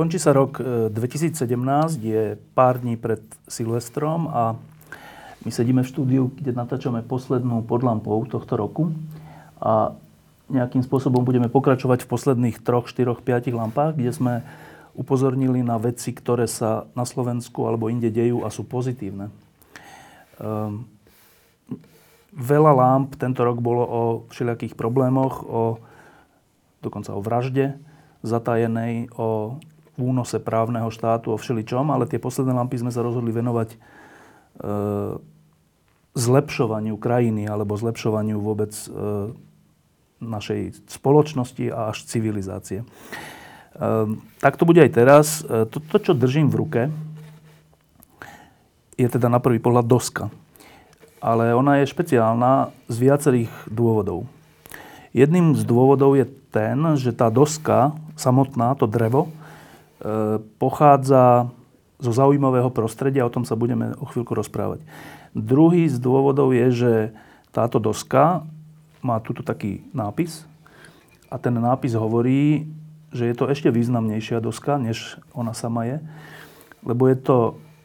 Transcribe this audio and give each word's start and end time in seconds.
Končí 0.00 0.16
sa 0.16 0.32
rok 0.32 0.64
2017, 0.96 1.36
e, 1.36 2.08
je 2.08 2.22
pár 2.56 2.80
dní 2.80 2.96
pred 2.96 3.20
Silvestrom 3.44 4.32
a 4.32 4.56
my 5.44 5.52
sedíme 5.52 5.84
v 5.84 5.92
štúdiu, 5.92 6.32
kde 6.40 6.56
natáčame 6.56 7.04
poslednú 7.04 7.60
pod 7.60 7.84
lampou 7.84 8.24
tohto 8.24 8.56
roku 8.56 8.96
a 9.60 9.92
nejakým 10.48 10.80
spôsobom 10.80 11.20
budeme 11.20 11.52
pokračovať 11.52 12.08
v 12.08 12.10
posledných 12.16 12.56
3, 12.64 12.88
4, 12.88 13.12
5 13.12 13.52
lampách, 13.52 14.00
kde 14.00 14.08
sme 14.08 14.34
upozornili 14.96 15.60
na 15.60 15.76
veci, 15.76 16.16
ktoré 16.16 16.48
sa 16.48 16.88
na 16.96 17.04
Slovensku 17.04 17.68
alebo 17.68 17.92
inde 17.92 18.08
dejú 18.08 18.40
a 18.40 18.48
sú 18.48 18.64
pozitívne. 18.64 19.28
Um, 20.40 20.88
veľa 22.32 22.72
lamp 22.72 23.20
tento 23.20 23.44
rok 23.44 23.60
bolo 23.60 23.84
o 23.84 24.02
všelijakých 24.32 24.80
problémoch, 24.80 25.44
o, 25.44 25.76
dokonca 26.80 27.12
o 27.12 27.20
vražde 27.20 27.76
zatajenej, 28.24 29.12
o 29.20 29.60
únose 29.98 30.38
právneho 30.38 30.92
štátu, 30.92 31.34
o 31.34 31.40
všeličom, 31.40 31.90
ale 31.90 32.06
tie 32.06 32.22
posledné 32.22 32.54
lampy 32.54 32.78
sme 32.78 32.94
sa 32.94 33.02
rozhodli 33.02 33.34
venovať 33.34 33.68
e, 33.74 33.76
zlepšovaniu 36.14 36.98
krajiny 36.98 37.46
alebo 37.46 37.78
zlepšovaniu 37.78 38.38
vôbec 38.42 38.70
e, 38.74 38.88
našej 40.20 40.86
spoločnosti 40.90 41.64
a 41.72 41.90
až 41.94 42.04
civilizácie. 42.04 42.82
E, 42.82 42.86
tak 44.42 44.54
to 44.60 44.68
bude 44.68 44.82
aj 44.82 44.92
teraz. 44.92 45.26
E, 45.42 45.66
to, 45.70 45.80
to, 45.80 45.96
čo 45.98 46.12
držím 46.12 46.52
v 46.52 46.58
ruke, 46.58 46.82
je 49.00 49.08
teda 49.08 49.32
na 49.32 49.40
prvý 49.40 49.56
pohľad 49.56 49.88
doska. 49.88 50.28
Ale 51.20 51.52
ona 51.52 51.80
je 51.80 51.88
špeciálna 51.88 52.72
z 52.88 52.96
viacerých 52.96 53.52
dôvodov. 53.68 54.28
Jedným 55.12 55.56
z 55.56 55.64
dôvodov 55.66 56.16
je 56.16 56.28
ten, 56.52 56.78
že 56.96 57.10
tá 57.16 57.32
doska 57.32 57.96
samotná, 58.14 58.76
to 58.76 58.86
drevo, 58.86 59.32
pochádza 60.56 61.52
zo 62.00 62.12
zaujímavého 62.12 62.72
prostredia, 62.72 63.28
o 63.28 63.32
tom 63.32 63.44
sa 63.44 63.54
budeme 63.54 63.92
o 64.00 64.08
chvíľku 64.08 64.32
rozprávať. 64.32 64.80
Druhý 65.36 65.86
z 65.86 66.00
dôvodov 66.00 66.56
je, 66.56 66.66
že 66.72 66.92
táto 67.52 67.76
doska 67.76 68.48
má 69.04 69.20
tuto 69.20 69.44
taký 69.44 69.84
nápis 69.92 70.48
a 71.28 71.36
ten 71.36 71.54
nápis 71.54 71.92
hovorí, 71.94 72.66
že 73.12 73.28
je 73.28 73.34
to 73.36 73.50
ešte 73.52 73.68
významnejšia 73.68 74.40
doska, 74.40 74.80
než 74.80 75.20
ona 75.36 75.52
sama 75.52 75.86
je, 75.86 75.96
lebo 76.82 77.06
je 77.06 77.16
to 77.20 77.38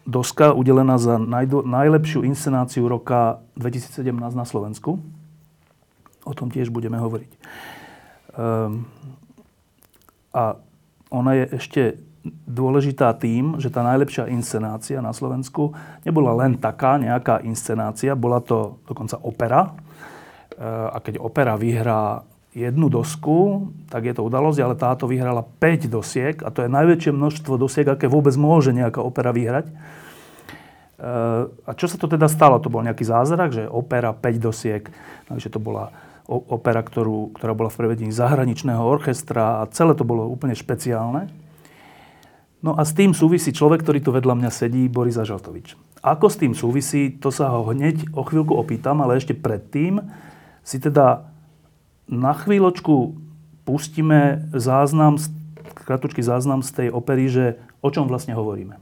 doska 0.05 0.53
udelená 0.53 1.01
za 1.01 1.17
najlepšiu 1.65 2.21
inscenáciu 2.23 2.85
roka 2.85 3.41
2017 3.57 4.05
na 4.37 4.45
Slovensku. 4.45 5.01
O 6.25 6.33
tom 6.33 6.53
tiež 6.53 6.69
budeme 6.69 7.01
hovoriť. 7.01 7.31
Um, 8.37 8.85
a 10.33 10.57
ona 11.15 11.31
je 11.39 11.45
ešte 11.55 11.81
dôležitá 12.45 13.13
tým, 13.17 13.61
že 13.61 13.69
tá 13.69 13.85
najlepšia 13.85 14.29
inscenácia 14.33 14.97
na 14.97 15.13
Slovensku 15.13 15.77
nebola 16.01 16.33
len 16.33 16.57
taká 16.57 16.97
nejaká 16.97 17.45
inscenácia, 17.45 18.17
bola 18.17 18.41
to 18.41 18.81
dokonca 18.89 19.21
opera. 19.21 19.61
E, 19.69 19.71
a 20.65 20.97
keď 20.97 21.21
opera 21.21 21.53
vyhrá 21.53 22.25
jednu 22.55 22.87
dosku, 22.89 23.69
tak 23.91 24.09
je 24.09 24.13
to 24.15 24.25
udalosť, 24.25 24.59
ale 24.63 24.75
táto 24.79 25.05
vyhrala 25.05 25.43
5 25.43 25.91
dosiek 25.91 26.35
a 26.41 26.49
to 26.49 26.65
je 26.65 26.71
najväčšie 26.71 27.11
množstvo 27.13 27.59
dosiek, 27.59 27.85
aké 27.85 28.07
vôbec 28.09 28.33
môže 28.39 28.73
nejaká 28.73 29.03
opera 29.05 29.29
vyhrať. 29.29 29.69
E, 29.69 29.73
a 31.51 31.71
čo 31.77 31.85
sa 31.85 32.01
to 32.01 32.09
teda 32.09 32.25
stalo? 32.25 32.57
To 32.57 32.73
bol 32.73 32.81
nejaký 32.81 33.05
zázrak, 33.05 33.53
že 33.53 33.69
opera 33.69 34.17
5 34.17 34.41
dosiek, 34.41 34.89
takže 35.29 35.53
to 35.53 35.61
bola 35.61 35.93
opera, 36.25 36.81
ktorú, 36.81 37.37
ktorá 37.37 37.53
bola 37.53 37.69
v 37.69 37.85
prevedení 37.85 38.09
zahraničného 38.09 38.81
orchestra 38.81 39.61
a 39.61 39.69
celé 39.69 39.93
to 39.93 40.01
bolo 40.01 40.25
úplne 40.25 40.57
špeciálne. 40.57 41.29
No 42.65 42.73
a 42.73 42.81
s 42.81 42.97
tým 42.97 43.13
súvisí 43.13 43.53
človek, 43.53 43.85
ktorý 43.85 43.99
tu 44.01 44.09
vedľa 44.09 44.33
mňa 44.41 44.49
sedí, 44.49 44.89
Boris 44.89 45.21
Ažaltovič. 45.21 45.77
Ako 46.01 46.33
s 46.33 46.41
tým 46.41 46.57
súvisí, 46.57 47.13
to 47.13 47.29
sa 47.29 47.53
ho 47.53 47.61
hneď 47.69 48.09
o 48.17 48.25
chvíľku 48.25 48.57
opýtam, 48.57 49.05
ale 49.05 49.21
ešte 49.21 49.37
predtým 49.37 50.01
si 50.65 50.81
teda 50.81 51.29
na 52.09 52.33
chvíľočku 52.33 53.17
pustíme 53.65 54.49
záznam, 54.53 55.17
kratučký 55.85 56.25
záznam 56.25 56.65
z 56.65 56.69
tej 56.73 56.87
opery, 56.89 57.29
že 57.29 57.45
o 57.85 57.89
čom 57.93 58.09
vlastne 58.09 58.33
hovoríme. 58.33 58.77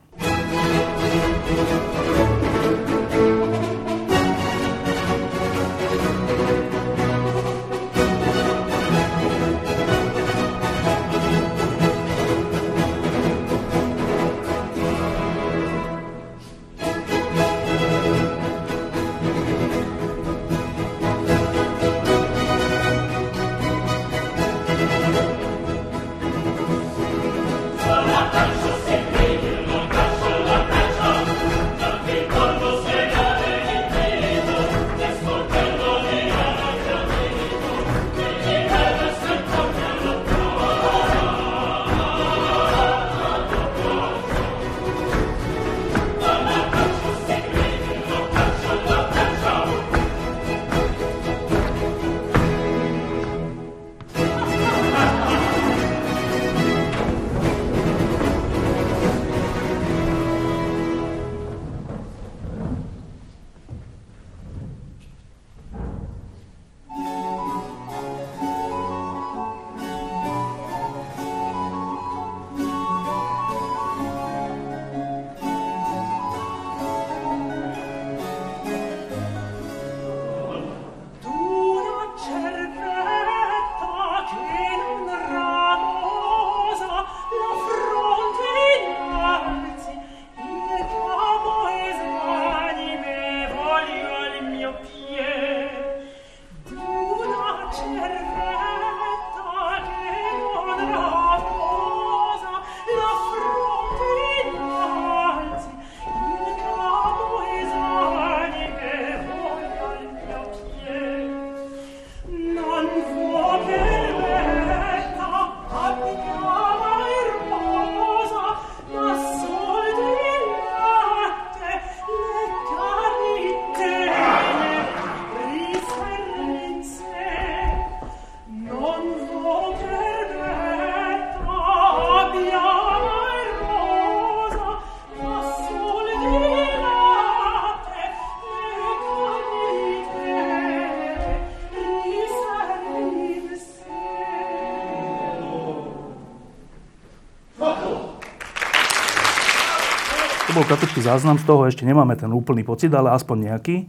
Kratučký 150.73 151.05
záznam, 151.05 151.37
z 151.37 151.45
toho 151.45 151.69
ešte 151.69 151.85
nemáme 151.85 152.17
ten 152.17 152.33
úplný 152.33 152.65
pocit, 152.65 152.89
ale 152.89 153.13
aspoň 153.13 153.53
nejaký. 153.53 153.85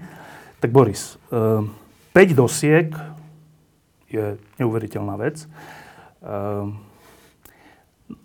Tak 0.61 0.69
Boris, 0.69 1.17
5 1.33 2.13
dosiek 2.37 2.93
je 4.13 4.37
neuveriteľná 4.61 5.17
vec. 5.17 5.49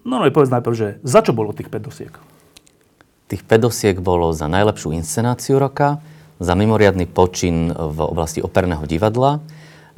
No, 0.04 0.20
no 0.20 0.28
povedz 0.28 0.52
najprv, 0.52 0.76
že 0.76 1.00
za 1.08 1.24
čo 1.24 1.32
bolo 1.32 1.56
tých 1.56 1.72
5 1.72 1.88
dosiek? 1.88 2.12
Tých 3.32 3.48
5 3.48 3.64
dosiek 3.72 3.96
bolo 3.96 4.36
za 4.36 4.52
najlepšiu 4.52 4.92
inscenáciu 4.92 5.56
roka, 5.56 6.04
za 6.44 6.52
mimoriadný 6.52 7.08
počin 7.08 7.72
v 7.72 8.00
oblasti 8.04 8.44
operného 8.44 8.84
divadla, 8.84 9.40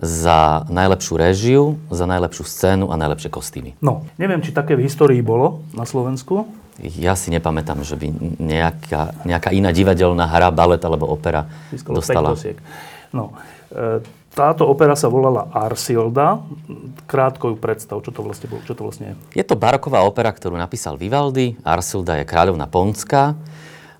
za 0.01 0.65
najlepšiu 0.65 1.13
réžiu, 1.13 1.63
za 1.93 2.09
najlepšiu 2.09 2.41
scénu 2.41 2.89
a 2.89 2.97
najlepšie 2.97 3.29
kostýmy. 3.29 3.71
No, 3.85 4.09
neviem, 4.17 4.41
či 4.41 4.49
také 4.49 4.73
v 4.73 4.89
histórii 4.89 5.21
bolo 5.21 5.61
na 5.77 5.85
Slovensku. 5.85 6.49
Ja 6.81 7.13
si 7.13 7.29
nepamätám, 7.29 7.85
že 7.85 7.93
by 7.93 8.09
nejaká, 8.41 9.13
nejaká 9.21 9.53
iná 9.53 9.69
divadelná 9.69 10.25
hra, 10.25 10.49
balet 10.49 10.81
alebo 10.81 11.05
opera 11.05 11.45
Získalo 11.69 12.01
dostala. 12.01 12.33
No, 13.13 13.37
e, 13.69 14.01
táto 14.33 14.65
opera 14.65 14.97
sa 14.97 15.05
volala 15.05 15.53
Arsilda. 15.53 16.41
Krátko 17.05 17.53
ju 17.53 17.55
predstav, 17.61 18.01
čo 18.01 18.09
to 18.09 18.25
vlastne 18.25 18.49
bolo, 18.49 18.65
čo 18.65 18.73
to 18.73 18.81
vlastne 18.81 19.13
je. 19.13 19.15
Je 19.37 19.45
to 19.45 19.53
baroková 19.53 20.01
opera, 20.01 20.33
ktorú 20.33 20.57
napísal 20.57 20.97
Vivaldi. 20.97 21.61
Arsilda 21.61 22.17
je 22.17 22.25
kráľovna 22.25 22.65
Ponská. 22.65 23.37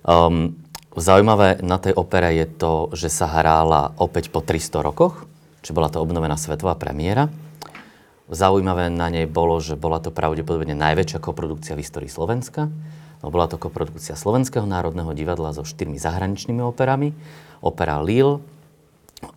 Um, 0.02 0.58
zaujímavé 0.98 1.62
na 1.62 1.78
tej 1.78 1.94
opere 1.94 2.34
je 2.34 2.46
to, 2.58 2.90
že 2.90 3.06
sa 3.06 3.30
hrála 3.30 3.94
opäť 4.02 4.34
po 4.34 4.42
300 4.42 4.82
rokoch 4.82 5.30
či 5.62 5.70
bola 5.70 5.88
to 5.88 6.02
obnovená 6.02 6.34
svetová 6.34 6.74
premiéra. 6.74 7.30
Zaujímavé 8.32 8.90
na 8.90 9.08
nej 9.12 9.30
bolo, 9.30 9.62
že 9.62 9.78
bola 9.78 10.02
to 10.02 10.10
pravdepodobne 10.10 10.74
najväčšia 10.74 11.22
koprodukcia 11.22 11.78
v 11.78 11.82
histórii 11.86 12.10
Slovenska. 12.10 12.66
No, 13.22 13.30
bola 13.30 13.46
to 13.46 13.54
koprodukcia 13.54 14.18
Slovenského 14.18 14.66
národného 14.66 15.14
divadla 15.14 15.54
so 15.54 15.62
štyrmi 15.62 16.00
zahraničnými 16.00 16.58
operami. 16.58 17.14
Opera 17.62 18.02
Lille, 18.02 18.42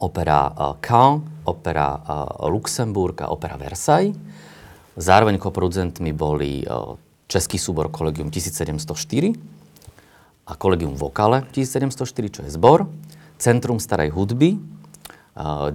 opera 0.01 0.49
uh, 0.49 0.73
Caen, 0.81 1.21
opera 1.45 2.01
uh, 2.01 2.49
Luxemburg 2.49 3.21
a 3.21 3.29
opera 3.29 3.59
Versailles. 3.61 4.17
Zároveň 4.97 5.37
koproducentmi 5.37 6.09
boli 6.15 6.65
uh, 6.65 6.97
Český 7.29 7.61
súbor 7.61 7.93
Collegium 7.93 8.33
1704 8.33 9.35
a 10.45 10.53
Collegium 10.57 10.93
Vokale 10.93 11.45
1704, 11.49 12.33
čo 12.33 12.41
je 12.45 12.49
zbor, 12.53 12.85
Centrum 13.35 13.81
starej 13.81 14.13
hudby, 14.15 14.55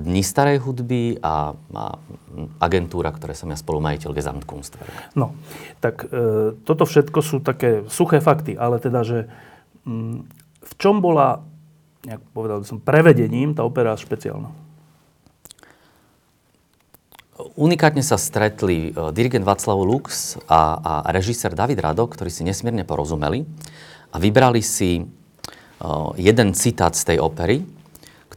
Dni 0.01 0.25
starej 0.25 0.65
hudby 0.65 1.21
a, 1.21 1.53
a 1.53 1.85
agentúra, 2.65 3.13
ktoré 3.13 3.37
som 3.37 3.53
ja 3.53 3.61
spolumajiteľ 3.61 4.17
Gesamtkunstwerk. 4.17 5.13
No, 5.13 5.37
tak 5.85 6.09
e, 6.09 6.57
toto 6.65 6.89
všetko 6.89 7.21
sú 7.21 7.45
také 7.45 7.85
suché 7.93 8.25
fakty, 8.25 8.57
ale 8.57 8.81
teda, 8.81 9.05
že 9.05 9.29
m, 9.85 9.93
mm, 9.93 10.19
v 10.65 10.73
čom 10.81 11.05
bola, 11.05 11.45
nejak 12.09 12.25
povedal 12.33 12.65
by 12.65 12.67
som, 12.73 12.81
prevedením 12.81 13.53
tá 13.53 13.61
opera 13.61 13.93
špeciálna? 14.01 14.49
Unikátne 17.61 18.01
sa 18.01 18.17
stretli 18.17 18.97
e, 18.97 19.13
dirigent 19.13 19.45
Václav 19.45 19.77
Lux 19.77 20.41
a, 20.49 21.05
a 21.05 21.13
režisér 21.13 21.53
David 21.53 21.85
Radok, 21.85 22.17
ktorí 22.17 22.33
si 22.33 22.49
nesmierne 22.49 22.89
porozumeli 22.89 23.45
a 24.09 24.17
vybrali 24.17 24.65
si 24.65 25.05
jeden 26.21 26.53
citát 26.53 26.93
z 26.93 27.09
tej 27.09 27.19
opery, 27.25 27.65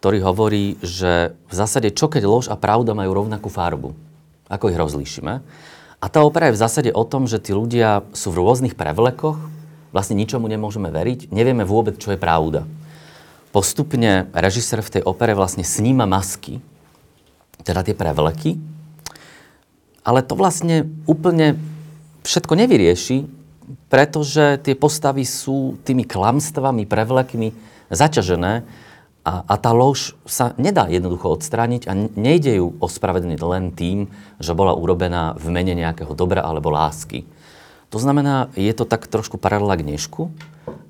ktorý 0.04 0.20
hovorí, 0.20 0.76
že 0.84 1.32
v 1.48 1.54
zásade 1.56 1.88
čo 1.96 2.12
keď 2.12 2.28
lož 2.28 2.52
a 2.52 2.60
pravda 2.60 2.92
majú 2.92 3.24
rovnakú 3.24 3.48
farbu. 3.48 3.96
Ako 4.52 4.68
ich 4.68 4.76
rozlíšime? 4.76 5.40
A 6.04 6.06
tá 6.12 6.28
opera 6.28 6.52
je 6.52 6.60
v 6.60 6.64
zásade 6.68 6.92
o 6.92 7.08
tom, 7.08 7.24
že 7.24 7.40
tí 7.40 7.56
ľudia 7.56 8.04
sú 8.12 8.36
v 8.36 8.44
rôznych 8.44 8.76
prevlekoch, 8.76 9.40
vlastne 9.96 10.20
ničomu 10.20 10.52
nemôžeme 10.52 10.92
veriť, 10.92 11.32
nevieme 11.32 11.64
vôbec, 11.64 11.96
čo 12.04 12.12
je 12.12 12.20
pravda. 12.20 12.68
Postupne 13.56 14.28
režisér 14.36 14.84
v 14.84 15.00
tej 15.00 15.04
opere 15.08 15.40
vlastne 15.40 15.64
sníma 15.64 16.04
masky, 16.04 16.60
teda 17.64 17.88
tie 17.88 17.96
prevleky, 17.96 18.60
ale 20.04 20.20
to 20.20 20.36
vlastne 20.36 20.84
úplne 21.08 21.56
všetko 22.28 22.60
nevyrieši, 22.60 23.24
pretože 23.88 24.60
tie 24.68 24.76
postavy 24.76 25.24
sú 25.24 25.80
tými 25.88 26.04
klamstvami, 26.04 26.92
prevlekmi 26.92 27.56
zaťažené 27.88 28.83
a, 29.24 29.48
a 29.48 29.56
tá 29.56 29.72
lož 29.72 30.20
sa 30.28 30.52
nedá 30.60 30.92
jednoducho 30.92 31.32
odstrániť 31.40 31.88
a 31.88 31.96
nejde 31.96 32.60
ju 32.60 32.76
ospravedlniť 32.84 33.40
len 33.40 33.72
tým, 33.72 34.12
že 34.38 34.52
bola 34.52 34.76
urobená 34.76 35.34
v 35.40 35.48
mene 35.48 35.74
nejakého 35.80 36.12
dobra 36.12 36.44
alebo 36.44 36.68
lásky. 36.68 37.24
To 37.96 38.02
znamená, 38.02 38.52
je 38.58 38.74
to 38.76 38.84
tak 38.84 39.08
trošku 39.08 39.40
paralela 39.40 39.80
k 39.80 39.86
dnešku, 39.86 40.28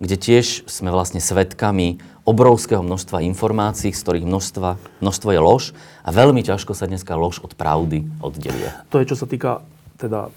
kde 0.01 0.15
tiež 0.17 0.65
sme 0.65 0.89
vlastne 0.89 1.21
svetkami 1.21 2.01
obrovského 2.23 2.79
množstva 2.79 3.21
informácií, 3.27 3.91
z 3.91 4.01
ktorých 4.01 4.25
množstva, 4.25 4.69
množstvo 5.03 5.29
je 5.35 5.41
lož 5.43 5.63
a 6.01 6.09
veľmi 6.15 6.41
ťažko 6.41 6.71
sa 6.73 6.87
dneska 6.87 7.13
lož 7.19 7.43
od 7.43 7.53
pravdy 7.53 8.07
oddelie. 8.23 8.71
To 8.89 9.03
je, 9.03 9.09
čo 9.11 9.19
sa 9.19 9.27
týka 9.27 9.61
teda 9.99 10.31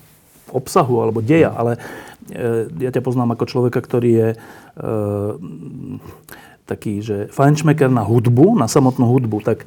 obsahu 0.51 1.03
alebo 1.03 1.23
deja, 1.23 1.55
ale 1.55 1.79
e, 2.31 2.67
ja 2.83 2.91
ťa 2.91 3.03
poznám 3.03 3.39
ako 3.39 3.45
človeka, 3.47 3.79
ktorý 3.79 4.11
je 4.11 4.29
e, 4.35 4.37
taký, 6.67 6.99
že 6.99 7.31
fajnšmeker 7.31 7.87
na 7.89 8.03
hudbu, 8.03 8.59
na 8.59 8.67
samotnú 8.67 9.07
hudbu, 9.07 9.39
tak 9.47 9.65
e, 9.65 9.67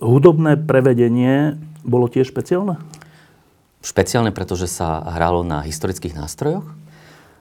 hudobné 0.00 0.56
prevedenie 0.56 1.60
bolo 1.84 2.08
tiež 2.08 2.32
špeciálne? 2.32 2.80
Špeciálne, 3.84 4.32
pretože 4.32 4.64
sa 4.64 5.04
hralo 5.04 5.44
na 5.44 5.60
historických 5.60 6.16
nástrojoch. 6.16 6.64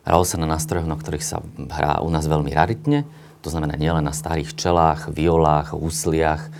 Hralo 0.03 0.27
sa 0.27 0.35
na 0.35 0.47
nástrojoch, 0.51 0.83
na 0.83 0.99
ktorých 0.99 1.23
sa 1.23 1.39
hrá 1.55 2.03
u 2.03 2.11
nás 2.11 2.27
veľmi 2.27 2.51
raritne. 2.51 3.07
To 3.39 3.47
znamená 3.47 3.79
nielen 3.79 4.03
na 4.03 4.11
starých 4.11 4.51
čelách, 4.51 5.07
violách, 5.15 5.71
husliach, 5.71 6.43
e, 6.43 6.51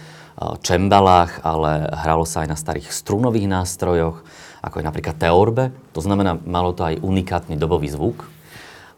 čembalách, 0.63 1.43
ale 1.43 1.91
hralo 1.91 2.23
sa 2.23 2.47
aj 2.47 2.55
na 2.55 2.57
starých 2.57 2.87
strunových 2.87 3.51
nástrojoch, 3.51 4.23
ako 4.63 4.75
je 4.79 4.87
napríklad 4.87 5.19
teorbe. 5.19 5.75
To 5.91 5.99
znamená, 5.99 6.39
malo 6.39 6.71
to 6.71 6.87
aj 6.87 7.03
unikátny 7.03 7.59
dobový 7.59 7.91
zvuk. 7.91 8.31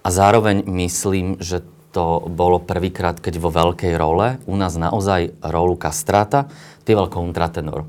A 0.06 0.14
zároveň 0.14 0.62
myslím, 0.70 1.42
že 1.42 1.66
to 1.96 2.28
bolo 2.28 2.60
prvýkrát, 2.60 3.16
keď 3.16 3.40
vo 3.40 3.48
veľkej 3.56 3.96
role 3.96 4.36
u 4.44 4.56
nás 4.60 4.76
naozaj 4.76 5.32
rolu 5.40 5.80
kastráta 5.80 6.52
spieval 6.84 7.08
kontratenor. 7.08 7.88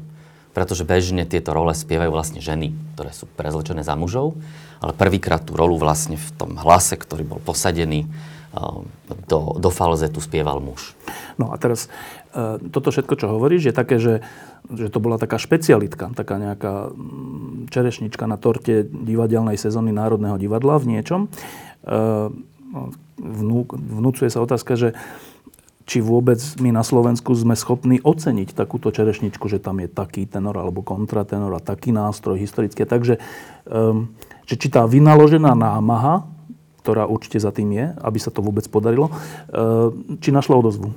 Pretože 0.54 0.86
bežne 0.86 1.26
tieto 1.26 1.50
role 1.50 1.75
spievajú 1.75 2.14
vlastne 2.14 2.38
ženy, 2.38 2.70
ktoré 2.94 3.10
sú 3.10 3.26
prezlečené 3.26 3.82
za 3.82 3.98
mužov, 3.98 4.38
ale 4.78 4.94
prvýkrát 4.94 5.42
tú 5.42 5.58
rolu 5.58 5.75
vlastne 5.75 6.14
v 6.14 6.30
tom 6.38 6.54
hlase, 6.54 6.94
ktorý 6.94 7.26
bol 7.26 7.42
posadený 7.42 8.06
eh, 8.06 8.60
do, 9.26 9.58
do 9.58 9.70
falzetu 9.75 10.22
spieval 10.22 10.62
muž. 10.62 10.94
No 11.34 11.50
a 11.50 11.58
teraz 11.58 11.90
eh, 12.30 12.62
toto 12.70 12.94
všetko, 12.94 13.14
čo 13.18 13.26
hovoríš, 13.26 13.68
je 13.68 13.75
také, 13.75 13.98
že, 13.98 14.22
že 14.70 14.86
to 14.86 15.02
bola 15.02 15.18
taká 15.18 15.36
špecialitka, 15.36 16.14
taká 16.14 16.38
nejaká 16.38 16.94
mm, 16.94 17.75
čerešnička 17.75 18.25
na 18.30 18.38
torte 18.38 18.86
divadelnej 18.86 19.58
sezóny 19.58 19.90
Národného 19.90 20.38
divadla 20.38 20.78
v 20.78 20.94
niečom 20.94 21.26
eh, 21.26 22.30
vnú, 23.18 23.66
vnúcuje 23.73 24.28
sa 24.30 24.42
otázka, 24.42 24.76
že 24.76 24.88
či 25.87 26.02
vôbec 26.02 26.42
my 26.58 26.75
na 26.75 26.82
Slovensku 26.82 27.30
sme 27.38 27.54
schopní 27.54 28.02
oceniť 28.02 28.58
takúto 28.58 28.90
čerešničku, 28.90 29.46
že 29.46 29.62
tam 29.62 29.78
je 29.78 29.87
taký 29.87 30.26
tenor 30.26 30.58
alebo 30.58 30.82
kontratenor 30.82 31.54
a 31.54 31.62
taký 31.62 31.94
nástroj 31.94 32.42
historický. 32.42 32.82
Takže 32.82 33.23
um, 33.70 34.11
že 34.50 34.58
či 34.58 34.66
tá 34.66 34.82
vynaložená 34.82 35.54
námaha, 35.54 36.26
ktorá 36.82 37.06
určite 37.06 37.38
za 37.38 37.54
tým 37.54 37.70
je, 37.70 37.87
aby 38.02 38.18
sa 38.18 38.35
to 38.35 38.42
vôbec 38.42 38.66
podarilo, 38.66 39.14
uh, 39.14 39.94
či 40.18 40.35
našla 40.35 40.58
odozvu? 40.58 40.90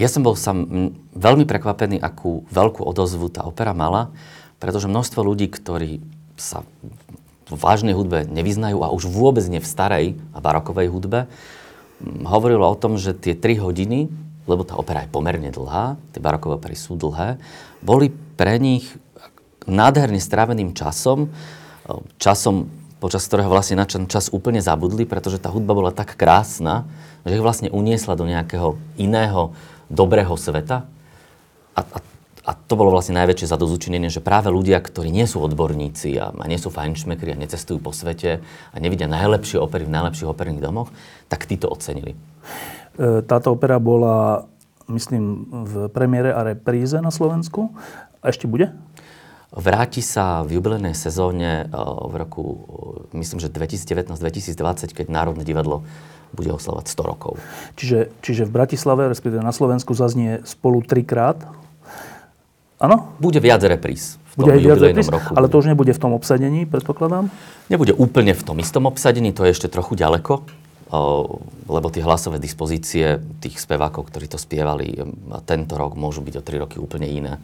Ja 0.00 0.08
som 0.08 0.24
bol 0.24 0.40
sam 0.40 0.88
veľmi 1.12 1.44
prekvapený, 1.44 2.00
akú 2.00 2.48
veľkú 2.48 2.80
odozvu 2.80 3.28
tá 3.28 3.44
opera 3.44 3.76
mala, 3.76 4.08
pretože 4.56 4.88
množstvo 4.88 5.20
ľudí, 5.20 5.52
ktorí 5.52 6.00
sa 6.40 6.64
v 7.54 7.62
vážnej 7.62 7.94
hudbe 7.94 8.24
nevyznajú 8.26 8.80
a 8.80 8.92
už 8.92 9.08
vôbec 9.08 9.44
nie 9.46 9.60
v 9.60 9.68
starej 9.68 10.06
a 10.32 10.38
barokovej 10.40 10.88
hudbe, 10.88 11.28
hovorilo 12.26 12.66
o 12.66 12.78
tom, 12.78 12.98
že 12.98 13.14
tie 13.14 13.36
3 13.38 13.62
hodiny, 13.62 14.10
lebo 14.50 14.66
tá 14.66 14.74
opera 14.74 15.06
je 15.06 15.12
pomerne 15.12 15.54
dlhá, 15.54 15.94
tie 16.10 16.18
barokové 16.18 16.58
opery 16.58 16.74
sú 16.74 16.98
dlhé, 16.98 17.38
boli 17.78 18.10
pre 18.34 18.58
nich 18.58 18.90
nádherne 19.70 20.18
stráveným 20.18 20.74
časom, 20.74 21.30
časom, 22.18 22.66
počas 22.98 23.22
ktorého 23.26 23.50
vlastne 23.50 23.78
na 23.78 23.86
čas 23.86 24.30
úplne 24.34 24.58
zabudli, 24.58 25.06
pretože 25.06 25.38
tá 25.38 25.50
hudba 25.50 25.74
bola 25.74 25.92
tak 25.94 26.18
krásna, 26.18 26.86
že 27.22 27.38
ich 27.38 27.44
vlastne 27.44 27.70
uniesla 27.70 28.18
do 28.18 28.26
nejakého 28.26 28.74
iného, 28.98 29.54
dobrého 29.86 30.34
sveta. 30.34 30.90
A, 31.78 31.80
a 31.86 31.98
a 32.42 32.58
to 32.58 32.74
bolo 32.74 32.90
vlastne 32.90 33.14
najväčšie 33.22 33.46
zadozučinenie, 33.46 34.10
že 34.10 34.18
práve 34.18 34.50
ľudia, 34.50 34.82
ktorí 34.82 35.14
nie 35.14 35.30
sú 35.30 35.38
odborníci 35.46 36.18
a, 36.18 36.34
a 36.34 36.44
nie 36.50 36.58
sú 36.58 36.74
fajnšmekri 36.74 37.34
a 37.34 37.38
necestujú 37.38 37.78
po 37.78 37.94
svete 37.94 38.42
a 38.74 38.76
nevidia 38.82 39.06
najlepšie 39.06 39.62
opery 39.62 39.86
v 39.86 39.94
najlepších 39.94 40.26
operných 40.26 40.58
domoch, 40.58 40.90
tak 41.30 41.46
tí 41.46 41.54
to 41.54 41.70
ocenili. 41.70 42.18
E, 42.98 43.22
táto 43.22 43.54
opera 43.54 43.78
bola, 43.78 44.42
myslím, 44.90 45.46
v 45.62 45.72
premiére 45.94 46.34
a 46.34 46.42
repríze 46.42 46.98
na 46.98 47.14
Slovensku. 47.14 47.70
A 48.18 48.34
ešte 48.34 48.50
bude? 48.50 48.74
Vráti 49.52 50.02
sa 50.02 50.42
v 50.42 50.58
jubilejnej 50.58 50.96
sezóne 50.96 51.68
v 52.08 52.14
roku, 52.16 52.42
myslím, 53.12 53.38
že 53.38 53.52
2019-2020, 53.52 54.96
keď 54.96 55.06
Národné 55.12 55.44
divadlo 55.44 55.84
bude 56.32 56.48
oslavať 56.48 56.88
100 56.88 57.04
rokov. 57.04 57.36
Čiže, 57.76 58.08
čiže 58.24 58.48
v 58.48 58.54
Bratislave, 58.56 59.12
respektíve 59.12 59.44
na 59.44 59.52
Slovensku, 59.52 59.92
zaznie 59.92 60.40
spolu 60.48 60.80
trikrát? 60.80 61.61
Áno? 62.82 63.14
Bude 63.22 63.38
viac 63.38 63.62
repríz 63.62 64.18
v 64.32 64.48
bude 64.48 64.52
aj 64.56 64.60
viac 64.64 64.80
repríz, 64.80 65.08
roku. 65.12 65.32
Ale 65.36 65.46
to 65.52 65.60
už 65.60 65.68
nebude 65.68 65.92
v 65.92 66.00
tom 66.00 66.16
obsadení, 66.16 66.64
predpokladám? 66.64 67.28
Nebude 67.68 67.92
úplne 67.92 68.32
v 68.32 68.42
tom 68.42 68.56
istom 68.58 68.88
obsadení, 68.88 69.28
to 69.36 69.44
je 69.44 69.52
ešte 69.52 69.68
trochu 69.68 69.92
ďaleko, 69.92 70.40
lebo 71.68 71.86
tie 71.92 72.00
hlasové 72.00 72.40
dispozície 72.40 73.20
tých 73.44 73.60
spevákov, 73.60 74.08
ktorí 74.08 74.32
to 74.32 74.40
spievali 74.40 74.96
tento 75.44 75.76
rok, 75.76 76.00
môžu 76.00 76.24
byť 76.24 76.34
o 76.40 76.42
3 76.44 76.62
roky 76.64 76.76
úplne 76.80 77.08
iné. 77.08 77.36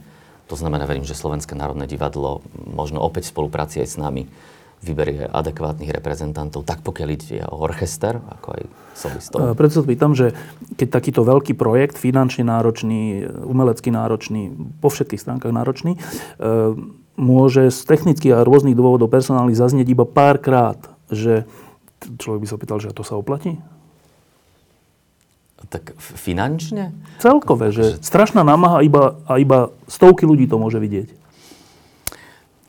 To 0.49 0.57
znamená, 0.57 0.89
verím, 0.89 1.05
že 1.05 1.13
Slovenské 1.13 1.53
národné 1.53 1.85
divadlo 1.85 2.41
možno 2.57 3.05
opäť 3.05 3.29
v 3.29 3.37
spolupráci 3.37 3.85
aj 3.85 3.89
s 3.93 3.97
nami 4.01 4.25
vyberie 4.79 5.27
adekvátnych 5.27 5.91
reprezentantov, 5.91 6.63
tak 6.63 6.87
pokiaľ 6.87 7.09
ide 7.11 7.43
o 7.51 7.59
orchester, 7.67 8.23
ako 8.23 8.49
aj 8.55 8.63
solistov. 8.95 9.39
E, 9.43 9.59
preto 9.59 9.73
sa 9.79 9.83
pýtam, 9.83 10.15
že 10.15 10.39
keď 10.79 10.89
takýto 10.95 11.27
veľký 11.27 11.59
projekt, 11.59 11.99
finančne 11.99 12.47
náročný, 12.47 13.27
umelecky 13.43 13.91
náročný, 13.91 14.55
po 14.79 14.89
všetkých 14.91 15.19
stránkach 15.19 15.51
náročný, 15.51 15.99
e, 15.99 16.01
môže 17.19 17.75
z 17.75 17.81
technických 17.83 18.39
a 18.39 18.47
rôznych 18.47 18.79
dôvodov 18.79 19.11
personálnych 19.11 19.59
zaznieť 19.59 19.89
iba 19.91 20.07
párkrát, 20.07 20.79
že 21.11 21.43
človek 21.99 22.47
by 22.47 22.49
sa 22.49 22.57
pýtal, 22.63 22.79
že 22.79 22.95
to 22.95 23.03
sa 23.03 23.19
oplatí? 23.19 23.59
Tak 25.69 25.99
finančne? 25.99 26.95
Celkové, 27.19 27.75
že 27.75 27.99
strašná 27.99 28.47
námaha 28.47 28.81
iba, 28.87 29.19
a 29.27 29.43
iba 29.43 29.75
stovky 29.91 30.25
ľudí 30.25 30.47
to 30.47 30.57
môže 30.57 30.79
vidieť. 30.79 31.13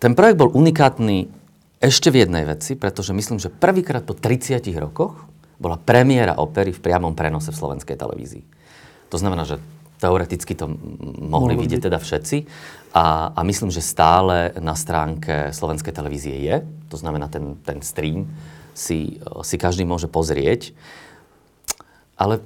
Ten 0.02 0.18
projekt 0.18 0.42
bol 0.42 0.52
unikátny 0.52 1.39
ešte 1.80 2.12
v 2.12 2.28
jednej 2.28 2.44
veci, 2.44 2.76
pretože 2.76 3.16
myslím, 3.16 3.40
že 3.40 3.48
prvýkrát 3.48 4.04
po 4.04 4.12
30 4.12 4.60
rokoch 4.80 5.16
bola 5.60 5.80
premiéra 5.80 6.36
opery 6.36 6.76
v 6.76 6.84
priamom 6.84 7.16
prenose 7.16 7.52
v 7.52 7.60
slovenskej 7.60 7.96
televízii. 7.96 8.44
To 9.12 9.18
znamená, 9.20 9.48
že 9.48 9.64
teoreticky 10.00 10.56
to 10.56 10.72
mohli 10.72 11.56
Mohli 11.56 11.56
vidieť 11.60 11.92
teda 11.92 12.00
všetci. 12.00 12.38
A, 12.96 13.36
a 13.36 13.40
myslím, 13.44 13.70
že 13.70 13.84
stále 13.84 14.56
na 14.58 14.74
stránke 14.74 15.52
slovenskej 15.52 15.92
televízie 15.92 16.36
je. 16.42 16.64
To 16.90 16.98
znamená, 16.98 17.28
ten, 17.28 17.60
ten 17.64 17.84
stream 17.84 18.32
si, 18.74 19.20
si 19.44 19.56
každý 19.60 19.84
môže 19.84 20.08
pozrieť. 20.08 20.72
Ale 22.16 22.40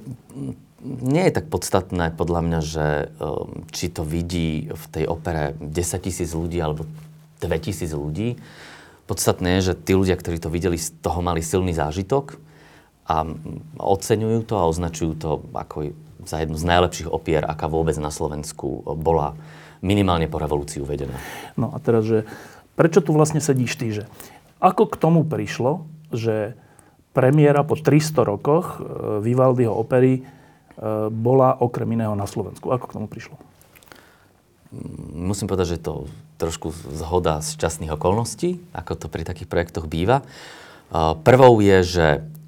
nie 0.84 1.24
je 1.30 1.36
tak 1.38 1.48
podstatné 1.48 2.12
podľa 2.14 2.42
mňa, 2.44 2.60
že 2.60 2.88
um, 3.18 3.64
či 3.72 3.88
to 3.88 4.04
vidí 4.04 4.68
v 4.68 4.86
tej 4.92 5.06
opere 5.08 5.56
10 5.58 5.74
tisíc 6.04 6.30
ľudí 6.36 6.60
alebo 6.60 6.84
2 7.40 7.48
tisíc 7.64 7.94
ľudí. 7.96 8.36
Podstatné 9.04 9.60
je, 9.60 9.72
že 9.72 9.80
tí 9.80 9.92
ľudia, 9.96 10.16
ktorí 10.16 10.40
to 10.40 10.48
videli, 10.48 10.80
z 10.80 10.96
toho 11.04 11.20
mali 11.20 11.44
silný 11.44 11.76
zážitok 11.76 12.40
a 13.04 13.28
oceňujú 13.76 14.48
to 14.48 14.56
a 14.56 14.68
označujú 14.68 15.14
to 15.20 15.30
ako 15.52 15.92
za 16.24 16.40
jednu 16.40 16.56
z 16.56 16.64
najlepších 16.64 17.12
opier, 17.12 17.44
aká 17.44 17.68
vôbec 17.68 18.00
na 18.00 18.08
Slovensku 18.08 18.80
bola 18.96 19.36
minimálne 19.84 20.32
po 20.32 20.40
revolúcii 20.40 20.80
uvedená. 20.80 21.20
No 21.60 21.76
a 21.76 21.78
teraz, 21.84 22.08
že 22.08 22.24
prečo 22.80 23.04
tu 23.04 23.12
vlastne 23.12 23.44
sedíš 23.44 23.76
ty, 23.76 23.92
že 23.92 24.08
ako 24.64 24.88
k 24.88 24.96
tomu 24.96 25.28
prišlo, 25.28 25.84
že 26.16 26.56
premiéra 27.12 27.68
po 27.68 27.76
300 27.76 28.24
rokoch 28.24 28.80
e, 28.80 29.20
Vivaldiho 29.20 29.76
opery 29.76 30.20
e, 30.20 30.22
bola 31.12 31.60
okrem 31.60 31.92
iného 32.00 32.16
na 32.16 32.24
Slovensku. 32.24 32.72
Ako 32.72 32.88
k 32.88 32.96
tomu 32.96 33.08
prišlo? 33.12 33.36
Musím 35.14 35.46
povedať, 35.46 35.66
že 35.70 35.78
je 35.78 35.86
to 35.86 35.96
trošku 36.42 36.74
zhoda 36.98 37.46
z 37.46 37.62
časných 37.62 37.94
okolností, 37.94 38.58
ako 38.74 38.98
to 38.98 39.06
pri 39.06 39.22
takých 39.22 39.46
projektoch 39.46 39.86
býva. 39.86 40.26
Prvou 41.22 41.62
je, 41.62 41.78
že 41.86 42.08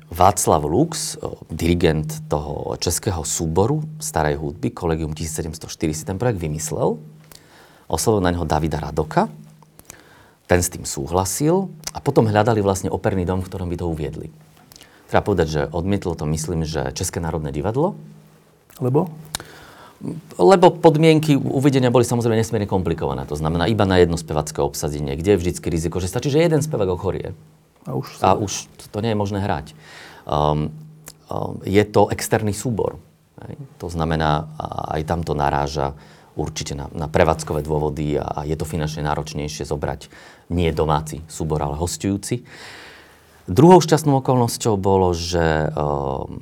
Václav 0.09 0.61
Lux, 0.65 1.17
dirigent 1.49 2.25
toho 2.29 2.77
českého 2.77 3.25
súboru 3.25 3.85
starej 3.97 4.37
hudby, 4.37 4.69
Kolegium 4.73 5.13
1704, 5.13 5.57
si 5.93 6.03
ten 6.05 6.17
projekt 6.17 6.41
vymyslel. 6.41 6.97
Oslovil 7.85 8.21
na 8.25 8.33
neho 8.33 8.45
Davida 8.45 8.81
Radoka. 8.81 9.29
Ten 10.45 10.61
s 10.61 10.69
tým 10.69 10.85
súhlasil 10.85 11.73
a 11.89 12.01
potom 12.01 12.29
hľadali 12.29 12.61
vlastne 12.61 12.93
operný 12.93 13.25
dom, 13.25 13.41
v 13.41 13.49
ktorom 13.49 13.69
by 13.69 13.77
to 13.81 13.89
uviedli. 13.89 14.29
Treba 15.09 15.25
povedať, 15.25 15.47
že 15.49 15.61
odmietlo 15.69 16.13
to, 16.17 16.25
myslím, 16.29 16.65
že 16.65 16.93
České 16.93 17.17
národné 17.17 17.49
divadlo. 17.49 17.97
Lebo? 18.77 19.09
Lebo 20.37 20.69
podmienky 20.69 21.33
uvedenia 21.35 21.89
boli 21.89 22.05
samozrejme 22.05 22.37
nesmierne 22.37 22.69
komplikované. 22.69 23.25
To 23.25 23.37
znamená 23.37 23.65
iba 23.65 23.89
na 23.89 23.97
jedno 23.97 24.19
spevacké 24.19 24.61
obsadenie, 24.61 25.17
kde 25.17 25.35
je 25.35 25.41
vždycky 25.41 25.67
riziko, 25.71 25.97
že 25.97 26.11
stačí, 26.11 26.29
že 26.29 26.45
jeden 26.45 26.61
spevák 26.61 26.89
ochorie. 26.93 27.33
A 27.85 27.91
už, 27.93 28.05
a 28.21 28.33
už 28.33 28.69
to 28.89 28.97
nie 29.01 29.13
je 29.13 29.17
možné 29.17 29.39
hrať. 29.41 29.77
Um, 30.25 30.73
um, 31.29 31.61
je 31.65 31.83
to 31.85 32.09
externý 32.09 32.53
súbor. 32.53 32.97
Hej? 33.45 33.57
To 33.81 33.87
znamená, 33.89 34.49
aj 34.93 35.01
tam 35.05 35.21
to 35.21 35.37
naráža 35.37 35.93
určite 36.35 36.75
na, 36.75 36.91
na 36.91 37.07
prevádzkové 37.07 37.63
dôvody 37.63 38.19
a, 38.19 38.25
a 38.25 38.39
je 38.43 38.57
to 38.59 38.67
finančne 38.67 39.05
náročnejšie 39.07 39.63
zobrať 39.63 40.11
nie 40.51 40.69
domáci 40.75 41.23
súbor, 41.25 41.63
ale 41.63 41.79
hostujúci. 41.79 42.43
Druhou 43.45 43.77
šťastnou 43.77 44.25
okolnosťou 44.25 44.73
bolo, 44.73 45.13
že 45.13 45.69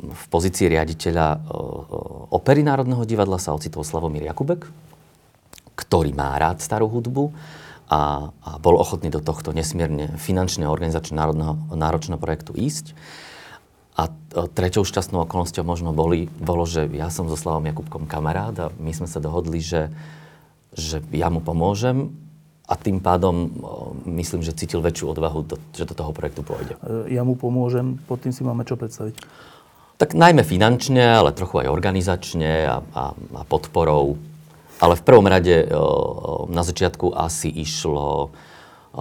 v 0.08 0.26
pozícii 0.32 0.72
riaditeľa 0.72 1.44
opery 2.32 2.64
Národného 2.64 3.04
divadla 3.04 3.36
sa 3.44 3.52
ocitol 3.52 3.84
Slavomír 3.84 4.24
Jakubek, 4.24 4.72
ktorý 5.76 6.16
má 6.16 6.40
rád 6.40 6.64
starú 6.64 6.88
hudbu 6.88 7.36
a, 7.92 8.32
bol 8.64 8.80
ochotný 8.80 9.12
do 9.12 9.20
tohto 9.20 9.52
nesmierne 9.52 10.16
finančného 10.16 10.72
organizačného 10.72 11.20
národného, 11.20 11.54
náročného 11.76 12.24
projektu 12.24 12.56
ísť. 12.56 12.96
A 14.00 14.08
treťou 14.32 14.88
šťastnou 14.88 15.28
okolnosťou 15.28 15.68
možno 15.68 15.92
boli, 15.92 16.32
bolo, 16.40 16.64
že 16.64 16.88
ja 16.96 17.12
som 17.12 17.28
so 17.28 17.36
Slavom 17.36 17.68
Jakubkom 17.68 18.08
kamarát 18.08 18.56
a 18.56 18.66
my 18.80 18.96
sme 18.96 19.12
sa 19.12 19.20
dohodli, 19.20 19.60
že, 19.60 19.92
že 20.72 21.04
ja 21.12 21.28
mu 21.28 21.44
pomôžem 21.44 22.16
a 22.64 22.74
tým 22.80 23.04
pádom 23.04 23.52
myslím, 24.08 24.40
že 24.40 24.56
cítil 24.56 24.80
väčšiu 24.80 25.12
odvahu, 25.12 25.40
do, 25.44 25.56
že 25.76 25.84
do 25.84 25.92
toho 25.92 26.16
projektu 26.16 26.48
pôjde. 26.48 26.80
E, 26.80 27.12
ja 27.12 27.28
mu 27.28 27.36
pomôžem, 27.36 28.00
pod 28.08 28.24
tým 28.24 28.32
si 28.32 28.42
máme 28.48 28.64
čo 28.64 28.80
predstaviť? 28.80 29.20
Tak 30.00 30.16
najmä 30.16 30.48
finančne, 30.48 31.20
ale 31.20 31.36
trochu 31.36 31.64
aj 31.64 31.68
organizačne 31.70 32.52
a, 32.66 32.78
a, 32.82 33.04
a 33.14 33.42
podporou. 33.44 34.16
Ale 34.80 34.96
v 35.00 35.06
prvom 35.06 35.28
rade 35.28 35.70
o, 35.70 36.50
na 36.50 36.64
začiatku 36.66 37.14
asi 37.14 37.52
išlo 37.52 38.34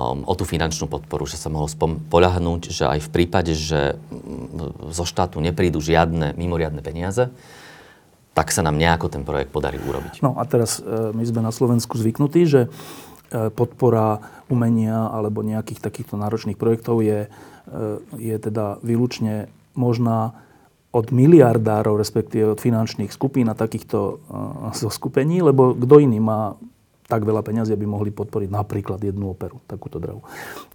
o 0.00 0.33
tú 0.33 0.49
finančnú 0.49 0.88
podporu, 0.88 1.28
že 1.28 1.37
sa 1.37 1.52
mohol 1.52 1.69
spom- 1.69 2.00
poľahnúť, 2.09 2.73
že 2.73 2.88
aj 2.88 3.00
v 3.04 3.12
prípade, 3.12 3.52
že 3.52 4.00
zo 4.88 5.04
štátu 5.04 5.37
neprídu 5.37 5.85
žiadne 5.85 6.33
mimoriadne 6.33 6.81
peniaze, 6.81 7.28
tak 8.33 8.49
sa 8.49 8.64
nám 8.64 8.81
nejako 8.81 9.12
ten 9.12 9.21
projekt 9.21 9.52
podarí 9.52 9.76
urobiť. 9.76 10.25
No 10.25 10.40
a 10.40 10.49
teraz 10.49 10.81
e, 10.81 11.12
my 11.12 11.25
sme 11.28 11.45
na 11.45 11.52
Slovensku 11.52 12.00
zvyknutí, 12.00 12.49
že 12.49 12.73
podpora 13.33 14.21
umenia 14.53 15.09
alebo 15.09 15.41
nejakých 15.41 15.81
takýchto 15.81 16.21
náročných 16.21 16.61
projektov 16.61 17.01
je, 17.01 17.27
e, 17.27 17.29
je 18.21 18.37
teda 18.37 18.77
výlučne 18.85 19.49
možná 19.73 20.37
od 20.93 21.09
miliardárov, 21.09 21.97
respektíve 21.97 22.53
od 22.53 22.61
finančných 22.61 23.09
skupín 23.09 23.49
a 23.49 23.57
takýchto 23.57 23.99
e, 23.99 24.15
zoskupení, 24.77 25.41
lebo 25.41 25.73
kto 25.73 26.05
iný 26.05 26.21
má 26.21 26.61
tak 27.09 27.29
veľa 27.29 27.45
peňazí, 27.45 27.77
aby 27.77 27.85
mohli 27.85 28.09
podporiť 28.09 28.49
napríklad 28.49 29.01
jednu 29.01 29.37
operu, 29.37 29.61
takúto 29.69 30.01
drahu. 30.01 30.25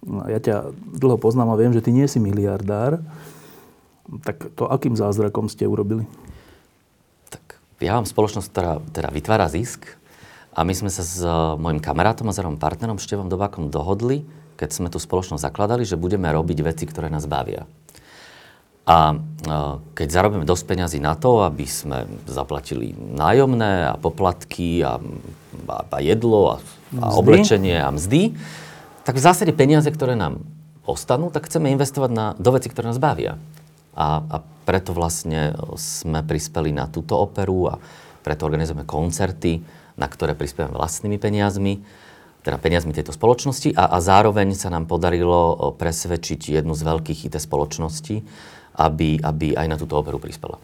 No 0.06 0.22
ja 0.30 0.38
ťa 0.38 0.70
dlho 0.98 1.18
poznám 1.18 1.54
a 1.54 1.58
viem, 1.58 1.74
že 1.74 1.82
ty 1.82 1.90
nie 1.90 2.06
si 2.06 2.22
miliardár. 2.22 3.02
Tak 4.22 4.54
to 4.54 4.70
akým 4.70 4.94
zázrakom 4.94 5.50
ste 5.50 5.66
urobili? 5.66 6.06
Tak 7.26 7.58
ja 7.82 7.98
mám 7.98 8.06
spoločnosť, 8.06 8.48
ktorá 8.54 8.78
teda 8.94 9.10
vytvára 9.10 9.50
zisk 9.50 9.98
a 10.58 10.66
my 10.66 10.74
sme 10.74 10.90
sa 10.90 11.06
s 11.06 11.22
eh, 11.22 11.30
mojim 11.54 11.78
kamarátom 11.78 12.26
a 12.26 12.34
zároveň 12.34 12.58
partnerom 12.58 12.98
Števom 12.98 13.30
Dobákom 13.30 13.70
dohodli, 13.70 14.26
keď 14.58 14.74
sme 14.74 14.88
tú 14.90 14.98
spoločnosť 14.98 15.38
zakladali, 15.38 15.86
že 15.86 15.94
budeme 15.94 16.26
robiť 16.26 16.58
veci, 16.66 16.82
ktoré 16.82 17.06
nás 17.06 17.30
bavia. 17.30 17.70
A 18.82 19.14
eh, 19.14 19.74
keď 19.94 20.08
zarobíme 20.10 20.42
dosť 20.42 20.64
peňazí 20.66 20.98
na 20.98 21.14
to, 21.14 21.46
aby 21.46 21.62
sme 21.62 22.10
zaplatili 22.26 22.90
nájomné 22.98 23.94
a 23.94 23.94
poplatky 23.94 24.82
a, 24.82 24.98
a, 25.70 25.76
a 25.86 25.98
jedlo 26.02 26.58
a, 26.58 26.66
a 26.98 27.06
oblečenie 27.14 27.78
a 27.78 27.94
mzdy, 27.94 28.34
tak 29.06 29.14
v 29.14 29.24
zásade 29.24 29.54
peniaze, 29.54 29.86
ktoré 29.88 30.18
nám 30.18 30.42
ostanú, 30.82 31.30
tak 31.30 31.46
chceme 31.46 31.70
investovať 31.70 32.10
na, 32.10 32.26
do 32.34 32.50
veci, 32.50 32.66
ktoré 32.66 32.90
nás 32.90 32.98
bavia. 32.98 33.38
A, 33.94 34.20
a 34.26 34.36
preto 34.66 34.90
vlastne 34.90 35.54
sme 35.78 36.20
prispeli 36.26 36.74
na 36.74 36.90
túto 36.90 37.16
operu 37.16 37.72
a 37.72 37.74
preto 38.20 38.44
organizujeme 38.44 38.84
koncerty, 38.84 39.77
na 39.98 40.06
ktoré 40.06 40.38
prispievame 40.38 40.78
vlastnými 40.78 41.18
peniazmi, 41.18 41.82
teda 42.46 42.56
peniazmi 42.56 42.94
tejto 42.94 43.12
spoločnosti 43.12 43.74
a, 43.74 43.92
a 43.92 43.98
zároveň 43.98 44.54
sa 44.54 44.70
nám 44.70 44.86
podarilo 44.86 45.74
presvedčiť 45.74 46.62
jednu 46.62 46.72
z 46.72 46.82
veľkých 46.86 47.28
IT 47.28 47.36
spoločností, 47.36 48.22
aby, 48.78 49.18
aby 49.18 49.58
aj 49.58 49.66
na 49.66 49.76
túto 49.76 49.98
operu 49.98 50.22
prispela. 50.22 50.62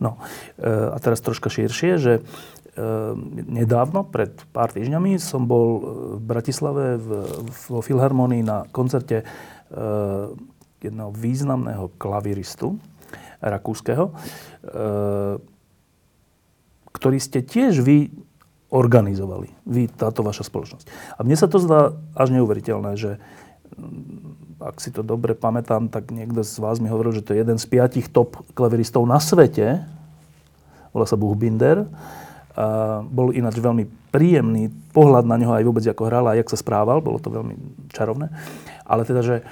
No 0.00 0.16
e, 0.56 0.66
a 0.66 0.96
teraz 0.96 1.20
troška 1.20 1.52
širšie, 1.52 1.92
že 2.00 2.12
nedávno, 3.48 4.04
pred 4.04 4.36
pár 4.52 4.68
týždňami, 4.68 5.16
som 5.16 5.48
bol 5.48 5.80
v 6.16 6.22
Bratislave 6.22 7.00
vo 7.72 7.80
Filharmonii 7.80 8.44
na 8.44 8.68
koncerte 8.68 9.24
jedného 10.84 11.10
významného 11.10 11.96
klaviristu 11.96 12.76
rakúskeho, 13.40 14.12
ktorý 16.92 17.18
ste 17.20 17.40
tiež 17.40 17.80
vy 17.80 18.12
organizovali, 18.76 19.48
vy, 19.64 19.88
táto 19.88 20.20
vaša 20.20 20.44
spoločnosť. 20.44 21.16
A 21.16 21.24
mne 21.24 21.36
sa 21.40 21.48
to 21.48 21.56
zdá 21.56 21.96
až 22.12 22.28
neuveriteľné, 22.36 22.92
že 23.00 23.16
ak 24.60 24.80
si 24.80 24.92
to 24.92 25.04
dobre 25.04 25.36
pamätám, 25.36 25.88
tak 25.92 26.12
niekto 26.12 26.40
z 26.44 26.56
vás 26.60 26.80
mi 26.80 26.88
hovoril, 26.88 27.12
že 27.12 27.24
to 27.24 27.32
je 27.32 27.44
jeden 27.44 27.56
z 27.60 27.66
piatich 27.68 28.08
top 28.08 28.40
klaviristov 28.56 29.04
na 29.04 29.20
svete. 29.20 29.84
Volá 30.96 31.04
sa 31.04 31.20
Buchbinder. 31.20 31.84
A 32.56 33.04
bol 33.04 33.36
ináč 33.36 33.60
veľmi 33.60 33.84
príjemný 34.08 34.72
pohľad 34.96 35.28
na 35.28 35.36
neho 35.36 35.52
aj 35.52 35.64
vôbec, 35.68 35.84
ako 35.84 36.08
hral 36.08 36.24
a 36.24 36.40
jak 36.40 36.48
sa 36.48 36.56
správal. 36.56 37.04
Bolo 37.04 37.20
to 37.20 37.28
veľmi 37.28 37.52
čarovné. 37.92 38.32
Ale 38.88 39.04
teda, 39.04 39.20
že 39.20 39.36
e, 39.36 39.44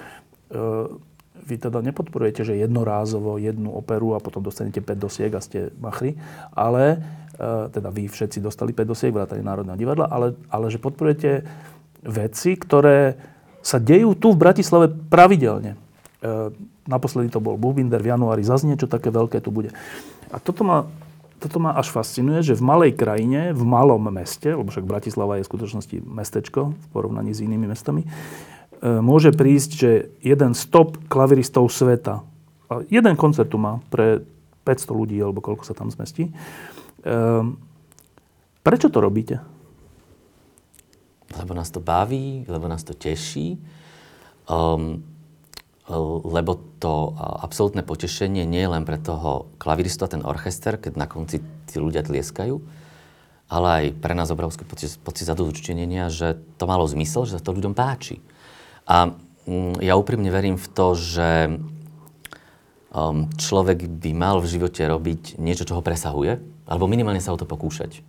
vy 1.44 1.54
teda 1.60 1.84
nepodporujete, 1.84 2.48
že 2.48 2.56
jednorázovo 2.56 3.36
jednu 3.36 3.76
operu 3.76 4.16
a 4.16 4.24
potom 4.24 4.40
dostanete 4.40 4.80
5 4.80 4.96
dosiek 4.96 5.32
a 5.36 5.44
ste 5.44 5.68
machri, 5.76 6.16
ale 6.56 7.04
teda 7.70 7.90
vy 7.90 8.06
všetci 8.06 8.38
dostali 8.38 8.70
5 8.70 8.86
dosiek, 8.86 9.12
vrátane 9.14 9.42
Národného 9.42 9.78
divadla, 9.78 10.06
ale, 10.06 10.38
ale 10.50 10.70
že 10.70 10.78
podporujete 10.78 11.42
veci, 12.04 12.54
ktoré 12.54 13.18
sa 13.64 13.80
dejú 13.80 14.12
tu 14.14 14.36
v 14.36 14.40
Bratislave 14.44 14.92
pravidelne. 14.92 15.74
E, 15.74 15.76
naposledy 16.84 17.32
to 17.32 17.40
bol 17.40 17.56
Buchbinder 17.56 17.98
v 17.98 18.12
januári, 18.12 18.44
zase 18.44 18.68
niečo 18.68 18.84
také 18.84 19.08
veľké 19.08 19.40
tu 19.40 19.48
bude. 19.48 19.72
A 20.28 20.36
toto 20.36 20.62
ma 20.62 20.86
toto 21.42 21.60
ma 21.60 21.76
až 21.76 21.92
fascinuje, 21.92 22.40
že 22.40 22.56
v 22.56 22.64
malej 22.64 22.96
krajine, 22.96 23.52
v 23.52 23.64
malom 23.68 24.00
meste, 24.08 24.48
lebo 24.48 24.72
však 24.72 24.88
Bratislava 24.88 25.36
je 25.36 25.44
v 25.44 25.50
skutočnosti 25.52 25.96
mestečko 26.00 26.72
v 26.72 26.86
porovnaní 26.88 27.36
s 27.36 27.44
inými 27.44 27.68
mestami, 27.68 28.04
e, 28.04 28.08
môže 29.04 29.28
prísť, 29.28 29.70
že 29.76 29.90
jeden 30.24 30.56
stop 30.56 30.96
klaviristov 31.12 31.68
sveta, 31.68 32.24
jeden 32.88 33.14
koncert 33.20 33.52
tu 33.52 33.60
má 33.60 33.84
pre 33.92 34.24
500 34.64 34.96
ľudí, 34.96 35.16
alebo 35.20 35.44
koľko 35.44 35.68
sa 35.68 35.76
tam 35.76 35.92
zmestí. 35.92 36.32
E, 37.04 37.14
prečo 38.64 38.88
to 38.88 38.98
robíte? 39.04 39.44
Lebo 41.36 41.52
nás 41.52 41.68
to 41.68 41.84
baví, 41.84 42.48
lebo 42.48 42.64
nás 42.64 42.80
to 42.82 42.96
teší. 42.96 43.60
Um, 44.48 45.04
lebo 46.24 46.56
to 46.80 47.12
absolútne 47.20 47.84
potešenie 47.84 48.48
nie 48.48 48.64
je 48.64 48.72
len 48.72 48.88
pre 48.88 48.96
toho 48.96 49.52
klaviristu 49.60 50.08
a 50.08 50.12
ten 50.16 50.24
orchester, 50.24 50.80
keď 50.80 50.96
na 50.96 51.04
konci 51.04 51.44
tí 51.68 51.76
ľudia 51.76 52.00
tlieskajú, 52.00 52.56
ale 53.52 53.68
aj 53.68 53.84
pre 54.00 54.16
nás 54.16 54.32
obrovský 54.32 54.64
pocit, 54.64 54.96
pocit 55.04 55.28
zadúčtenenia, 55.28 56.08
že 56.08 56.40
to 56.56 56.64
malo 56.64 56.88
zmysel, 56.88 57.28
že 57.28 57.36
sa 57.36 57.44
to 57.44 57.52
ľuďom 57.52 57.76
páči. 57.76 58.24
A 58.88 59.12
mm, 59.44 59.84
ja 59.84 60.00
úprimne 60.00 60.32
verím 60.32 60.56
v 60.56 60.68
to, 60.72 60.96
že 60.96 61.52
um, 62.88 63.28
človek 63.36 63.84
by 63.84 64.10
mal 64.16 64.40
v 64.40 64.56
živote 64.56 64.80
robiť 64.88 65.36
niečo, 65.36 65.68
čo 65.68 65.76
ho 65.76 65.84
presahuje, 65.84 66.40
alebo 66.64 66.88
minimálne 66.88 67.20
sa 67.20 67.32
o 67.32 67.40
to 67.40 67.48
pokúšať. 67.48 68.00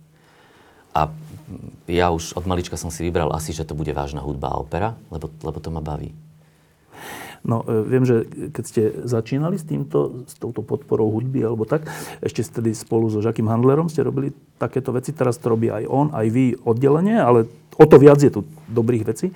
A 0.96 1.12
ja 1.86 2.08
už 2.08 2.32
od 2.34 2.48
malička 2.48 2.80
som 2.80 2.88
si 2.88 3.04
vybral 3.04 3.28
asi, 3.36 3.52
že 3.52 3.68
to 3.68 3.76
bude 3.76 3.92
vážna 3.92 4.24
hudba 4.24 4.48
a 4.48 4.60
opera, 4.60 4.96
lebo, 5.12 5.28
lebo 5.44 5.58
to 5.60 5.68
ma 5.68 5.84
baví. 5.84 6.16
No, 7.46 7.62
e, 7.62 7.84
viem, 7.86 8.02
že 8.02 8.26
keď 8.50 8.64
ste 8.64 8.82
začínali 9.06 9.54
s, 9.54 9.62
týmto, 9.62 10.26
s 10.26 10.34
touto 10.34 10.66
podporou 10.66 11.12
hudby 11.12 11.46
alebo 11.46 11.62
tak, 11.62 11.86
ešte 12.18 12.42
tedy 12.42 12.74
spolu 12.74 13.06
so 13.06 13.22
Žakým 13.22 13.46
Handlerom 13.46 13.86
ste 13.86 14.02
robili 14.02 14.34
takéto 14.58 14.90
veci, 14.90 15.14
teraz 15.14 15.38
to 15.38 15.54
robí 15.54 15.70
aj 15.70 15.84
on, 15.86 16.10
aj 16.10 16.26
vy 16.32 16.58
oddelenie, 16.64 17.14
ale 17.14 17.46
o 17.76 17.84
to 17.86 18.00
viac 18.02 18.18
je 18.18 18.32
tu 18.34 18.42
dobrých 18.66 19.04
vecí. 19.06 19.30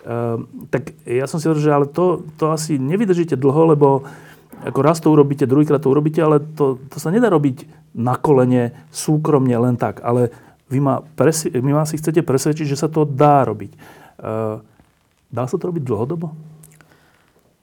Uh, 0.00 0.48
tak 0.72 0.96
ja 1.04 1.28
som 1.28 1.36
si 1.36 1.44
hovoril, 1.44 1.60
že 1.60 1.76
ale 1.76 1.84
to, 1.84 2.24
to 2.40 2.48
asi 2.48 2.80
nevydržíte 2.80 3.36
dlho, 3.36 3.76
lebo 3.76 4.08
ako 4.60 4.80
raz 4.84 5.00
to 5.00 5.08
urobíte, 5.08 5.48
druhýkrát 5.48 5.80
to 5.80 5.88
urobíte, 5.88 6.20
ale 6.20 6.40
to, 6.40 6.76
to 6.92 6.96
sa 7.00 7.08
nedá 7.08 7.32
robiť 7.32 7.64
na 7.96 8.14
kolene, 8.14 8.76
súkromne, 8.92 9.56
len 9.56 9.80
tak. 9.80 10.04
Ale 10.04 10.30
vy 10.70 10.78
ma, 10.78 11.02
presvi- 11.02 11.50
vy 11.50 11.70
si 11.88 11.98
chcete 11.98 12.22
presvedčiť, 12.22 12.66
že 12.68 12.78
sa 12.78 12.88
to 12.92 13.08
dá 13.08 13.42
robiť. 13.42 13.72
Uh, 14.20 14.62
dá 15.32 15.48
sa 15.48 15.56
to 15.56 15.66
robiť 15.66 15.82
dlhodobo? 15.82 16.36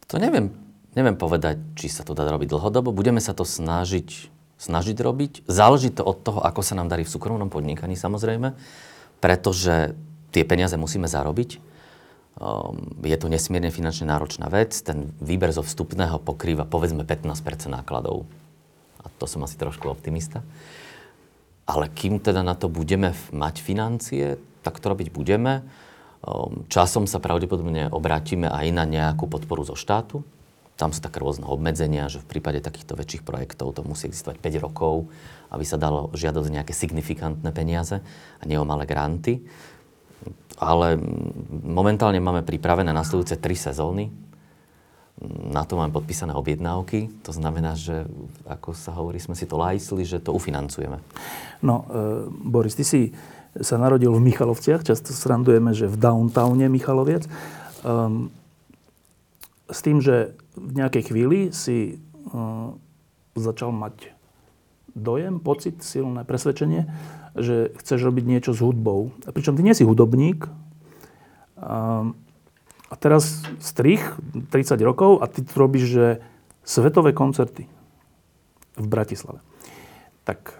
To 0.07 0.15
neviem, 0.17 0.51
neviem 0.97 1.15
povedať, 1.15 1.59
či 1.77 1.87
sa 1.87 2.01
to 2.03 2.17
dá 2.17 2.27
robiť 2.27 2.51
dlhodobo. 2.51 2.91
Budeme 2.91 3.21
sa 3.23 3.37
to 3.37 3.45
snažiť, 3.45 4.33
snažiť 4.57 4.97
robiť. 4.99 5.47
Záleží 5.47 5.93
to 5.93 6.03
od 6.03 6.17
toho, 6.23 6.39
ako 6.41 6.65
sa 6.65 6.75
nám 6.75 6.89
darí 6.91 7.05
v 7.05 7.13
súkromnom 7.13 7.47
podnikaní 7.47 7.93
samozrejme, 7.93 8.57
pretože 9.21 9.93
tie 10.33 10.43
peniaze 10.43 10.75
musíme 10.75 11.05
zarobiť. 11.05 11.63
Um, 12.37 12.93
je 13.01 13.17
to 13.17 13.33
nesmierne 13.33 13.73
finančne 13.73 14.05
náročná 14.05 14.45
vec. 14.53 14.77
Ten 14.85 15.09
výber 15.17 15.49
zo 15.49 15.65
vstupného 15.65 16.21
pokrýva 16.21 16.69
povedzme 16.69 17.01
15% 17.01 17.33
nákladov. 17.73 18.29
A 19.01 19.09
to 19.17 19.25
som 19.25 19.41
asi 19.41 19.57
trošku 19.57 19.89
optimista. 19.89 20.45
Ale 21.65 21.89
kým 21.89 22.21
teda 22.21 22.45
na 22.45 22.53
to 22.53 22.69
budeme 22.69 23.11
mať 23.33 23.55
financie, 23.65 24.37
tak 24.61 24.77
to 24.77 24.93
robiť 24.93 25.09
budeme. 25.09 25.65
Ehm, 25.65 26.69
časom 26.69 27.09
sa 27.09 27.17
pravdepodobne 27.17 27.89
obrátime 27.89 28.45
aj 28.53 28.67
na 28.69 28.85
nejakú 28.85 29.25
podporu 29.25 29.65
zo 29.65 29.73
štátu. 29.73 30.21
Tam 30.77 30.93
sú 30.93 31.01
také 31.01 31.17
rôzne 31.17 31.49
obmedzenia, 31.49 32.05
že 32.05 32.21
v 32.21 32.37
prípade 32.37 32.61
takýchto 32.61 32.93
väčších 32.93 33.25
projektov 33.25 33.73
to 33.73 33.81
musí 33.81 34.05
existovať 34.13 34.37
5 34.37 34.61
rokov, 34.61 35.09
aby 35.49 35.65
sa 35.65 35.81
dalo 35.81 36.13
žiadať 36.13 36.53
nejaké 36.53 36.69
signifikantné 36.69 37.49
peniaze 37.49 37.97
a 38.37 38.43
nie 38.45 38.61
o 38.61 38.67
malé 38.67 38.85
granty. 38.85 39.41
Ale 40.57 40.97
momentálne 41.49 42.17
máme 42.17 42.41
pripravené 42.41 42.89
nasledujúce 42.89 43.37
tri 43.37 43.53
sezóny. 43.53 44.09
Na 45.27 45.65
to 45.65 45.77
máme 45.77 45.93
podpísané 45.93 46.33
objednávky. 46.37 47.09
To 47.25 47.33
znamená, 47.33 47.73
že, 47.73 48.05
ako 48.45 48.77
sa 48.77 48.93
hovorí, 48.93 49.17
sme 49.17 49.33
si 49.33 49.49
to 49.49 49.57
lajsli, 49.57 50.05
že 50.05 50.21
to 50.21 50.33
ufinancujeme. 50.33 51.01
No, 51.65 51.89
e, 51.89 52.29
Boris, 52.29 52.77
ty 52.77 52.85
si 52.85 53.13
sa 53.57 53.81
narodil 53.81 54.13
v 54.13 54.21
Michalovciach, 54.21 54.85
často 54.85 55.13
srandujeme, 55.13 55.73
že 55.73 55.89
v 55.89 55.97
downtowne 55.97 56.69
Michaloviec. 56.69 57.25
Um, 57.81 58.29
s 59.65 59.79
tým, 59.81 59.99
že 59.99 60.37
v 60.53 60.71
nejakej 60.77 61.03
chvíli 61.09 61.39
si 61.49 61.97
um, 62.29 62.77
začal 63.33 63.73
mať 63.73 64.13
dojem, 64.97 65.37
pocit, 65.37 65.81
silné 65.85 66.25
presvedčenie, 66.25 66.89
že 67.37 67.71
chceš 67.81 67.99
robiť 68.05 68.25
niečo 68.25 68.51
s 68.53 68.59
hudbou. 68.59 69.13
Pričom 69.29 69.55
ty 69.57 69.61
nie 69.61 69.77
si 69.77 69.85
hudobník. 69.85 70.49
Um, 71.57 72.13
a 72.87 72.95
teraz 72.95 73.43
strich, 73.59 74.01
30 74.53 74.79
rokov, 74.83 75.19
a 75.19 75.27
ty 75.27 75.43
tu 75.43 75.51
robíš, 75.59 75.85
že 75.91 76.05
svetové 76.63 77.11
koncerty 77.11 77.67
v 78.77 78.85
Bratislave. 78.87 79.43
Tak 80.23 80.55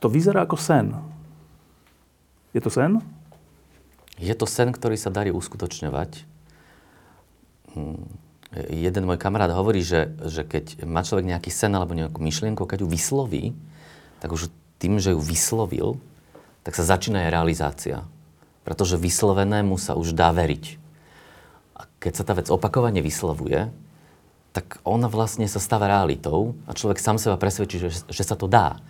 to 0.00 0.08
vyzerá 0.08 0.44
ako 0.44 0.56
sen. 0.56 0.96
Je 2.56 2.60
to 2.64 2.72
sen? 2.72 3.04
Je 4.16 4.32
to 4.32 4.48
sen, 4.48 4.72
ktorý 4.72 4.96
sa 4.96 5.12
darí 5.12 5.28
uskutočňovať. 5.32 6.24
Hm. 7.76 8.24
Jeden 8.72 9.04
môj 9.04 9.20
kamarát 9.20 9.52
hovorí, 9.52 9.84
že, 9.84 10.16
že 10.24 10.46
keď 10.46 10.86
má 10.88 11.04
človek 11.04 11.28
nejaký 11.28 11.52
sen 11.52 11.76
alebo 11.76 11.92
nejakú 11.92 12.24
myšlienku, 12.24 12.64
keď 12.64 12.86
ju 12.86 12.88
vysloví, 12.88 13.44
tak 14.22 14.32
už 14.32 14.48
tým, 14.78 15.00
že 15.00 15.16
ju 15.16 15.20
vyslovil, 15.20 15.96
tak 16.66 16.76
sa 16.76 16.84
začína 16.84 17.26
aj 17.26 17.32
realizácia. 17.32 17.96
Pretože 18.66 18.98
vyslovenému 18.98 19.78
sa 19.78 19.94
už 19.94 20.12
dá 20.12 20.34
veriť. 20.34 20.64
A 21.78 21.86
keď 22.02 22.12
sa 22.18 22.24
tá 22.26 22.32
vec 22.34 22.50
opakovane 22.50 22.98
vyslovuje, 22.98 23.70
tak 24.56 24.80
ona 24.88 25.06
vlastne 25.06 25.44
sa 25.44 25.60
stáva 25.60 25.86
realitou 25.86 26.56
a 26.64 26.72
človek 26.72 26.96
sám 26.96 27.20
seba 27.20 27.36
presvedčí, 27.36 27.76
že, 27.76 27.90
že 28.08 28.24
sa 28.24 28.34
to 28.40 28.48
dá. 28.48 28.80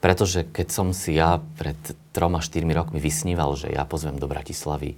Pretože 0.00 0.48
keď 0.48 0.68
som 0.72 0.96
si 0.96 1.16
ja 1.16 1.44
pred 1.60 1.76
troma, 2.16 2.40
štyrmi 2.40 2.72
rokmi 2.72 2.98
vysníval, 3.00 3.56
že 3.56 3.68
ja 3.68 3.84
pozvem 3.84 4.16
do 4.16 4.28
Bratislavy 4.28 4.96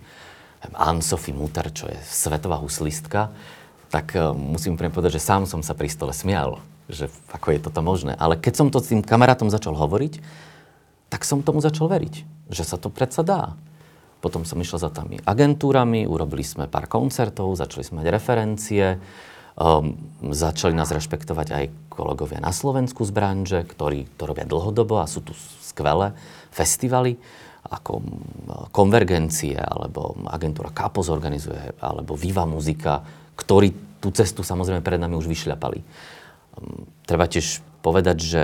Anne-Sophie 0.75 1.35
Mutter, 1.35 1.71
čo 1.71 1.87
je 1.91 1.99
svetová 2.07 2.59
huslistka, 2.59 3.31
tak 3.91 4.19
uh, 4.19 4.35
musím 4.35 4.75
úplne 4.75 4.91
povedať, 4.91 5.19
že 5.19 5.27
sám 5.27 5.47
som 5.47 5.63
sa 5.63 5.75
pri 5.79 5.87
stole 5.87 6.11
smial, 6.11 6.59
že 6.87 7.11
ako 7.31 7.55
je 7.55 7.61
toto 7.63 7.81
možné. 7.83 8.15
Ale 8.19 8.39
keď 8.39 8.55
som 8.55 8.69
to 8.71 8.83
s 8.83 8.91
tým 8.91 9.03
kamarátom 9.03 9.51
začal 9.51 9.75
hovoriť, 9.75 10.23
tak 11.11 11.23
som 11.23 11.43
tomu 11.43 11.63
začal 11.63 11.87
veriť, 11.87 12.15
že 12.51 12.63
sa 12.67 12.79
to 12.79 12.91
predsa 12.91 13.23
dá. 13.23 13.55
Potom 14.19 14.43
som 14.43 14.59
išiel 14.59 14.83
za 14.83 14.91
tými 14.91 15.23
agentúrami, 15.23 16.09
urobili 16.09 16.43
sme 16.43 16.67
pár 16.67 16.91
koncertov, 16.91 17.55
začali 17.55 17.83
sme 17.87 18.03
mať 18.03 18.09
referencie, 18.11 18.87
Um, 19.57 19.97
začali 20.21 20.77
nás 20.77 20.93
rešpektovať 20.93 21.49
aj 21.49 21.65
kolegovia 21.89 22.45
na 22.45 22.53
Slovensku 22.53 23.09
z 23.09 23.13
branže, 23.17 23.65
ktorí 23.65 24.05
to 24.21 24.29
robia 24.29 24.45
dlhodobo 24.45 25.01
a 25.01 25.09
sú 25.09 25.25
tu 25.25 25.33
skvelé 25.65 26.13
festivaly 26.53 27.17
ako 27.65 28.05
Konvergencie, 28.69 29.57
alebo 29.57 30.13
agentúra 30.29 30.69
Kapo 30.77 31.01
zorganizuje, 31.01 31.73
alebo 31.81 32.13
Viva 32.21 32.45
Muzika, 32.45 33.01
ktorí 33.33 33.97
tú 33.97 34.13
cestu 34.13 34.45
samozrejme 34.45 34.85
pred 34.85 35.01
nami 35.01 35.17
už 35.17 35.25
vyšľapali. 35.25 35.81
Treba 37.07 37.29
tiež 37.29 37.63
povedať, 37.85 38.19
že 38.19 38.43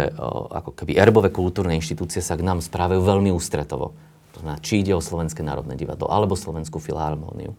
ako 0.52 0.76
keby 0.76 0.94
erbové 0.94 1.32
kultúrne 1.32 1.74
inštitúcie 1.74 2.22
sa 2.22 2.38
k 2.38 2.46
nám 2.46 2.62
správajú 2.62 3.02
veľmi 3.02 3.34
ústretovo. 3.34 3.96
To 4.32 4.40
znamená, 4.40 4.62
či 4.62 4.80
ide 4.80 4.94
o 4.94 5.02
Slovenské 5.02 5.44
národné 5.44 5.76
divadlo, 5.76 6.08
alebo 6.08 6.38
Slovenskú 6.38 6.78
filharmóniu, 6.78 7.52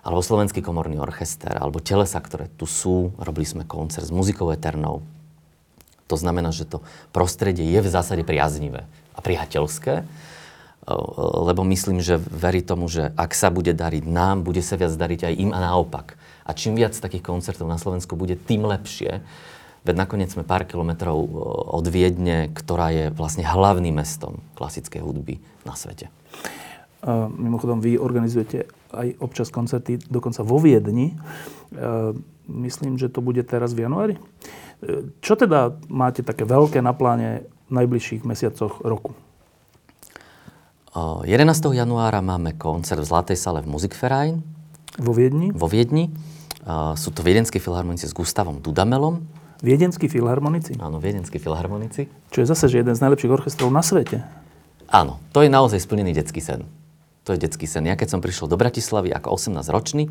alebo 0.00 0.24
Slovenský 0.24 0.64
komorný 0.64 0.96
orchester, 0.96 1.54
alebo 1.54 1.78
telesa, 1.78 2.18
ktoré 2.18 2.48
tu 2.56 2.64
sú. 2.64 3.12
Robili 3.20 3.44
sme 3.44 3.68
koncert 3.68 4.08
s 4.08 4.14
muzikou 4.14 4.48
Eternou. 4.48 5.04
To 6.08 6.16
znamená, 6.18 6.50
že 6.50 6.66
to 6.66 6.82
prostredie 7.14 7.68
je 7.68 7.78
v 7.84 7.92
zásade 7.92 8.26
priaznivé 8.26 8.88
a 9.14 9.20
priateľské, 9.22 10.02
lebo 11.46 11.62
myslím, 11.68 12.02
že 12.02 12.18
verí 12.18 12.66
tomu, 12.66 12.90
že 12.90 13.14
ak 13.14 13.30
sa 13.30 13.52
bude 13.52 13.70
dariť 13.70 14.08
nám, 14.08 14.42
bude 14.42 14.58
sa 14.64 14.74
viac 14.74 14.90
dariť 14.90 15.20
aj 15.30 15.34
im 15.38 15.50
a 15.54 15.60
naopak. 15.62 16.18
A 16.42 16.50
čím 16.50 16.74
viac 16.74 16.98
takých 16.98 17.22
koncertov 17.22 17.70
na 17.70 17.78
Slovensku 17.78 18.18
bude, 18.18 18.34
tým 18.34 18.66
lepšie. 18.66 19.22
Veď 19.80 19.94
nakoniec 19.96 20.28
sme 20.28 20.44
pár 20.44 20.68
kilometrov 20.68 21.18
e, 21.24 21.28
od 21.72 21.86
Viedne, 21.88 22.52
ktorá 22.52 22.92
je 22.92 23.04
vlastne 23.08 23.44
hlavným 23.48 23.96
mestom 23.96 24.44
klasickej 24.56 25.00
hudby 25.00 25.40
na 25.64 25.72
svete. 25.72 26.12
Uh, 27.00 27.32
mimochodom, 27.32 27.80
vy 27.80 27.96
organizujete 27.96 28.68
aj 28.92 29.16
občas 29.24 29.48
koncerty, 29.48 29.96
dokonca 30.12 30.44
vo 30.44 30.60
Viedni. 30.60 31.16
Uh, 31.72 32.12
myslím, 32.44 33.00
že 33.00 33.08
to 33.08 33.24
bude 33.24 33.40
teraz 33.48 33.72
v 33.72 33.88
januári. 33.88 34.20
Uh, 34.84 35.08
čo 35.24 35.32
teda 35.32 35.80
máte 35.88 36.20
také 36.20 36.44
veľké 36.44 36.84
na 36.84 36.92
pláne 36.92 37.48
v 37.72 37.80
najbližších 37.80 38.20
mesiacoch 38.28 38.84
roku? 38.84 39.16
11. 40.90 41.30
januára 41.70 42.18
máme 42.18 42.58
koncert 42.58 42.98
v 43.00 43.08
Zlatej 43.08 43.38
sale 43.38 43.62
v 43.62 43.70
Musikverein. 43.70 44.42
Vo 44.98 45.14
Viedni? 45.14 45.54
Vo 45.54 45.70
Viedni. 45.70 46.10
Sú 46.98 47.14
to 47.14 47.22
viedenskí 47.22 47.62
filharmonici 47.62 48.10
s 48.10 48.12
Gustavom 48.12 48.58
Dudamelom. 48.58 49.22
Viedenskí 49.60 50.08
filharmonici? 50.08 50.72
Áno, 50.80 51.04
viedenskí 51.04 51.36
filharmonici. 51.36 52.08
Čo 52.32 52.38
je 52.40 52.46
zase 52.48 52.64
že 52.72 52.80
jeden 52.80 52.96
z 52.96 53.04
najlepších 53.04 53.28
orchestrov 53.28 53.68
na 53.68 53.84
svete. 53.84 54.24
Áno, 54.88 55.20
to 55.36 55.44
je 55.44 55.52
naozaj 55.52 55.84
splnený 55.84 56.16
detský 56.16 56.40
sen. 56.40 56.64
To 57.28 57.36
je 57.36 57.38
detský 57.44 57.68
sen. 57.68 57.84
Ja 57.84 57.92
keď 57.92 58.16
som 58.16 58.24
prišiel 58.24 58.48
do 58.48 58.56
Bratislavy 58.56 59.12
ako 59.12 59.36
18-ročný, 59.36 60.08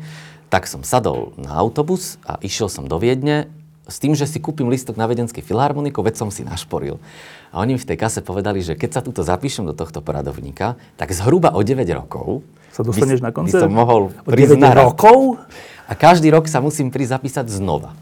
tak 0.54 0.70
som 0.70 0.86
sadol 0.86 1.34
na 1.34 1.50
autobus 1.58 2.22
a 2.22 2.38
išiel 2.46 2.70
som 2.70 2.86
do 2.86 2.94
Viedne 3.02 3.50
s 3.90 3.98
tým, 3.98 4.14
že 4.14 4.30
si 4.30 4.38
kúpim 4.38 4.70
listok 4.70 4.94
na 4.94 5.10
Viedenský 5.10 5.42
filharmoniku, 5.42 5.98
veď 5.98 6.22
som 6.22 6.30
si 6.30 6.46
našporil. 6.46 7.02
A 7.50 7.58
oni 7.58 7.74
mi 7.74 7.80
v 7.82 7.90
tej 7.90 7.98
kase 7.98 8.22
povedali, 8.22 8.62
že 8.62 8.78
keď 8.78 8.90
sa 8.94 9.00
túto 9.02 9.26
zapíšem 9.26 9.66
do 9.66 9.74
tohto 9.74 9.98
poradovníka, 9.98 10.78
tak 10.94 11.10
zhruba 11.10 11.50
o 11.58 11.60
9 11.66 11.82
rokov 11.98 12.46
sa 12.70 12.86
dostaneš 12.86 13.18
by, 13.18 13.24
na 13.26 13.30
koncert? 13.34 13.58
By 13.58 13.64
som 13.66 13.74
mohol 13.74 14.14
prísť 14.22 14.62
rokov? 14.62 15.42
A 15.90 15.98
každý 15.98 16.30
rok 16.30 16.46
sa 16.46 16.62
musím 16.62 16.94
prísť 16.94 17.18
zapísať 17.18 17.50
znova 17.50 17.98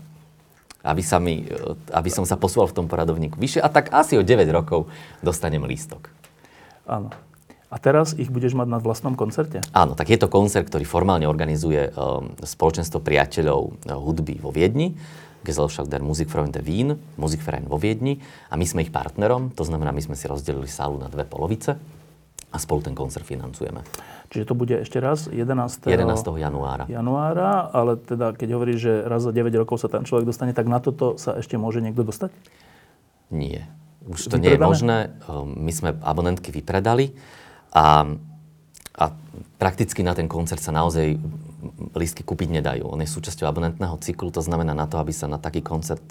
aby, 0.82 1.02
sa 1.02 1.18
mi, 1.18 1.42
aby 1.90 2.10
som 2.10 2.22
sa 2.22 2.38
posúval 2.38 2.70
v 2.70 2.76
tom 2.82 2.86
poradovníku 2.86 3.38
vyššie. 3.38 3.60
A 3.62 3.68
tak 3.70 3.90
asi 3.90 4.14
o 4.14 4.22
9 4.22 4.46
rokov 4.50 4.86
dostanem 5.22 5.62
lístok. 5.66 6.10
Áno. 6.86 7.10
A 7.68 7.76
teraz 7.76 8.16
ich 8.16 8.32
budeš 8.32 8.56
mať 8.56 8.68
na 8.70 8.78
vlastnom 8.80 9.12
koncerte? 9.12 9.60
Áno, 9.76 9.92
tak 9.92 10.08
je 10.08 10.16
to 10.16 10.32
koncert, 10.32 10.72
ktorý 10.72 10.88
formálne 10.88 11.28
organizuje 11.28 11.92
um, 11.92 12.32
spoločenstvo 12.40 13.04
priateľov 13.04 13.60
uh, 13.60 14.00
hudby 14.00 14.40
vo 14.40 14.48
Viedni. 14.48 14.96
Gesellschaft 15.44 15.92
der 15.92 16.00
Musikfreunde 16.00 16.64
Wien, 16.64 16.96
Musikverein 17.20 17.68
vo 17.68 17.76
Viedni. 17.76 18.18
A 18.48 18.56
my 18.56 18.64
sme 18.64 18.88
ich 18.88 18.90
partnerom, 18.90 19.52
to 19.52 19.68
znamená, 19.68 19.92
my 19.92 20.00
sme 20.00 20.16
si 20.16 20.24
rozdelili 20.24 20.66
sálu 20.66 20.96
na 20.96 21.12
dve 21.12 21.28
polovice 21.28 21.76
a 22.48 22.56
spolu 22.56 22.80
ten 22.80 22.96
koncert 22.96 23.28
financujeme. 23.28 23.84
Čiže 24.28 24.44
to 24.48 24.54
bude 24.56 24.76
ešte 24.84 25.00
raz 25.00 25.28
11. 25.28 25.88
11. 25.88 26.40
januára. 26.40 26.84
januára, 26.88 27.68
ale 27.72 27.96
teda 27.96 28.36
keď 28.36 28.48
hovorí, 28.56 28.76
že 28.76 29.04
raz 29.04 29.24
za 29.24 29.32
9 29.32 29.52
rokov 29.56 29.80
sa 29.80 29.88
ten 29.88 30.04
človek 30.04 30.28
dostane, 30.28 30.52
tak 30.52 30.68
na 30.68 30.80
toto 30.80 31.16
sa 31.16 31.36
ešte 31.36 31.56
môže 31.56 31.80
niekto 31.80 32.04
dostať? 32.04 32.32
Nie. 33.32 33.68
Už 34.08 34.32
to 34.32 34.40
nie 34.40 34.56
je 34.56 34.60
možné. 34.60 35.12
Ehm, 35.28 35.68
my 35.68 35.72
sme 35.72 35.90
abonentky 36.00 36.48
vypredali 36.48 37.12
a, 37.72 38.04
a 38.96 39.04
prakticky 39.60 40.00
na 40.00 40.16
ten 40.16 40.28
koncert 40.28 40.64
sa 40.64 40.72
naozaj 40.72 41.20
lístky 41.92 42.22
kúpiť 42.22 42.48
nedajú. 42.60 42.88
On 42.88 43.00
je 43.02 43.08
súčasťou 43.08 43.44
abonentného 43.50 43.96
cyklu, 44.00 44.30
to 44.30 44.40
znamená 44.40 44.72
na 44.72 44.86
to, 44.86 44.96
aby 45.02 45.10
sa 45.10 45.26
na 45.26 45.36
taký 45.36 45.60
koncert 45.60 46.04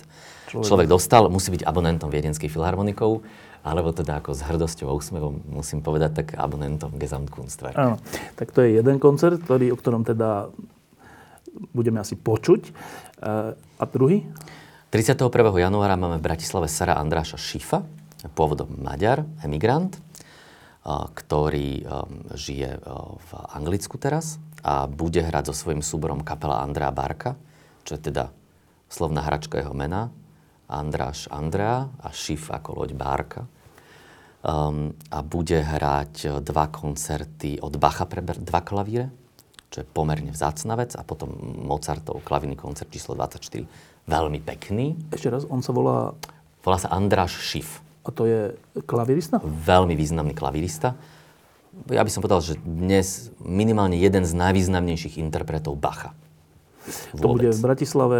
človek, 0.51 0.67
človek 0.67 0.87
dostal, 0.91 1.31
musí 1.31 1.49
byť 1.55 1.63
abonentom 1.63 2.11
viedenských 2.11 2.51
filharmonikov 2.51 3.23
alebo 3.67 3.91
teda 3.91 4.23
ako 4.23 4.31
s 4.31 4.41
hrdosťou 4.47 4.87
a 4.87 4.95
úsmevom 4.95 5.43
musím 5.51 5.83
povedať 5.83 6.23
tak 6.23 6.27
abonentom 6.39 6.95
Gesamtkunstwerk. 6.95 7.75
Áno, 7.75 7.99
tak 8.39 8.55
to 8.55 8.63
je 8.63 8.79
jeden 8.79 8.95
koncert, 9.03 9.43
ktorý, 9.43 9.75
o 9.75 9.77
ktorom 9.77 10.07
teda 10.07 10.47
budeme 11.75 11.99
asi 11.99 12.15
počuť. 12.15 12.61
E, 12.63 12.71
a 13.59 13.83
druhý? 13.91 14.23
31. 14.87 15.27
januára 15.59 15.99
máme 15.99 16.15
v 16.15 16.25
Bratislave 16.31 16.71
Sara 16.71 16.95
Andráša 16.95 17.35
Šifa, 17.35 17.83
pôvodom 18.31 18.71
Maďar, 18.79 19.27
emigrant, 19.43 19.99
e, 19.99 20.01
ktorý 20.87 21.83
e, 21.83 21.85
žije 22.39 22.79
v 23.19 23.31
Anglicku 23.51 23.99
teraz 23.99 24.39
a 24.63 24.87
bude 24.87 25.19
hrať 25.19 25.51
so 25.51 25.67
svojím 25.67 25.83
súborom 25.83 26.23
kapela 26.23 26.63
Andrea 26.63 26.95
Barka, 26.95 27.35
čo 27.83 27.99
je 27.99 28.07
teda 28.11 28.31
slovná 28.87 29.27
hračka 29.27 29.59
jeho 29.59 29.75
mena, 29.75 30.07
Andráš 30.67 31.31
Andrea 31.31 31.87
a 32.03 32.11
Šif 32.11 32.51
ako 32.51 32.83
loď 32.83 32.91
Bárka 32.95 33.47
um, 34.43 34.93
a 35.09 35.19
bude 35.25 35.57
hrať 35.57 36.13
e, 36.23 36.27
dva 36.43 36.69
koncerty 36.69 37.61
od 37.61 37.73
Bacha 37.77 38.05
pre 38.05 38.21
dva 38.21 38.61
klavíre, 38.61 39.09
čo 39.73 39.81
je 39.81 39.85
pomerne 39.87 40.31
vzácna 40.31 40.77
vec, 40.77 40.93
a 40.95 41.01
potom 41.01 41.33
Mozartov 41.65 42.23
klavírny 42.23 42.55
koncert 42.55 42.89
číslo 42.89 43.17
24, 43.17 43.65
veľmi 44.07 44.39
pekný. 44.41 44.95
Ešte 45.11 45.29
raz, 45.31 45.43
on 45.47 45.61
sa 45.61 45.75
volá... 45.75 46.13
Volá 46.65 46.77
sa 46.83 46.91
Andráš 46.91 47.39
Šif. 47.39 47.79
A 48.03 48.11
to 48.11 48.27
je 48.27 48.55
klavírista? 48.83 49.39
Veľmi 49.43 49.95
významný 49.95 50.35
klavírista. 50.35 50.99
Ja 51.87 52.03
by 52.03 52.11
som 52.11 52.19
povedal, 52.19 52.43
že 52.43 52.59
dnes 52.59 53.31
minimálne 53.39 53.95
jeden 53.95 54.27
z 54.27 54.33
najvýznamnejších 54.35 55.19
interpretov 55.21 55.79
Bacha. 55.79 56.11
Vôbec. 56.87 57.19
To 57.19 57.27
bude 57.35 57.49
v 57.51 57.59
Bratislave 57.59 58.19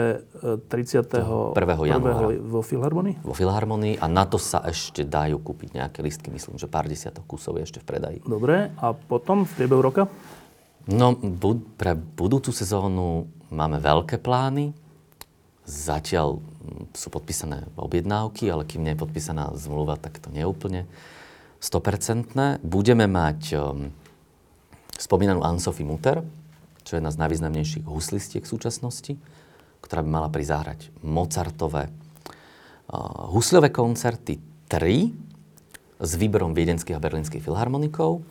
30. 0.68 1.08
1. 1.08 1.56
januára. 1.88 2.28
Vo 2.44 2.60
Filharmonii? 2.60 3.24
Vo 3.24 3.32
Filharmonii 3.32 3.96
a 3.98 4.06
na 4.12 4.28
to 4.28 4.36
sa 4.36 4.60
ešte 4.68 5.08
dajú 5.08 5.40
kúpiť 5.40 5.80
nejaké 5.80 6.00
listky. 6.04 6.28
Myslím, 6.28 6.60
že 6.60 6.68
pár 6.68 6.92
desiatok 6.92 7.24
kusov 7.24 7.56
je 7.60 7.64
ešte 7.64 7.80
v 7.80 7.86
predaji. 7.88 8.18
Dobre, 8.28 8.76
a 8.76 8.92
potom 8.92 9.48
v 9.48 9.52
priebehu 9.56 9.80
roka? 9.80 10.12
No, 10.88 11.16
bu- 11.16 11.64
pre 11.76 11.96
budúcu 11.96 12.52
sezónu 12.52 13.28
máme 13.52 13.80
veľké 13.80 14.20
plány. 14.20 14.72
Zatiaľ 15.68 16.40
sú 16.96 17.08
podpísané 17.12 17.68
objednávky, 17.76 18.48
ale 18.48 18.64
kým 18.64 18.88
nie 18.88 18.96
je 18.96 19.04
podpísaná 19.04 19.52
zmluva, 19.60 20.00
tak 20.00 20.20
to 20.20 20.32
nie 20.32 20.44
je 20.44 20.48
úplne 20.48 20.82
100%. 21.60 22.64
Budeme 22.64 23.04
mať 23.04 23.40
um, 23.56 23.92
spomínanú 24.96 25.44
Anne-Sophie 25.44 25.84
Mutter, 25.84 26.24
čo 26.88 26.96
je 26.96 27.04
jedna 27.04 27.12
z 27.12 27.20
najvýznamnejších 27.20 27.84
huslistiek 27.84 28.48
v 28.48 28.54
súčasnosti, 28.56 29.20
ktorá 29.84 30.00
by 30.00 30.10
mala 30.10 30.30
prizáhrať 30.32 30.88
Mozartové 31.04 31.92
uh, 31.92 33.28
husľové 33.36 33.76
koncerty 33.76 34.40
3 34.72 36.00
s 36.00 36.12
výberom 36.16 36.56
viedenských 36.56 36.96
a 36.96 37.04
berlínskych 37.04 37.44
filharmonikov. 37.44 38.24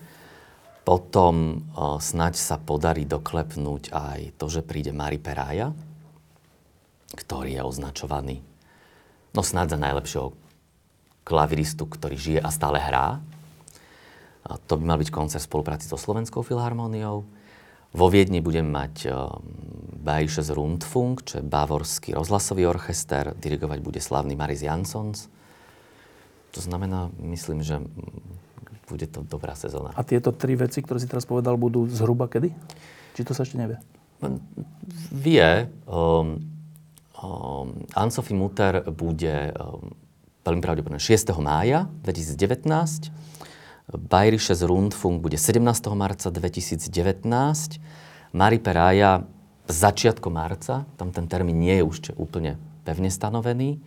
Potom 0.89 1.69
uh, 1.77 2.01
snaď 2.01 2.41
sa 2.41 2.57
podarí 2.57 3.05
doklepnúť 3.05 3.93
aj 3.93 4.21
to, 4.41 4.49
že 4.49 4.65
príde 4.65 4.97
Mari 4.97 5.21
Perája, 5.21 5.77
ktorý 7.13 7.61
je 7.61 7.63
označovaný 7.63 8.41
no 9.37 9.45
snáď 9.45 9.77
za 9.77 9.79
najlepšieho 9.79 10.33
klaviristu, 11.29 11.85
ktorý 11.85 12.17
žije 12.17 12.41
a 12.41 12.49
stále 12.49 12.81
hrá. 12.81 13.21
A 14.49 14.57
to 14.65 14.81
by 14.81 14.89
mal 14.89 14.97
byť 14.97 15.13
koncert 15.13 15.45
v 15.45 15.51
spolupráci 15.53 15.85
so 15.85 16.01
Slovenskou 16.01 16.41
filharmóniou. 16.41 17.29
Vo 17.95 18.07
Viedni 18.11 18.43
budem 18.43 18.67
mať 18.67 19.07
Bayerisches 20.07 20.55
Rundfunk, 20.55 21.27
čo 21.27 21.43
je 21.43 21.45
bavorský 21.45 22.15
rozhlasový 22.15 22.67
orchester. 22.71 23.35
Dirigovať 23.35 23.79
bude 23.83 23.99
slavný 23.99 24.39
Maris 24.39 24.63
Jansons. 24.63 25.27
To 26.55 26.61
znamená, 26.63 27.11
myslím, 27.19 27.67
že 27.67 27.83
bude 28.87 29.11
to 29.11 29.27
dobrá 29.27 29.59
sezóna. 29.59 29.91
A 29.99 30.07
tieto 30.07 30.31
tri 30.31 30.55
veci, 30.55 30.79
ktoré 30.79 31.03
si 31.03 31.11
teraz 31.11 31.27
povedal, 31.27 31.59
budú 31.59 31.91
zhruba 31.91 32.31
kedy? 32.31 32.55
Či 33.19 33.23
to 33.27 33.35
sa 33.35 33.43
ešte 33.43 33.59
nevie? 33.59 33.83
Vie. 35.11 35.67
Um, 35.91 36.39
um, 37.19 37.83
Anne-Sophie 37.93 38.39
Mutter 38.39 38.87
bude 38.95 39.51
um, 39.59 39.91
veľmi 40.47 40.63
pravdepodobne 40.63 41.03
6. 41.03 41.35
mája 41.43 41.91
2019 42.07 43.11
Bayerisches 43.87 44.67
Rundfunk 44.67 45.23
bude 45.23 45.39
17. 45.39 45.63
marca 45.95 46.35
2019. 46.35 46.91
Mari 48.35 48.59
Perája 48.59 49.23
začiatkom 49.71 50.35
marca, 50.35 50.87
tam 50.99 51.15
ten 51.15 51.31
termín 51.31 51.63
nie 51.63 51.79
je 51.79 51.85
už 51.87 51.99
úplne 52.19 52.59
pevne 52.83 53.11
stanovený. 53.11 53.79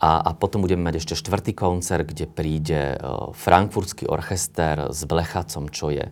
A, 0.00 0.24
a 0.24 0.30
potom 0.32 0.64
budeme 0.64 0.80
mať 0.88 1.04
ešte 1.04 1.20
štvrtý 1.20 1.52
koncert, 1.52 2.08
kde 2.08 2.24
príde 2.24 2.96
uh, 2.96 3.36
frankfurtský 3.36 4.08
orchester 4.08 4.88
s 4.88 5.04
Blechacom, 5.04 5.68
čo 5.68 5.92
je 5.92 6.08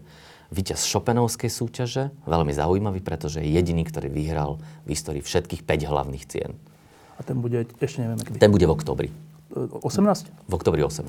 víťaz 0.52 0.84
Chopinovskej 0.84 1.48
súťaže. 1.48 2.12
Veľmi 2.28 2.52
zaujímavý, 2.52 3.00
pretože 3.00 3.40
je 3.40 3.48
jediný, 3.48 3.88
ktorý 3.88 4.12
vyhral 4.12 4.60
v 4.84 4.92
histórii 4.92 5.24
všetkých 5.24 5.64
5 5.64 5.88
hlavných 5.88 6.24
cien. 6.28 6.52
A 7.16 7.24
ten 7.24 7.40
bude, 7.40 7.64
ešte 7.80 8.04
nevieme 8.04 8.20
kedy. 8.20 8.36
Ten 8.36 8.52
bude 8.52 8.68
v 8.68 8.72
oktobri. 8.76 9.08
18? 9.56 10.28
V 10.44 10.52
oktobri 10.52 10.84
18. 10.84 11.08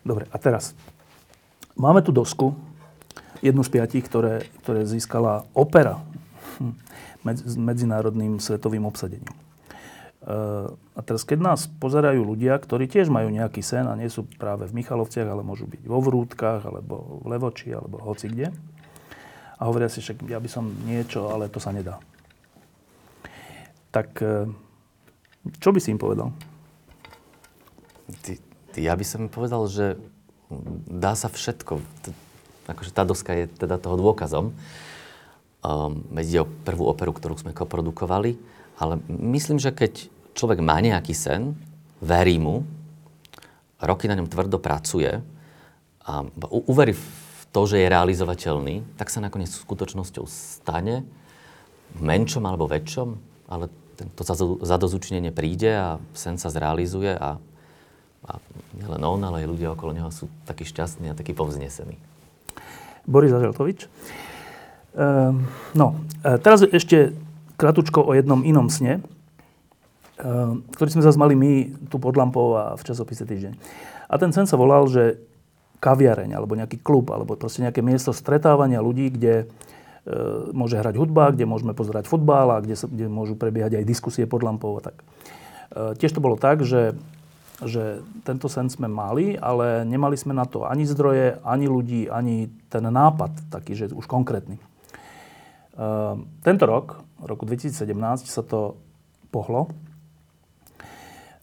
Dobre, 0.00 0.24
a 0.32 0.36
teraz. 0.40 0.72
Máme 1.76 2.00
tu 2.00 2.08
dosku, 2.08 2.56
jednu 3.44 3.60
z 3.60 3.70
piatich, 3.70 4.04
ktoré, 4.08 4.48
ktoré 4.64 4.88
získala 4.88 5.44
opera 5.52 6.00
hm, 6.56 6.72
s 7.36 7.54
medzinárodným 7.60 8.40
svetovým 8.40 8.88
obsadením. 8.88 9.28
A 10.96 11.00
teraz, 11.06 11.22
keď 11.22 11.38
nás 11.38 11.70
pozerajú 11.70 12.26
ľudia, 12.26 12.58
ktorí 12.58 12.90
tiež 12.90 13.12
majú 13.12 13.30
nejaký 13.30 13.62
sen 13.62 13.86
a 13.86 13.94
nie 13.94 14.10
sú 14.10 14.26
práve 14.26 14.66
v 14.66 14.82
Michalovciach, 14.82 15.28
ale 15.28 15.46
môžu 15.46 15.70
byť 15.70 15.86
vo 15.86 16.02
Vrútkach, 16.02 16.66
alebo 16.66 17.22
v 17.22 17.30
Levoči, 17.30 17.70
alebo 17.70 18.02
hoci 18.02 18.34
kde, 18.34 18.50
a 19.56 19.62
hovoria 19.64 19.86
si, 19.86 20.02
že 20.02 20.18
ja 20.26 20.42
by 20.42 20.48
som 20.50 20.66
niečo, 20.84 21.30
ale 21.30 21.46
to 21.46 21.62
sa 21.62 21.70
nedá. 21.70 22.02
Tak 23.94 24.08
e, 24.20 24.50
čo 25.62 25.70
by 25.70 25.78
si 25.80 25.94
im 25.94 26.00
povedal? 26.02 26.34
Ty, 28.20 28.36
ty, 28.74 28.78
ja 28.82 28.92
by 28.98 29.04
som 29.06 29.24
im 29.24 29.32
povedal, 29.32 29.64
že 29.70 29.96
dá 30.86 31.18
sa 31.18 31.26
všetko. 31.30 31.82
Akože 32.66 32.90
tá 32.94 33.02
doska 33.06 33.34
je 33.34 33.44
teda 33.50 33.78
toho 33.78 33.98
dôkazom. 33.98 34.54
Um, 35.66 36.06
ide 36.18 36.42
o 36.42 36.50
prvú 36.66 36.86
operu, 36.86 37.10
ktorú 37.10 37.34
sme 37.38 37.50
koprodukovali, 37.50 38.38
ale 38.78 39.02
myslím, 39.08 39.58
že 39.58 39.74
keď 39.74 40.06
človek 40.36 40.62
má 40.62 40.78
nejaký 40.78 41.10
sen, 41.10 41.58
verí 41.98 42.38
mu, 42.38 42.62
roky 43.80 44.06
na 44.06 44.14
ňom 44.14 44.30
tvrdo 44.30 44.62
pracuje 44.62 45.20
a 46.06 46.12
uverí 46.70 46.94
v 46.94 47.06
to, 47.50 47.64
že 47.64 47.82
je 47.82 47.92
realizovateľný, 47.92 49.00
tak 49.00 49.08
sa 49.08 49.24
nakoniec 49.24 49.48
skutočnosťou 49.48 50.28
stane 50.28 51.08
v 51.96 52.00
menšom 52.04 52.44
alebo 52.44 52.68
väčšom, 52.68 53.08
ale 53.48 53.72
to 53.96 54.22
zadozučnenie 54.60 55.32
príde 55.32 55.72
a 55.72 55.96
sen 56.12 56.36
sa 56.36 56.52
zrealizuje 56.52 57.16
a, 57.16 57.40
a 58.24 58.40
nielen 58.78 59.02
on, 59.04 59.20
ale 59.20 59.44
aj 59.44 59.52
ľudia 59.52 59.68
okolo 59.76 59.92
neho 59.92 60.08
sú 60.08 60.32
takí 60.48 60.64
šťastní 60.64 61.12
a 61.12 61.18
takí 61.18 61.36
povznesení. 61.36 62.00
Boris 63.04 63.34
Aželtovič. 63.34 63.86
Ehm, 64.96 65.44
no, 65.76 66.00
e, 66.24 66.40
teraz 66.40 66.64
ešte 66.64 67.12
kratučko 67.60 68.00
o 68.00 68.16
jednom 68.16 68.40
inom 68.42 68.72
sne, 68.72 69.04
Ehm, 70.16 70.64
ktorý 70.72 70.96
sme 70.96 71.04
zase 71.04 71.20
mali 71.20 71.36
my 71.36 71.52
tu 71.92 72.00
pod 72.00 72.16
lampou 72.16 72.56
a 72.56 72.72
v 72.72 72.82
časopise 72.88 73.28
Týždeň. 73.28 73.52
A 74.08 74.16
ten 74.16 74.32
sen 74.32 74.48
sa 74.48 74.56
volal, 74.56 74.88
že 74.88 75.20
kaviareň, 75.84 76.32
alebo 76.32 76.56
nejaký 76.56 76.80
klub, 76.80 77.12
alebo 77.12 77.36
proste 77.36 77.60
nejaké 77.60 77.84
miesto 77.84 78.16
stretávania 78.16 78.80
ľudí, 78.80 79.12
kde 79.12 79.44
e, 79.44 79.46
môže 80.56 80.80
hrať 80.80 80.96
hudba, 80.96 81.36
kde 81.36 81.44
môžeme 81.44 81.76
pozerať 81.76 82.08
futbal 82.08 82.48
a 82.48 82.64
kde, 82.64 82.80
sa, 82.80 82.88
kde 82.88 83.12
môžu 83.12 83.36
prebiehať 83.36 83.76
aj 83.76 83.84
diskusie 83.84 84.24
pod 84.24 84.40
lampou 84.40 84.80
a 84.80 84.88
tak. 84.88 84.96
E, 84.96 86.00
tiež 86.00 86.16
to 86.16 86.24
bolo 86.24 86.40
tak, 86.40 86.64
že, 86.64 86.96
že 87.64 88.04
tento 88.26 88.52
sen 88.52 88.68
sme 88.68 88.90
mali, 88.90 89.32
ale 89.38 89.88
nemali 89.88 90.18
sme 90.18 90.36
na 90.36 90.44
to 90.44 90.68
ani 90.68 90.84
zdroje, 90.84 91.40
ani 91.40 91.66
ľudí, 91.70 92.12
ani 92.12 92.52
ten 92.68 92.84
nápad 92.84 93.48
taký, 93.48 93.72
že 93.72 93.94
už 93.96 94.04
konkrétny. 94.04 94.60
E, 94.60 94.64
tento 96.44 96.64
rok, 96.68 97.00
roku 97.24 97.48
2017, 97.48 98.28
sa 98.28 98.42
to 98.44 98.76
pohlo 99.32 99.72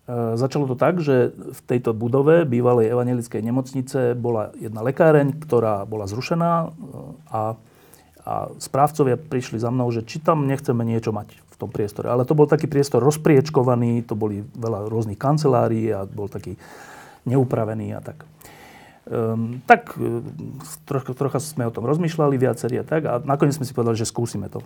E, 0.04 0.36
začalo 0.36 0.68
to 0.68 0.76
tak, 0.76 1.00
že 1.00 1.32
v 1.32 1.62
tejto 1.64 1.96
budove 1.96 2.44
bývalej 2.44 2.92
evangelickej 2.92 3.40
nemocnice 3.40 4.00
bola 4.20 4.52
jedna 4.60 4.84
lekáreň, 4.84 5.40
ktorá 5.40 5.88
bola 5.88 6.12
zrušená 6.12 6.52
e, 6.52 6.68
a, 7.32 7.42
a 8.28 8.34
správcovia 8.60 9.16
prišli 9.16 9.64
za 9.64 9.72
mnou, 9.72 9.88
že 9.96 10.04
či 10.04 10.20
tam 10.20 10.44
nechceme 10.44 10.84
niečo 10.84 11.16
mať 11.16 11.40
tom 11.64 11.72
priestore. 11.72 12.12
Ale 12.12 12.28
to 12.28 12.36
bol 12.36 12.44
taký 12.44 12.68
priestor 12.68 13.00
rozpriečkovaný, 13.00 14.04
to 14.04 14.20
boli 14.20 14.44
veľa 14.44 14.92
rôznych 14.92 15.18
kancelárií 15.18 15.96
a 15.96 16.04
bol 16.04 16.28
taký 16.28 16.60
neupravený 17.24 17.96
a 17.96 18.00
tak. 18.04 18.28
Um, 19.04 19.60
tak 19.68 19.96
e, 20.00 20.24
trocha, 20.88 21.12
trocha 21.12 21.40
sme 21.40 21.68
o 21.68 21.76
tom 21.76 21.84
rozmýšľali 21.84 22.40
viacerí 22.40 22.80
a 22.80 22.88
tak 22.88 23.04
a 23.04 23.20
nakoniec 23.20 23.60
sme 23.60 23.68
si 23.68 23.76
povedali, 23.76 24.00
že 24.00 24.08
skúsime 24.08 24.48
to. 24.48 24.64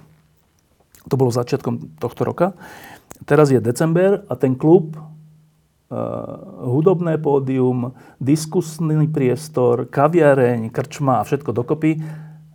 To 1.10 1.16
bolo 1.18 1.34
začiatkom 1.34 1.98
tohto 1.98 2.22
roka. 2.22 2.54
Teraz 3.26 3.50
je 3.50 3.58
december 3.58 4.22
a 4.30 4.34
ten 4.38 4.54
klub 4.54 4.94
Eh, 5.88 5.96
hudobné 6.68 7.16
pódium, 7.16 7.96
diskusný 8.20 9.08
priestor, 9.08 9.88
kaviareň, 9.88 10.68
krčma 10.68 11.24
a 11.24 11.24
všetko 11.24 11.56
dokopy 11.56 12.04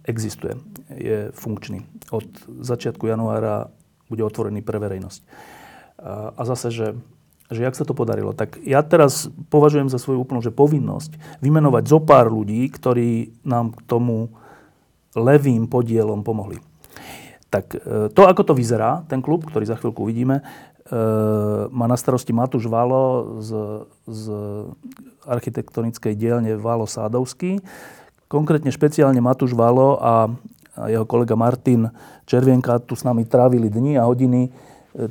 existuje. 0.05 0.61
Je 0.93 1.33
funkčný. 1.33 1.81
Od 2.13 2.29
začiatku 2.61 3.09
januára 3.09 3.73
bude 4.13 4.21
otvorený 4.21 4.61
pre 4.61 4.77
verejnosť. 4.77 5.21
A 6.37 6.43
zase, 6.45 6.69
že, 6.69 6.89
že 7.49 7.61
jak 7.65 7.73
sa 7.73 7.89
to 7.89 7.97
podarilo, 7.97 8.37
tak 8.37 8.61
ja 8.61 8.85
teraz 8.85 9.33
považujem 9.49 9.89
za 9.89 9.97
svoju 9.97 10.21
úplnú 10.21 10.45
že 10.45 10.53
povinnosť 10.53 11.41
vymenovať 11.41 11.85
zo 11.89 11.99
pár 12.05 12.29
ľudí, 12.29 12.69
ktorí 12.69 13.41
nám 13.49 13.73
k 13.73 13.81
tomu 13.89 14.29
levým 15.17 15.71
podielom 15.71 16.21
pomohli. 16.27 16.61
Tak 17.49 17.65
eh, 17.73 17.81
to, 18.13 18.29
ako 18.29 18.53
to 18.53 18.55
vyzerá, 18.59 19.09
ten 19.09 19.25
klub, 19.25 19.49
ktorý 19.49 19.65
za 19.65 19.79
chvíľku 19.81 20.05
uvidíme, 20.05 20.43
E, 20.83 20.99
má 21.71 21.87
na 21.89 21.95
starosti 21.95 22.35
Matúš 22.35 22.69
Valo 22.69 23.39
z, 23.41 23.51
z 24.05 24.25
architektonickej 25.25 26.13
dielne 26.19 26.53
Valo 26.59 26.85
Sádovský. 26.85 27.63
Konkrétne 28.29 28.75
špeciálne 28.75 29.23
Matúš 29.23 29.55
Valo 29.55 29.97
a, 30.03 30.29
a 30.77 30.89
jeho 30.89 31.05
kolega 31.05 31.37
Martin 31.37 31.93
Červienka 32.25 32.81
tu 32.81 32.97
s 32.97 33.05
nami 33.05 33.29
trávili 33.29 33.69
dni 33.69 34.01
a 34.01 34.09
hodiny 34.09 34.49
e, 34.49 34.51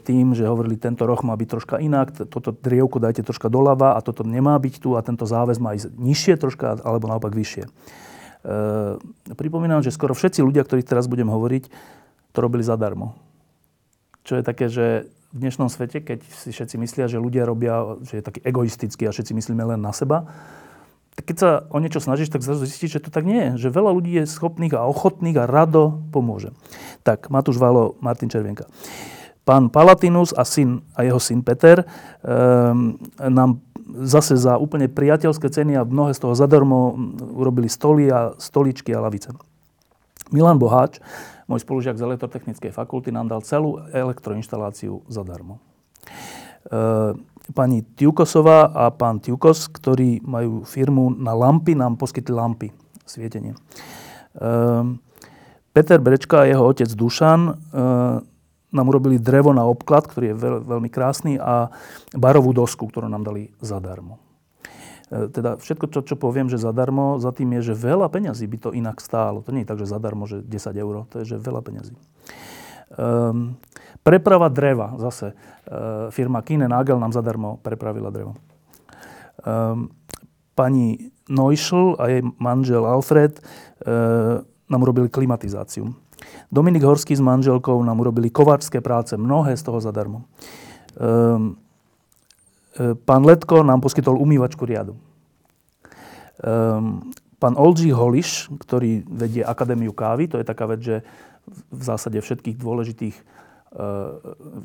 tým, 0.01 0.33
že 0.33 0.49
hovorili, 0.49 0.77
tento 0.77 1.05
roh 1.05 1.21
má 1.21 1.37
byť 1.37 1.47
troška 1.47 1.75
inak, 1.77 2.25
toto 2.29 2.49
drievko 2.53 2.97
dajte 2.97 3.21
troška 3.21 3.49
doľava 3.49 3.93
a 3.93 3.99
toto 4.01 4.25
nemá 4.25 4.57
byť 4.57 4.75
tu 4.81 4.97
a 4.97 5.05
tento 5.05 5.29
záväz 5.29 5.61
má 5.61 5.77
ísť 5.77 5.93
nižšie 5.93 6.35
troška 6.41 6.81
alebo 6.81 7.05
naopak 7.05 7.33
vyššie. 7.33 7.65
E, 7.65 7.69
pripomínam, 9.37 9.85
že 9.85 9.93
skoro 9.93 10.17
všetci 10.17 10.41
ľudia, 10.41 10.65
ktorých 10.65 10.89
teraz 10.89 11.05
budem 11.05 11.29
hovoriť, 11.29 11.69
to 12.33 12.37
robili 12.41 12.65
zadarmo. 12.65 13.13
Čo 14.25 14.41
je 14.41 14.43
také, 14.45 14.65
že 14.69 15.09
v 15.31 15.37
dnešnom 15.47 15.71
svete, 15.71 16.03
keď 16.03 16.19
si 16.27 16.51
všetci 16.51 16.75
myslia, 16.81 17.05
že 17.07 17.21
ľudia 17.21 17.47
robia, 17.47 17.95
že 18.03 18.19
je 18.19 18.23
taký 18.23 18.39
egoistický 18.43 19.07
a 19.07 19.15
všetci 19.15 19.31
myslíme 19.31 19.63
len 19.63 19.79
na 19.79 19.95
seba, 19.95 20.27
keď 21.19 21.35
sa 21.37 21.49
o 21.67 21.77
niečo 21.83 21.99
snažíš, 21.99 22.31
tak 22.31 22.41
zrazu 22.43 22.63
zistíš, 22.63 22.97
že 22.97 23.03
to 23.03 23.11
tak 23.11 23.27
nie 23.27 23.53
je. 23.55 23.67
Že 23.67 23.75
veľa 23.77 23.91
ľudí 23.91 24.11
je 24.23 24.25
schopných 24.25 24.73
a 24.75 24.87
ochotných 24.87 25.37
a 25.43 25.49
rado 25.49 25.99
pomôže. 26.15 26.55
Tak, 27.03 27.27
Matúš 27.27 27.59
Valo, 27.59 27.99
Martin 27.99 28.31
Červienka. 28.31 28.71
Pán 29.43 29.73
Palatinus 29.73 30.31
a, 30.37 30.45
syn, 30.45 30.85
a 30.93 31.03
jeho 31.03 31.17
syn 31.17 31.41
Peter 31.41 31.83
um, 32.21 32.95
nám 33.17 33.59
zase 34.05 34.39
za 34.39 34.55
úplne 34.55 34.87
priateľské 34.87 35.51
ceny 35.51 35.75
a 35.75 35.83
mnohé 35.83 36.15
z 36.15 36.23
toho 36.23 36.37
zadarmo 36.37 36.95
urobili 37.35 37.67
stoly 37.67 38.07
a 38.07 38.37
stoličky 38.39 38.95
a 38.95 39.03
lavice. 39.03 39.33
Milan 40.31 40.61
Boháč 40.61 41.03
môj 41.51 41.59
spolužiak 41.67 41.99
z 41.99 42.07
elektrotechnickej 42.07 42.71
fakulty 42.71 43.11
nám 43.11 43.27
dal 43.27 43.43
celú 43.43 43.83
elektroinštaláciu 43.91 45.03
zadarmo. 45.11 45.59
E, 45.59 47.19
pani 47.51 47.83
Tiukosová 47.83 48.71
a 48.71 48.89
pán 48.89 49.19
Tiukos, 49.19 49.67
ktorí 49.67 50.23
majú 50.23 50.63
firmu 50.65 51.13
na 51.13 51.35
lampy, 51.35 51.77
nám 51.77 51.99
poskytli 51.99 52.33
lampy, 52.33 52.67
svietenie. 53.05 53.53
E, 53.55 53.59
Peter 55.71 55.99
Brečka 55.99 56.43
a 56.43 56.49
jeho 56.49 56.63
otec 56.67 56.89
Dušan 56.91 57.41
e, 57.47 57.53
nám 58.71 58.85
urobili 58.87 59.19
drevo 59.19 59.51
na 59.51 59.67
obklad, 59.67 60.07
ktorý 60.07 60.31
je 60.31 60.39
veľ, 60.39 60.55
veľmi 60.63 60.89
krásny 60.91 61.35
a 61.35 61.67
barovú 62.15 62.55
dosku, 62.55 62.87
ktorú 62.87 63.11
nám 63.11 63.27
dali 63.27 63.51
zadarmo. 63.59 64.19
E, 65.11 65.27
teda 65.27 65.59
všetko, 65.59 65.91
čo, 65.91 65.99
čo 66.07 66.15
poviem, 66.15 66.47
že 66.47 66.55
zadarmo, 66.55 67.19
za 67.19 67.35
tým 67.35 67.59
je, 67.59 67.71
že 67.71 67.75
veľa 67.75 68.07
peňazí 68.07 68.47
by 68.47 68.57
to 68.57 68.69
inak 68.71 69.03
stálo. 69.03 69.43
To 69.43 69.51
nie 69.51 69.67
je 69.67 69.69
tak, 69.69 69.79
že 69.83 69.91
zadarmo, 69.91 70.23
že 70.23 70.39
10 70.39 70.71
eur, 70.79 71.03
to 71.11 71.23
je, 71.23 71.35
že 71.35 71.37
veľa 71.37 71.61
peňazí. 71.63 71.95
Um, 72.91 73.55
preprava 74.03 74.51
dreva, 74.51 74.95
zase. 74.99 75.35
Uh, 75.61 76.09
firma 76.09 76.41
Kine 76.41 76.67
Nagel 76.67 76.99
nám 76.99 77.13
zadarmo 77.13 77.61
prepravila 77.61 78.09
drevo. 78.09 78.33
Um, 79.45 79.89
pani 80.57 81.11
Neuschl 81.29 81.95
a 81.99 82.09
jej 82.09 82.21
manžel 82.41 82.85
Alfred 82.85 83.39
uh, 83.39 84.41
nám 84.69 84.81
urobili 84.81 85.09
klimatizáciu. 85.09 85.93
Dominik 86.51 86.83
Horský 86.83 87.15
s 87.17 87.23
manželkou 87.23 87.81
nám 87.83 87.99
urobili 87.99 88.29
kováčské 88.29 88.81
práce, 88.81 89.17
mnohé 89.17 89.57
z 89.57 89.63
toho 89.63 89.81
zadarmo. 89.81 90.25
Um, 90.97 91.57
E, 92.71 92.95
pán 92.95 93.27
Letko 93.27 93.63
nám 93.63 93.83
poskytol 93.83 94.15
umývačku 94.15 94.63
riadu. 94.63 94.95
Um, 96.41 97.13
pán 97.37 97.53
Olži 97.53 97.93
Holiš, 97.93 98.49
ktorý 98.65 99.05
vedie 99.05 99.45
Akadémiu 99.45 99.93
kávy, 99.93 100.25
to 100.25 100.41
je 100.41 100.47
taká 100.47 100.65
vec, 100.65 100.81
že 100.81 101.05
v 101.69 101.81
zásade 101.83 102.17
všetkých 102.17 102.57
dôležitých 102.57 103.15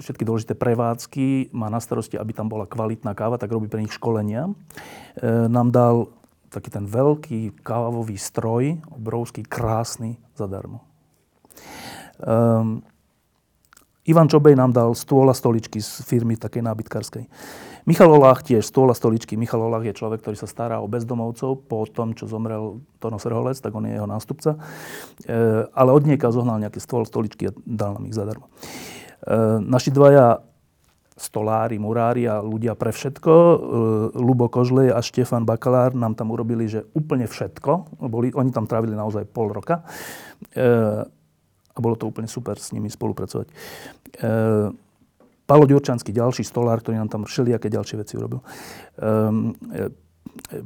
všetky 0.02 0.26
dôležité 0.26 0.58
prevádzky 0.58 1.54
má 1.54 1.70
na 1.70 1.78
starosti, 1.78 2.18
aby 2.18 2.34
tam 2.34 2.50
bola 2.50 2.66
kvalitná 2.66 3.14
káva, 3.14 3.38
tak 3.38 3.54
robí 3.54 3.70
pre 3.70 3.78
nich 3.78 3.94
školenia. 3.94 4.50
E, 4.50 4.52
nám 5.46 5.70
dal 5.70 6.10
taký 6.50 6.74
ten 6.74 6.86
veľký 6.90 7.62
kávový 7.62 8.18
stroj, 8.18 8.82
obrovský, 8.90 9.46
krásny, 9.46 10.18
zadarmo. 10.34 10.82
Um, 12.16 12.82
Ivan 14.06 14.30
Čobej 14.30 14.54
nám 14.54 14.70
dal 14.70 14.94
stôl 14.94 15.26
a 15.28 15.34
stoličky 15.34 15.82
z 15.82 16.00
firmy 16.06 16.38
takej 16.38 16.62
nábytkárskej. 16.62 17.26
Michal 17.86 18.10
Olách 18.10 18.42
tiež 18.42 18.66
stôl 18.66 18.90
a 18.90 18.98
stoličky. 18.98 19.38
Michal 19.38 19.62
Olách 19.62 19.86
je 19.86 19.94
človek, 19.94 20.18
ktorý 20.18 20.34
sa 20.34 20.50
stará 20.50 20.82
o 20.82 20.90
bezdomovcov 20.90 21.70
po 21.70 21.86
tom, 21.86 22.18
čo 22.18 22.26
zomrel 22.26 22.82
Tono 22.98 23.22
Srholec, 23.22 23.62
tak 23.62 23.70
on 23.78 23.86
je 23.86 23.94
jeho 23.94 24.10
nástupca. 24.10 24.58
E, 25.22 25.38
ale 25.70 25.90
od 25.94 26.02
nieka 26.02 26.34
zohnal 26.34 26.58
nejaký 26.58 26.82
stôl, 26.82 27.06
stoličky 27.06 27.48
a 27.48 27.56
dal 27.62 27.94
nám 27.94 28.10
ich 28.10 28.18
zadarmo. 28.18 28.50
E, 28.50 29.62
naši 29.62 29.94
dvaja 29.94 30.42
stolári, 31.14 31.78
murári 31.78 32.26
a 32.26 32.42
ľudia 32.42 32.74
pre 32.74 32.90
všetko. 32.90 33.32
E, 33.32 33.56
Lubo 34.18 34.50
Kožlej 34.50 34.90
a 34.90 34.98
Štefan 34.98 35.46
Bakalár 35.46 35.94
nám 35.94 36.18
tam 36.18 36.34
urobili, 36.34 36.66
že 36.66 36.90
úplne 36.90 37.30
všetko. 37.30 38.02
Boli, 38.02 38.34
oni 38.34 38.50
tam 38.50 38.66
trávili 38.66 38.98
naozaj 38.98 39.30
pol 39.30 39.54
roka. 39.54 39.86
E, 40.52 40.66
a 41.70 41.78
bolo 41.78 41.94
to 41.94 42.10
úplne 42.10 42.26
super 42.26 42.58
s 42.58 42.74
nimi 42.74 42.90
spolupracovať. 42.90 43.46
E, 43.46 43.54
Palo 45.46 45.64
Ďurčanský, 45.64 46.10
ďalší 46.10 46.42
stolár, 46.42 46.82
ktorý 46.82 46.98
nám 46.98 47.10
tam 47.10 47.22
všelijaké 47.22 47.70
ďalšie 47.70 47.96
veci 48.02 48.18
urobil. 48.18 48.42
E, 48.42 49.94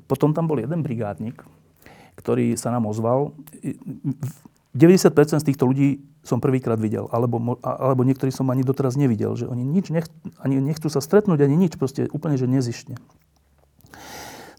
potom 0.09 0.33
tam 0.33 0.49
bol 0.49 0.57
jeden 0.57 0.81
brigádnik, 0.81 1.45
ktorý 2.17 2.57
sa 2.57 2.73
nám 2.73 2.89
ozval. 2.89 3.37
90% 4.73 5.41
z 5.41 5.47
týchto 5.47 5.69
ľudí 5.69 6.01
som 6.25 6.41
prvýkrát 6.41 6.81
videl, 6.81 7.09
alebo, 7.13 7.61
alebo 7.61 8.03
niektorí 8.05 8.33
som 8.33 8.49
ani 8.53 8.65
doteraz 8.65 8.97
nevidel, 8.97 9.37
že 9.37 9.49
oni 9.49 9.65
nič 9.65 9.89
nech, 9.89 10.09
ani 10.41 10.61
nechcú 10.61 10.89
sa 10.93 11.01
stretnúť, 11.01 11.45
ani 11.45 11.57
nič, 11.57 11.77
proste 11.81 12.09
úplne, 12.13 12.37
že 12.37 12.49
nezištne 12.49 12.97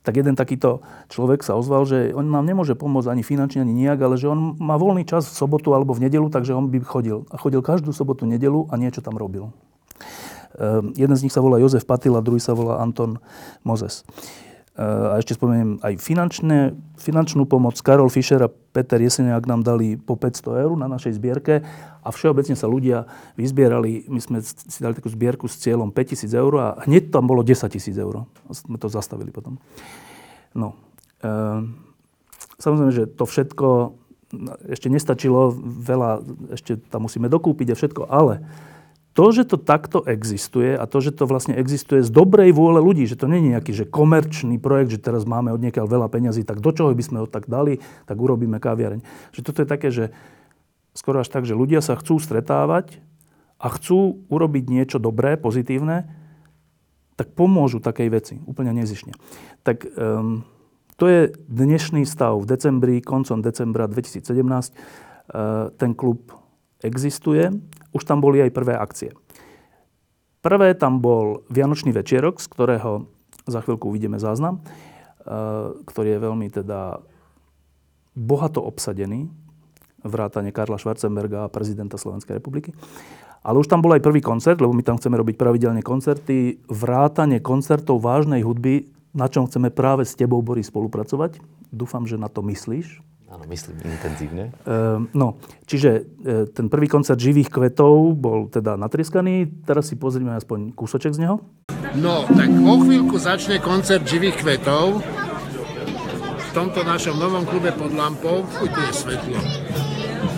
tak 0.01 0.17
jeden 0.17 0.34
takýto 0.34 0.81
človek 1.13 1.45
sa 1.45 1.53
ozval, 1.53 1.86
že 1.86 2.10
on 2.17 2.25
nám 2.25 2.45
nemôže 2.45 2.73
pomôcť 2.73 3.13
ani 3.13 3.21
finančne, 3.21 3.62
ani 3.62 3.73
nijak, 3.86 4.01
ale 4.01 4.17
že 4.17 4.34
on 4.34 4.57
má 4.57 4.73
voľný 4.73 5.05
čas 5.05 5.29
v 5.29 5.38
sobotu 5.38 5.77
alebo 5.77 5.93
v 5.93 6.10
nedelu, 6.10 6.25
takže 6.34 6.57
on 6.57 6.73
by 6.73 6.81
chodil. 6.81 7.29
A 7.29 7.38
chodil 7.38 7.62
každú 7.62 7.93
sobotu, 7.93 8.25
nedelu 8.25 8.65
a 8.73 8.81
niečo 8.81 9.05
tam 9.05 9.13
robil. 9.13 9.53
Um, 10.51 10.91
jeden 10.99 11.15
z 11.15 11.23
nich 11.23 11.33
sa 11.33 11.39
volá 11.39 11.57
Jozef 11.57 11.87
Patil 11.87 12.13
a 12.13 12.21
druhý 12.21 12.43
sa 12.43 12.51
volá 12.51 12.83
Anton 12.83 13.17
Mozes. 13.63 14.03
A 14.81 15.19
ešte 15.19 15.35
spomeniem 15.35 15.83
aj 15.83 15.99
finančné, 15.99 16.71
finančnú 16.95 17.43
pomoc. 17.43 17.75
Karol 17.83 18.07
Fischer 18.07 18.39
a 18.39 18.47
Peter 18.47 19.03
Jeseniak 19.03 19.43
nám 19.43 19.67
dali 19.67 19.99
po 19.99 20.15
500 20.15 20.63
eur 20.63 20.73
na 20.79 20.87
našej 20.87 21.19
zbierke 21.19 21.59
a 21.99 22.07
všeobecne 22.07 22.55
sa 22.55 22.71
ľudia 22.71 23.03
vyzbierali. 23.35 24.07
My 24.07 24.23
sme 24.23 24.39
si 24.41 24.79
dali 24.79 24.95
takú 24.95 25.11
zbierku 25.11 25.51
s 25.51 25.59
cieľom 25.59 25.91
5000 25.91 26.31
eur 26.33 26.53
a 26.55 26.67
hneď 26.87 27.11
tam 27.11 27.27
bolo 27.27 27.43
10 27.43 27.67
tisíc 27.67 27.99
eur. 27.99 28.23
A 28.23 28.51
sme 28.55 28.79
to 28.79 28.87
zastavili 28.87 29.29
potom. 29.29 29.59
No. 30.55 30.79
E, 31.19 31.29
samozrejme, 32.57 32.95
že 32.95 33.11
to 33.11 33.27
všetko 33.27 33.67
ešte 34.71 34.87
nestačilo, 34.87 35.51
veľa 35.61 36.23
ešte 36.55 36.79
tam 36.87 37.11
musíme 37.11 37.27
dokúpiť 37.27 37.75
a 37.75 37.77
všetko, 37.77 38.07
ale 38.07 38.39
to, 39.12 39.26
že 39.36 39.43
to 39.43 39.60
takto 39.60 40.00
existuje 40.08 40.71
a 40.71 40.88
to, 40.88 41.04
že 41.04 41.12
to 41.12 41.28
vlastne 41.28 41.52
existuje 41.60 42.00
z 42.00 42.08
dobrej 42.08 42.56
vôle 42.56 42.80
ľudí, 42.80 43.04
že 43.04 43.19
to 43.19 43.28
nie 43.28 43.43
je 43.43 43.52
nejaký 43.52 43.71
že 43.76 43.84
komerčný 43.84 44.56
projekt, 44.56 44.95
že 44.95 45.04
teraz 45.04 45.28
máme 45.28 45.52
od 45.52 45.60
niekiaľ 45.60 45.88
veľa 45.88 46.08
peňazí, 46.08 46.47
tak 46.47 46.63
do 46.63 46.71
čoho 46.71 46.95
by 46.95 47.04
sme 47.04 47.17
ho 47.19 47.28
tak 47.28 47.52
dali, 47.52 47.84
tak 48.08 48.15
urobíme 48.15 48.63
kaviareň. 48.63 49.04
Že 49.36 49.41
toto 49.43 49.60
je 49.63 49.67
také, 49.67 49.89
že 49.91 50.15
skoro 50.95 51.19
až 51.19 51.28
tak, 51.28 51.43
že 51.43 51.60
ľudia 51.60 51.84
sa 51.84 52.00
chcú 52.00 52.24
stretávať 52.24 53.04
a 53.60 53.67
chcú 53.67 54.24
urobiť 54.32 54.63
niečo 54.71 54.97
dobré, 54.97 55.36
pozitívne, 55.36 56.08
tak 57.19 57.36
pomôžu 57.36 57.84
takej 57.84 58.10
veci, 58.10 58.36
úplne 58.47 58.71
nezišne. 58.71 59.12
Tak 59.67 59.86
um, 59.91 60.47
to 60.95 61.06
je 61.12 61.21
dnešný 61.52 62.08
stav. 62.08 62.39
V 62.39 62.47
decembri, 62.47 63.04
koncom 63.04 63.43
decembra 63.43 63.91
2017 63.91 64.24
uh, 64.24 64.39
eh, 64.39 64.71
ten 65.76 65.91
klub 65.93 66.32
existuje 66.82 67.52
už 67.91 68.04
tam 68.08 68.23
boli 68.23 68.39
aj 68.43 68.51
prvé 68.56 68.75
akcie. 68.75 69.12
Prvé 70.41 70.73
tam 70.73 70.99
bol 70.99 71.45
Vianočný 71.54 71.93
večierok, 71.93 72.41
z 72.41 72.47
ktorého 72.49 73.06
za 73.45 73.62
chvíľku 73.62 73.89
uvidíme 73.93 74.17
záznam, 74.17 74.58
e, 74.58 74.62
ktorý 75.86 76.17
je 76.17 76.19
veľmi 76.19 76.47
teda 76.49 77.01
bohato 78.17 78.60
obsadený, 78.62 79.30
vrátane 80.01 80.49
Karla 80.49 80.82
Schwarzenberga 80.82 81.45
a 81.45 81.54
prezidenta 81.54 82.01
Slovenskej 82.01 82.41
republiky. 82.41 82.73
Ale 83.41 83.58
už 83.58 83.69
tam 83.69 83.82
bol 83.82 83.93
aj 83.97 84.06
prvý 84.06 84.21
koncert, 84.21 84.62
lebo 84.62 84.73
my 84.73 84.86
tam 84.86 85.01
chceme 85.01 85.17
robiť 85.17 85.36
pravidelne 85.38 85.82
koncerty, 85.82 86.62
vrátane 86.69 87.41
koncertov 87.41 88.01
vážnej 88.01 88.45
hudby, 88.45 88.89
na 89.17 89.25
čom 89.25 89.49
chceme 89.49 89.73
práve 89.73 90.06
s 90.06 90.13
tebou, 90.13 90.45
Boris, 90.45 90.69
spolupracovať. 90.69 91.41
Dúfam, 91.73 92.06
že 92.06 92.21
na 92.21 92.30
to 92.30 92.45
myslíš. 92.45 93.01
Áno, 93.32 93.48
myslím 93.48 93.80
intenzívne. 93.88 94.52
Uh, 94.67 95.08
no, 95.15 95.39
čiže 95.63 96.04
uh, 96.04 96.52
ten 96.52 96.67
prvý 96.67 96.91
koncert 96.91 97.15
živých 97.15 97.48
kvetov 97.48 98.20
bol 98.20 98.52
teda 98.52 98.76
natrieskaný. 98.76 99.63
Teraz 99.63 99.88
si 99.88 99.96
pozrieme 99.96 100.36
aspoň 100.36 100.76
kúsoček 100.76 101.15
z 101.15 101.24
neho. 101.24 101.39
No, 101.96 102.28
tak 102.28 102.52
o 102.52 102.76
chvíľku 102.84 103.15
začne 103.15 103.63
koncert 103.63 104.04
živých 104.04 104.44
kvetov 104.44 105.00
v 106.39 106.50
tomto 106.52 106.84
našom 106.84 107.15
novom 107.15 107.48
klube 107.48 107.72
pod 107.72 107.96
lampou. 107.96 108.44
Je 108.60 108.91
svetlo. 108.91 109.39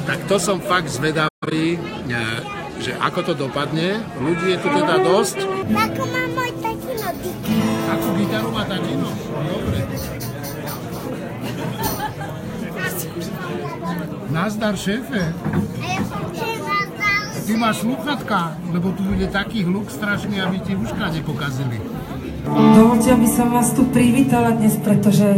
Tak 0.05 0.29
to 0.29 0.37
som 0.37 0.61
fakt 0.61 0.93
zvedavý, 0.93 1.77
e, 1.77 1.79
že 2.77 2.93
ako 3.01 3.19
to 3.25 3.33
dopadne. 3.33 4.05
Ľudí 4.21 4.53
je 4.53 4.57
tu 4.61 4.69
teda 4.69 5.01
dosť. 5.01 5.37
Ako 5.73 6.03
má 6.13 6.23
môj 6.37 6.51
tatino 6.61 7.09
Akú 7.89 8.09
gitaru 8.21 8.49
má 8.53 8.63
tatino? 8.69 9.09
Dobre. 9.49 9.72
Nazdar, 14.33 14.73
šéfe. 14.73 15.33
Ty 17.45 17.53
máš 17.57 17.85
sluchatka, 17.85 18.57
lebo 18.73 18.89
tu 18.97 19.05
bude 19.05 19.29
taký 19.29 19.61
hluk 19.61 19.93
strašný, 19.93 20.41
aby 20.41 20.57
ti 20.57 20.73
uška 20.73 21.13
nepokazili. 21.13 21.77
Dovolte, 22.49 23.13
aby 23.13 23.29
som 23.29 23.53
vás 23.53 23.77
tu 23.77 23.85
privítala 23.93 24.57
dnes, 24.57 24.73
pretože 24.81 25.37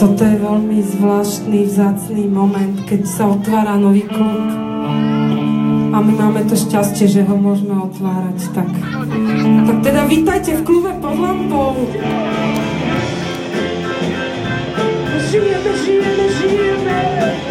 toto 0.00 0.24
je 0.24 0.36
veľmi 0.40 0.80
zvláštny, 0.80 1.58
vzácný 1.68 2.24
moment, 2.24 2.76
keď 2.88 3.04
sa 3.04 3.28
otvára 3.28 3.76
nový 3.76 4.08
klub. 4.08 4.48
A 5.92 5.96
my 6.00 6.12
máme 6.16 6.40
to 6.48 6.56
šťastie, 6.56 7.04
že 7.04 7.20
ho 7.28 7.36
môžeme 7.36 7.76
otvárať. 7.76 8.48
Tak, 8.56 8.70
tak 9.68 9.76
teda 9.84 10.08
vítajte 10.08 10.56
v 10.56 10.62
klube 10.64 10.92
pod 11.04 11.14
lampou. 11.20 11.76
energia, 15.36 16.02
energia, 16.02 16.52
energia, 16.52 16.76
né? 16.78 17.45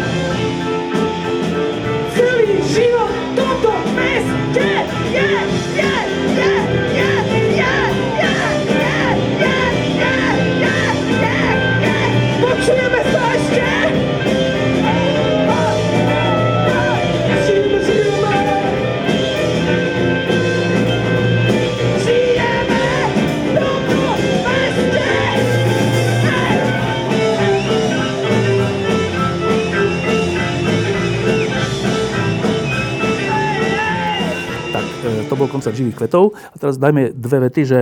Koncert 35.56 35.72
živých 35.72 35.96
kvetov. 35.96 36.36
A 36.52 36.56
teraz 36.60 36.76
dajme 36.76 37.16
dve 37.16 37.48
vety, 37.48 37.62
že 37.64 37.80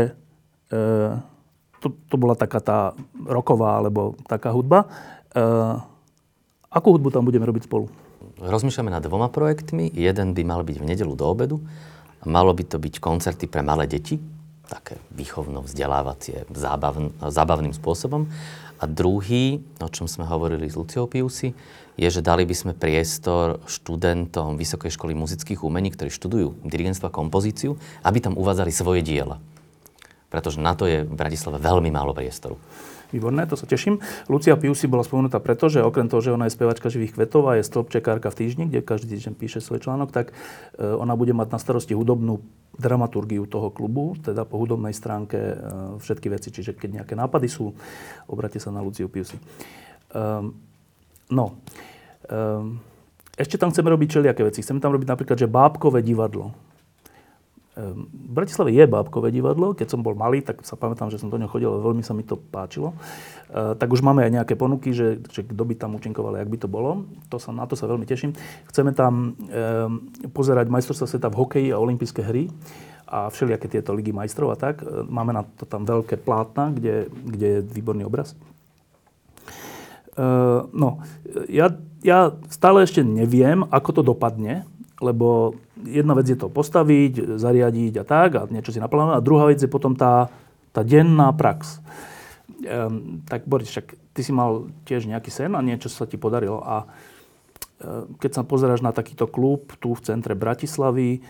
e, 0.71 0.79
to, 1.83 1.91
to 2.07 2.17
bola 2.17 2.39
taká 2.39 2.63
tá 2.63 2.79
roková 3.27 3.83
alebo 3.83 4.15
taká 4.31 4.55
hudba. 4.55 4.87
E, 5.35 5.43
akú 6.71 6.95
hudbu 6.95 7.11
tam 7.11 7.27
budeme 7.27 7.43
robiť 7.45 7.67
spolu? 7.67 7.91
Rozmýšľame 8.39 8.95
nad 8.95 9.03
dvoma 9.03 9.27
projektmi. 9.31 9.91
Jeden 9.91 10.33
by 10.35 10.43
mal 10.47 10.63
byť 10.63 10.77
v 10.79 10.87
nedelu 10.87 11.13
do 11.19 11.27
obedu. 11.27 11.57
Malo 12.25 12.55
by 12.55 12.65
to 12.65 12.81
byť 12.81 13.03
koncerty 13.03 13.45
pre 13.51 13.61
malé 13.61 13.85
deti, 13.85 14.17
také 14.65 14.97
výchovno-vzdelávacie, 15.13 16.49
zábavn, 16.49 17.13
zábavným 17.21 17.77
spôsobom. 17.77 18.25
A 18.81 18.85
druhý, 18.89 19.61
o 19.79 19.89
čom 19.93 20.09
sme 20.09 20.25
hovorili 20.25 20.67
s 20.67 20.75
Luciou 20.75 21.05
Piusi, 21.05 21.53
je, 21.95 22.09
že 22.11 22.21
dali 22.23 22.43
by 22.43 22.55
sme 22.55 22.73
priestor 22.75 23.63
študentom 23.71 24.59
Vysokej 24.59 24.95
školy 24.95 25.15
muzických 25.15 25.63
umení, 25.63 25.95
ktorí 25.95 26.11
študujú 26.11 26.67
dirigentstvo 26.67 27.11
a 27.11 27.15
kompozíciu, 27.15 27.79
aby 28.03 28.19
tam 28.19 28.35
uvádzali 28.35 28.73
svoje 28.75 29.01
diela. 29.07 29.39
Pretože 30.31 30.59
na 30.59 30.75
to 30.75 30.91
je 30.91 31.07
v 31.07 31.15
Bratislave 31.15 31.63
veľmi 31.63 31.95
málo 31.95 32.11
priestoru. 32.11 32.59
Výborné, 33.15 33.47
to 33.47 33.55
sa 33.55 33.71
teším. 33.71 34.03
Lucia 34.27 34.59
Piusi 34.59 34.91
bola 34.91 35.07
spomenutá 35.07 35.39
preto, 35.39 35.71
že 35.71 35.79
okrem 35.79 36.11
toho, 36.11 36.19
že 36.19 36.35
ona 36.35 36.51
je 36.51 36.57
spevačka 36.59 36.91
živých 36.91 37.15
kvetov 37.15 37.47
a 37.47 37.55
je 37.55 37.63
stĺpčekárka 37.63 38.27
v 38.35 38.39
týždni, 38.43 38.65
kde 38.67 38.83
každý 38.83 39.15
týždeň 39.15 39.35
píše 39.39 39.63
svoj 39.63 39.87
článok, 39.87 40.11
tak 40.11 40.35
e, 40.75 40.83
ona 40.83 41.15
bude 41.15 41.31
mať 41.31 41.55
na 41.55 41.59
starosti 41.63 41.95
hudobnú 41.95 42.43
dramaturgiu 42.75 43.47
toho 43.47 43.71
klubu, 43.71 44.19
teda 44.19 44.43
po 44.43 44.59
hudobnej 44.59 44.91
stránke 44.91 45.39
e, 45.39 45.55
všetky 46.03 46.27
veci. 46.27 46.51
Čiže 46.51 46.75
keď 46.75 47.07
nejaké 47.07 47.15
nápady 47.15 47.47
sú, 47.47 47.71
obrate 48.27 48.59
sa 48.59 48.75
na 48.75 48.83
Luciu 48.83 49.07
Piusi. 49.07 49.39
Um, 50.11 50.74
no, 51.35 51.59
um, 52.31 52.79
ešte 53.35 53.59
tam 53.59 53.75
chceme 53.75 53.91
robiť 53.91 54.09
všelijaké 54.15 54.43
veci. 54.47 54.63
Chceme 54.63 54.79
tam 54.79 54.95
robiť 54.95 55.11
napríklad, 55.11 55.35
že 55.35 55.51
bábkové 55.51 56.07
divadlo. 56.07 56.55
Ehm, 57.75 58.07
v 58.07 58.31
Bratislave 58.31 58.71
je 58.71 58.87
bábkové 58.87 59.35
divadlo. 59.35 59.75
Keď 59.75 59.91
som 59.91 60.01
bol 60.07 60.15
malý, 60.15 60.47
tak 60.47 60.63
sa 60.63 60.79
pamätám, 60.79 61.11
že 61.11 61.19
som 61.19 61.27
do 61.27 61.39
neho 61.39 61.51
chodil 61.51 61.67
a 61.67 61.83
veľmi 61.83 62.07
sa 62.07 62.15
mi 62.15 62.23
to 62.23 62.39
páčilo. 62.39 62.95
Ehm, 63.51 63.75
tak 63.75 63.91
už 63.91 64.07
máme 64.07 64.23
aj 64.23 64.31
nejaké 64.31 64.55
ponuky, 64.55 64.95
že, 64.95 65.19
že 65.27 65.43
kto 65.43 65.63
by 65.67 65.75
tam 65.75 65.99
účinkoval, 65.99 66.39
jak 66.39 66.47
by 66.51 66.59
to 66.63 66.69
bolo. 66.71 67.03
To 67.35 67.43
sa, 67.43 67.51
na 67.51 67.67
to 67.67 67.75
sa 67.75 67.91
veľmi 67.91 68.07
teším. 68.07 68.39
Chceme 68.71 68.95
tam 68.95 69.35
e, 69.51 70.31
pozerať 70.31 70.71
majstrovstvá 70.71 71.07
sveta 71.11 71.29
v 71.35 71.39
hokeji 71.43 71.69
a 71.75 71.83
olympijské 71.83 72.23
hry 72.23 72.47
a 73.11 73.27
všelijaké 73.27 73.67
tieto 73.67 73.91
ligy 73.91 74.15
majstrov 74.15 74.55
a 74.55 74.57
tak. 74.57 74.87
Máme 75.11 75.35
na 75.35 75.43
to 75.43 75.67
tam 75.67 75.83
veľké 75.83 76.23
plátna, 76.23 76.71
kde, 76.71 77.11
kde 77.11 77.47
je 77.47 77.61
výborný 77.63 78.07
obraz. 78.07 78.39
E, 80.15 80.27
no, 80.71 81.03
ja, 81.51 81.75
ja 82.07 82.35
stále 82.51 82.87
ešte 82.87 83.03
neviem, 83.03 83.67
ako 83.69 83.91
to 84.01 84.03
dopadne, 84.07 84.63
lebo 85.03 85.59
jedna 85.83 86.15
vec 86.15 86.31
je 86.31 86.39
to 86.39 86.49
postaviť, 86.49 87.37
zariadiť 87.37 87.95
a 88.01 88.05
tak, 88.07 88.31
a 88.39 88.43
niečo 88.49 88.71
si 88.71 88.81
naplánovať. 88.81 89.19
A 89.19 89.27
druhá 89.27 89.45
vec 89.51 89.59
je 89.59 89.71
potom 89.71 89.99
tá, 89.99 90.31
tá 90.71 90.87
denná 90.87 91.35
prax. 91.35 91.83
Ehm, 92.63 93.27
tak 93.27 93.45
Boris, 93.45 93.69
však 93.69 94.15
ty 94.15 94.21
si 94.23 94.31
mal 94.31 94.71
tiež 94.87 95.11
nejaký 95.11 95.29
sen 95.29 95.53
a 95.59 95.61
niečo 95.61 95.91
sa 95.91 96.07
ti 96.07 96.15
podarilo. 96.15 96.63
A 96.63 96.77
e, 96.83 96.87
keď 98.23 98.31
sa 98.41 98.43
pozeráš 98.47 98.81
na 98.81 98.95
takýto 98.95 99.27
klub 99.27 99.75
tu 99.83 99.93
v 99.93 100.05
centre 100.07 100.39
Bratislavy 100.39 101.19
e, 101.19 101.21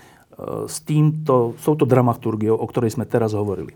s, 0.68 0.85
týmto, 0.85 1.57
s 1.57 1.64
touto 1.64 1.89
dramaturgiou, 1.89 2.55
o 2.55 2.66
ktorej 2.68 2.95
sme 2.95 3.09
teraz 3.09 3.32
hovorili, 3.32 3.72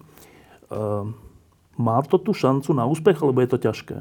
má 1.80 1.96
to 2.04 2.20
tu 2.20 2.36
šancu 2.36 2.76
na 2.76 2.84
úspech, 2.84 3.24
alebo 3.24 3.40
je 3.40 3.48
to 3.48 3.56
ťažké? 3.56 3.96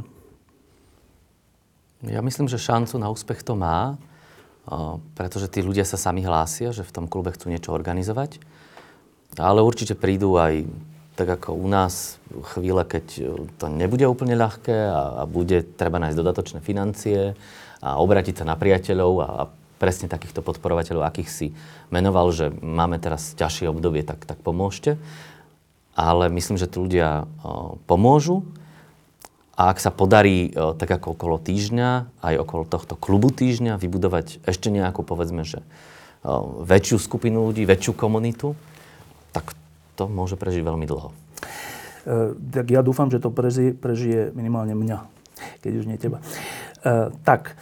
Ja 2.05 2.21
myslím, 2.21 2.45
že 2.45 2.61
šancu 2.61 3.01
na 3.01 3.09
úspech 3.09 3.41
to 3.41 3.57
má 3.57 3.97
pretože 5.15 5.47
tí 5.47 5.63
ľudia 5.63 5.87
sa 5.87 5.95
sami 5.95 6.27
hlásia, 6.27 6.75
že 6.75 6.83
v 6.83 6.91
tom 6.91 7.05
klube 7.07 7.31
chcú 7.31 7.47
niečo 7.47 7.71
organizovať. 7.71 8.43
Ale 9.39 9.63
určite 9.63 9.95
prídu 9.95 10.35
aj 10.35 10.67
tak 11.17 11.41
ako 11.41 11.57
u 11.57 11.65
nás 11.65 12.21
chvíle, 12.53 12.85
keď 12.85 13.05
to 13.57 13.65
nebude 13.73 14.05
úplne 14.05 14.37
ľahké 14.37 14.75
a, 14.93 15.01
a 15.17 15.23
bude 15.25 15.65
treba 15.65 15.97
nájsť 15.97 16.19
dodatočné 16.19 16.59
financie 16.61 17.33
a 17.81 17.97
obratiť 17.97 18.43
sa 18.43 18.45
na 18.45 18.53
priateľov 18.53 19.11
a, 19.17 19.25
a 19.25 19.43
presne 19.81 20.05
takýchto 20.05 20.45
podporovateľov, 20.45 21.05
akých 21.05 21.29
si 21.29 21.47
menoval, 21.89 22.29
že 22.29 22.53
máme 22.53 23.01
teraz 23.01 23.33
ťažšie 23.33 23.65
obdobie, 23.65 24.05
tak, 24.05 24.29
tak 24.29 24.37
pomôžte. 24.45 25.01
Ale 25.97 26.29
myslím, 26.29 26.61
že 26.61 26.69
tí 26.69 26.77
ľudia 26.77 27.25
o, 27.41 27.81
pomôžu 27.89 28.45
a 29.57 29.73
ak 29.73 29.81
sa 29.81 29.89
podarí, 29.89 30.53
e, 30.53 30.77
tak 30.77 30.85
ako 31.01 31.17
okolo 31.17 31.41
týždňa, 31.41 32.21
aj 32.21 32.35
okolo 32.45 32.63
tohto 32.69 32.93
klubu 32.93 33.33
týždňa, 33.33 33.81
vybudovať 33.81 34.45
ešte 34.45 34.69
nejakú, 34.69 35.01
povedzme, 35.01 35.41
že 35.41 35.65
e, 35.65 35.65
väčšiu 36.61 37.01
skupinu 37.01 37.49
ľudí, 37.49 37.65
väčšiu 37.65 37.97
komunitu, 37.97 38.53
tak 39.33 39.57
to 39.97 40.05
môže 40.05 40.37
prežiť 40.37 40.61
veľmi 40.61 40.85
dlho. 40.85 41.09
E, 41.09 42.37
tak 42.37 42.69
ja 42.69 42.85
dúfam, 42.85 43.09
že 43.09 43.17
to 43.17 43.33
prežije, 43.33 43.73
prežije 43.73 44.31
minimálne 44.31 44.77
mňa, 44.77 44.97
keď 45.65 45.71
už 45.73 45.85
nie 45.89 45.97
teba. 45.97 46.21
E, 46.85 47.11
tak, 47.25 47.57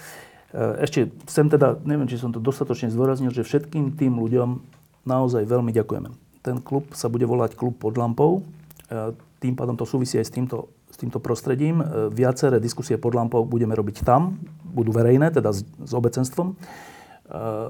e, 0.52 0.84
ešte 0.84 1.10
chcem 1.32 1.48
teda, 1.48 1.80
neviem, 1.88 2.06
či 2.12 2.20
som 2.20 2.36
to 2.36 2.44
dostatočne 2.44 2.92
zdôraznil, 2.92 3.32
že 3.32 3.48
všetkým 3.48 3.96
tým 3.96 4.20
ľuďom 4.20 4.62
naozaj 5.08 5.48
veľmi 5.48 5.72
ďakujeme. 5.72 6.12
Ten 6.46 6.62
klub 6.62 6.94
sa 6.94 7.10
bude 7.10 7.26
volať 7.26 7.58
Klub 7.58 7.74
pod 7.74 7.98
lampou. 7.98 8.46
E, 8.90 9.14
tým 9.42 9.54
pádom 9.58 9.78
to 9.78 9.86
súvisí 9.86 10.18
aj 10.18 10.28
s 10.28 10.34
týmto 10.34 10.70
s 10.96 10.98
týmto 10.98 11.20
prostredím. 11.20 11.84
E, 11.84 11.86
viaceré 12.08 12.64
diskusie 12.64 12.96
pod 12.96 13.12
lampou 13.20 13.44
budeme 13.44 13.76
robiť 13.76 14.08
tam, 14.08 14.40
budú 14.64 14.96
verejné, 14.96 15.36
teda 15.36 15.52
s, 15.52 15.68
s 15.68 15.92
obecenstvom. 15.92 16.56
E, 16.56 16.56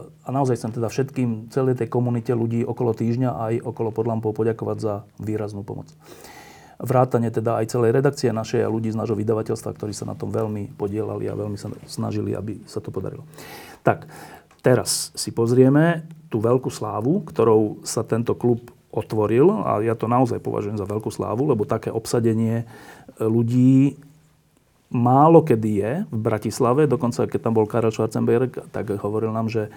a 0.05 0.29
naozaj 0.29 0.61
chcem 0.61 0.77
teda 0.77 0.93
všetkým, 0.93 1.49
celej 1.49 1.81
tej 1.81 1.89
komunite 1.89 2.37
ľudí 2.37 2.61
okolo 2.61 2.93
týždňa 2.93 3.29
aj 3.33 3.53
okolo 3.65 3.89
pod 3.89 4.05
lampou 4.05 4.29
poďakovať 4.29 4.77
za 4.77 4.93
výraznú 5.17 5.65
pomoc. 5.65 5.89
Vrátane 6.77 7.33
teda 7.33 7.63
aj 7.63 7.71
celej 7.73 7.97
redakcie 7.97 8.29
našej 8.29 8.61
a 8.61 8.69
ľudí 8.69 8.93
z 8.93 8.99
nášho 8.99 9.17
vydavateľstva, 9.17 9.73
ktorí 9.73 9.95
sa 9.95 10.05
na 10.05 10.13
tom 10.13 10.29
veľmi 10.29 10.75
podielali 10.75 11.25
a 11.25 11.33
veľmi 11.33 11.57
sa 11.57 11.71
snažili, 11.87 12.35
aby 12.35 12.61
sa 12.67 12.83
to 12.83 12.91
podarilo. 12.91 13.23
Tak, 13.81 14.11
teraz 14.59 15.15
si 15.15 15.31
pozrieme 15.31 16.03
tú 16.27 16.43
veľkú 16.43 16.67
slávu, 16.67 17.23
ktorou 17.23 17.79
sa 17.87 18.03
tento 18.03 18.35
klub 18.35 18.74
otvoril 18.95 19.51
a 19.51 19.83
ja 19.83 19.93
to 19.93 20.07
naozaj 20.07 20.39
považujem 20.39 20.79
za 20.79 20.87
veľkú 20.87 21.11
slávu, 21.11 21.51
lebo 21.51 21.67
také 21.67 21.91
obsadenie 21.91 22.63
e, 22.63 22.65
ľudí 23.21 23.99
málo 24.95 25.43
kedy 25.43 25.69
je 25.75 25.91
v 26.07 26.19
Bratislave. 26.19 26.87
Dokonca, 26.87 27.27
keď 27.27 27.39
tam 27.43 27.53
bol 27.57 27.67
Karel 27.67 27.91
Schwarzenberg, 27.91 28.71
tak 28.71 28.95
hovoril 28.95 29.35
nám, 29.35 29.51
že 29.51 29.67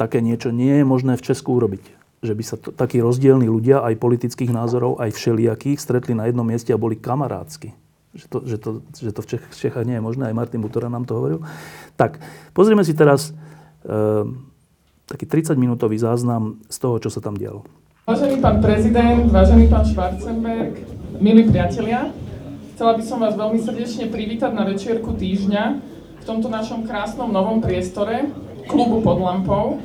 také 0.00 0.24
niečo 0.24 0.48
nie 0.54 0.82
je 0.82 0.84
možné 0.86 1.20
v 1.20 1.24
Česku 1.24 1.60
urobiť. 1.60 1.84
Že 2.22 2.34
by 2.38 2.44
sa 2.46 2.56
to, 2.56 2.70
takí 2.70 3.02
rozdielní 3.02 3.50
ľudia, 3.50 3.82
aj 3.82 3.98
politických 3.98 4.54
názorov, 4.54 5.02
aj 5.02 5.12
všelijakých, 5.12 5.78
stretli 5.78 6.14
na 6.14 6.30
jednom 6.30 6.46
mieste 6.46 6.70
a 6.70 6.80
boli 6.80 6.94
kamarádsky. 6.94 7.74
Že 8.12 8.26
to, 8.28 8.38
že 8.44 8.56
to, 8.60 8.70
že 8.92 9.10
to 9.12 9.20
v, 9.24 9.26
Čech, 9.26 9.44
Čechách 9.52 9.86
nie 9.88 9.98
je 9.98 10.04
možné, 10.04 10.30
aj 10.30 10.36
Martin 10.36 10.62
Butora 10.62 10.92
nám 10.92 11.08
to 11.08 11.18
hovoril. 11.18 11.40
Tak, 11.98 12.22
pozrieme 12.54 12.86
si 12.86 12.94
teraz 12.94 13.34
e, 13.82 13.92
taký 15.10 15.26
30-minútový 15.26 15.98
záznam 15.98 16.62
z 16.70 16.76
toho, 16.78 16.96
čo 17.02 17.10
sa 17.10 17.18
tam 17.18 17.34
dialo. 17.34 17.66
Vážený 18.02 18.42
pán 18.42 18.58
prezident, 18.58 19.30
vážený 19.30 19.70
pán 19.70 19.86
Schwarzenberg, 19.86 20.74
milí 21.22 21.46
priatelia, 21.46 22.10
chcela 22.74 22.98
by 22.98 23.02
som 23.06 23.22
vás 23.22 23.38
veľmi 23.38 23.62
srdečne 23.62 24.10
privítať 24.10 24.50
na 24.50 24.66
večierku 24.66 25.14
týždňa 25.14 25.64
v 26.18 26.24
tomto 26.26 26.50
našom 26.50 26.82
krásnom 26.82 27.30
novom 27.30 27.62
priestore, 27.62 28.26
klubu 28.66 29.06
pod 29.06 29.22
lampou. 29.22 29.78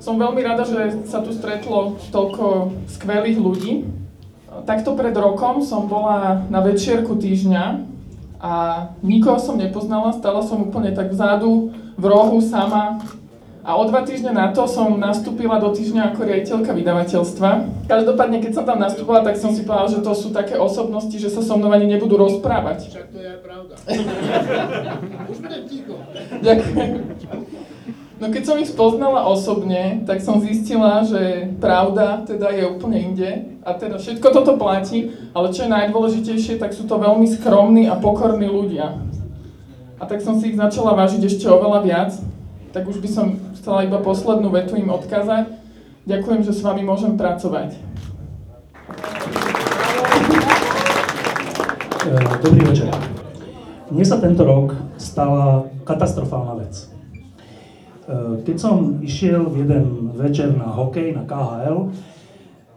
Som 0.00 0.16
veľmi 0.16 0.40
rada, 0.40 0.64
že 0.64 1.04
sa 1.04 1.20
tu 1.20 1.36
stretlo 1.36 2.00
toľko 2.08 2.72
skvelých 2.88 3.36
ľudí. 3.36 3.84
Takto 4.64 4.96
pred 4.96 5.12
rokom 5.12 5.60
som 5.60 5.92
bola 5.92 6.40
na 6.48 6.64
večierku 6.64 7.20
týždňa 7.20 7.84
a 8.40 8.52
nikoho 9.04 9.36
som 9.36 9.60
nepoznala, 9.60 10.16
stala 10.16 10.40
som 10.40 10.72
úplne 10.72 10.96
tak 10.96 11.12
vzadu, 11.12 11.68
v 12.00 12.04
rohu, 12.08 12.40
sama, 12.40 13.04
a 13.66 13.74
o 13.74 13.82
dva 13.82 14.06
týždne 14.06 14.30
na 14.30 14.54
to 14.54 14.62
som 14.70 14.94
nastúpila 14.94 15.58
do 15.58 15.74
týždňa 15.74 16.14
ako 16.14 16.22
riaditeľka 16.22 16.70
vydavateľstva. 16.70 17.50
Každopádne, 17.90 18.38
keď 18.38 18.52
som 18.54 18.62
tam 18.62 18.78
nastúpila, 18.78 19.26
tak 19.26 19.34
som 19.34 19.50
si 19.50 19.66
povedala, 19.66 19.90
že 19.90 20.06
to 20.06 20.12
sú 20.14 20.30
také 20.30 20.54
osobnosti, 20.54 21.18
že 21.18 21.26
sa 21.26 21.42
so 21.42 21.58
mnou 21.58 21.74
ani 21.74 21.90
nebudú 21.90 22.14
rozprávať. 22.14 22.86
Však 22.94 23.06
to 23.10 23.18
je 23.18 23.26
aj 23.26 23.40
pravda. 23.42 23.74
Už 25.34 25.38
budem 25.42 25.62
ticho. 25.66 25.98
Ďakujem. 26.46 26.90
No 28.16 28.32
keď 28.32 28.42
som 28.46 28.56
ich 28.62 28.70
spoznala 28.70 29.26
osobne, 29.26 30.06
tak 30.06 30.22
som 30.22 30.38
zistila, 30.38 31.02
že 31.02 31.50
pravda 31.58 32.22
teda 32.22 32.54
je 32.54 32.70
úplne 32.70 33.02
inde 33.02 33.30
a 33.66 33.74
teda 33.74 33.98
všetko 33.98 34.30
toto 34.30 34.54
platí, 34.54 35.10
ale 35.34 35.50
čo 35.50 35.66
je 35.66 35.74
najdôležitejšie, 35.74 36.62
tak 36.62 36.70
sú 36.70 36.86
to 36.86 37.02
veľmi 37.02 37.26
skromní 37.28 37.90
a 37.90 37.98
pokorní 37.98 38.46
ľudia. 38.46 39.02
A 39.98 40.06
tak 40.06 40.22
som 40.22 40.38
si 40.38 40.54
ich 40.54 40.56
začala 40.56 40.94
vážiť 40.94 41.28
ešte 41.28 41.50
oveľa 41.50 41.80
viac, 41.82 42.10
tak 42.72 42.88
už 42.88 43.04
by 43.04 43.08
som 43.08 43.26
chcela 43.66 43.82
iba 43.82 43.98
poslednú 43.98 44.54
vetu 44.54 44.78
im 44.78 44.86
odkázať. 44.94 45.50
Ďakujem, 46.06 46.40
že 46.46 46.54
s 46.54 46.62
vami 46.62 46.86
môžem 46.86 47.18
pracovať. 47.18 47.74
Eh, 52.06 52.26
dobrý 52.46 52.62
večer. 52.62 52.94
Mne 53.90 54.06
sa 54.06 54.22
tento 54.22 54.46
rok 54.46 54.70
stala 55.02 55.66
katastrofálna 55.82 56.62
vec. 56.62 56.78
Eh, 56.78 58.46
keď 58.46 58.54
som 58.54 59.02
išiel 59.02 59.50
v 59.50 59.66
jeden 59.66 60.14
večer 60.14 60.54
na 60.54 60.70
hokej, 60.70 61.18
na 61.18 61.26
KHL, 61.26 61.90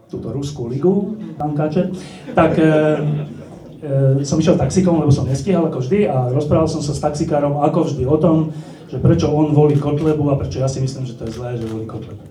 túto 0.10 0.34
ruskú 0.34 0.74
ligu, 0.74 1.22
tankáče, 1.38 1.94
tak 2.34 2.58
e, 2.58 2.66
e, 2.66 4.26
som 4.26 4.42
išiel 4.42 4.58
taxikom, 4.58 4.98
lebo 4.98 5.14
som 5.14 5.30
nestihal 5.30 5.70
ako 5.70 5.86
vždy 5.86 6.10
a 6.10 6.34
rozprával 6.34 6.66
som 6.66 6.82
sa 6.82 6.98
s 6.98 7.04
taxikárom 7.06 7.62
ako 7.62 7.86
vždy 7.86 8.10
o 8.10 8.18
tom, 8.18 8.50
že 8.90 8.98
prečo 8.98 9.30
on 9.30 9.54
volí 9.54 9.78
Kotlebu 9.78 10.34
a 10.34 10.40
prečo 10.42 10.60
ja 10.60 10.68
si 10.68 10.82
myslím, 10.82 11.06
že 11.06 11.16
to 11.16 11.30
je 11.30 11.38
zlé, 11.38 11.56
že 11.56 11.70
volí 11.70 11.86
Kotlebu. 11.86 12.26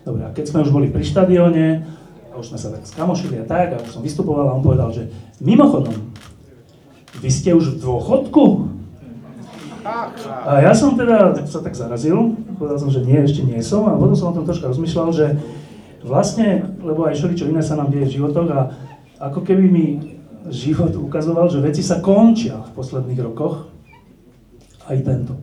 Dobre, 0.00 0.24
a 0.24 0.32
keď 0.32 0.44
sme 0.48 0.64
už 0.64 0.72
boli 0.72 0.88
pri 0.88 1.04
štadióne, 1.04 1.84
a 2.30 2.34
už 2.38 2.54
sme 2.54 2.58
sa 2.58 2.72
tak 2.72 2.88
skamošili 2.88 3.42
a 3.42 3.44
tak, 3.44 3.76
a 3.76 3.78
som 3.84 4.00
vystupoval 4.00 4.48
a 4.48 4.56
on 4.56 4.64
povedal, 4.64 4.88
že 4.94 5.12
mimochodom, 5.44 5.92
vy 7.20 7.28
ste 7.28 7.52
už 7.52 7.76
v 7.76 7.80
dôchodku? 7.84 8.44
A 10.46 10.60
ja 10.64 10.72
som 10.72 10.96
teda 10.96 11.36
sa 11.44 11.60
tak 11.60 11.76
zarazil, 11.76 12.36
povedal 12.56 12.78
som, 12.80 12.92
že 12.92 13.04
nie, 13.04 13.20
ešte 13.20 13.44
nie 13.44 13.60
som, 13.60 13.88
a 13.88 13.98
potom 13.98 14.16
som 14.16 14.32
o 14.32 14.36
tom 14.36 14.46
troška 14.48 14.70
rozmýšľal, 14.72 15.08
že 15.12 15.26
vlastne, 16.00 16.64
lebo 16.80 17.04
aj 17.04 17.20
čo 17.20 17.48
iné 17.48 17.60
sa 17.60 17.76
nám 17.76 17.92
deje 17.92 18.08
v 18.08 18.14
životoch 18.20 18.48
a 18.52 18.60
ako 19.20 19.44
keby 19.44 19.64
mi 19.68 19.86
život 20.48 20.96
ukazoval, 20.96 21.52
že 21.52 21.60
veci 21.60 21.84
sa 21.84 22.00
končia 22.00 22.56
v 22.56 22.70
posledných 22.72 23.20
rokoch, 23.20 23.68
aj 24.88 24.96
tento. 25.04 25.36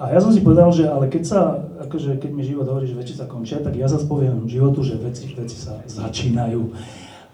A 0.00 0.16
ja 0.16 0.20
som 0.24 0.32
si 0.32 0.40
povedal, 0.40 0.72
že 0.72 0.88
ale 0.88 1.12
keď 1.12 1.22
sa, 1.28 1.60
akože 1.84 2.16
keď 2.16 2.30
mi 2.32 2.40
život 2.40 2.64
hovorí, 2.64 2.88
že 2.88 2.96
veci 2.96 3.12
sa 3.12 3.28
končia, 3.28 3.60
tak 3.60 3.76
ja 3.76 3.84
zase 3.84 4.08
poviem 4.08 4.48
životu, 4.48 4.80
že 4.80 4.96
veci, 4.96 5.28
veci 5.28 5.60
sa 5.60 5.76
začínajú. 5.84 6.72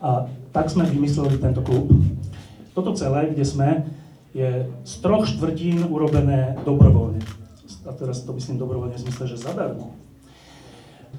A 0.02 0.26
tak 0.50 0.66
sme 0.66 0.82
vymysleli 0.82 1.38
tento 1.38 1.62
klub. 1.62 1.94
Toto 2.74 2.90
celé, 2.98 3.30
kde 3.30 3.46
sme, 3.46 3.86
je 4.34 4.66
z 4.66 4.94
troch 4.98 5.30
štvrtín 5.30 5.86
urobené 5.86 6.58
dobrovoľne. 6.66 7.22
a 7.86 7.92
teraz 7.94 8.26
to 8.26 8.34
myslím 8.34 8.58
dobrovoľne 8.58 8.98
zmysle, 8.98 9.30
že 9.30 9.38
zadarmo. 9.38 9.94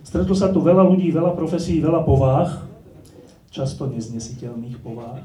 Stretlo 0.03 0.35
sa 0.35 0.51
tu 0.51 0.59
veľa 0.59 0.83
ľudí, 0.83 1.15
veľa 1.15 1.31
profesí, 1.31 1.79
veľa 1.79 2.03
povách, 2.03 2.67
často 3.55 3.87
neznesiteľných 3.87 4.83
povách, 4.83 5.23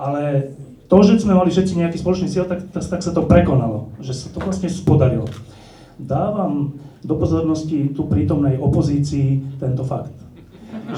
ale 0.00 0.56
to, 0.90 0.96
že 1.06 1.22
sme 1.22 1.38
mali 1.38 1.54
všetci 1.54 1.78
nejaký 1.78 2.02
spoločný 2.02 2.26
cieľ, 2.26 2.50
tak, 2.50 2.66
tak, 2.74 2.82
tak 2.82 3.00
sa 3.00 3.14
to 3.14 3.22
prekonalo, 3.22 3.94
že 4.02 4.10
sa 4.10 4.26
to 4.34 4.42
vlastne 4.42 4.66
spodarilo. 4.66 5.30
Dávam 6.02 6.74
do 7.06 7.14
pozornosti 7.14 7.94
tu 7.94 8.10
prítomnej 8.10 8.58
opozícii 8.58 9.38
tento 9.62 9.86
fakt, 9.86 10.12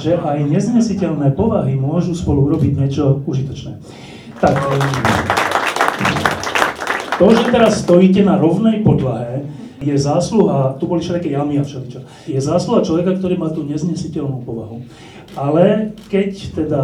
že 0.00 0.16
aj 0.16 0.48
neznesiteľné 0.48 1.36
povahy 1.36 1.76
môžu 1.76 2.16
spolu 2.16 2.48
urobiť 2.48 2.72
niečo 2.72 3.20
užitočné. 3.28 3.84
Tak, 4.40 4.56
to, 7.20 7.26
že 7.28 7.44
teraz 7.52 7.84
stojíte 7.84 8.24
na 8.24 8.40
rovnej 8.40 8.80
podlahe, 8.80 9.44
je 9.82 9.94
zásluha, 9.98 10.78
tu 10.80 10.88
boli 10.88 11.04
všetky 11.04 11.34
jamy 11.34 11.60
a 11.60 11.66
všeličo, 11.66 12.00
je 12.30 12.40
zásluha 12.40 12.80
človeka, 12.80 13.18
ktorý 13.18 13.36
má 13.36 13.52
tú 13.52 13.66
neznesiteľnú 13.66 14.40
povahu. 14.46 14.88
Ale 15.36 15.92
keď 16.08 16.30
teda 16.56 16.82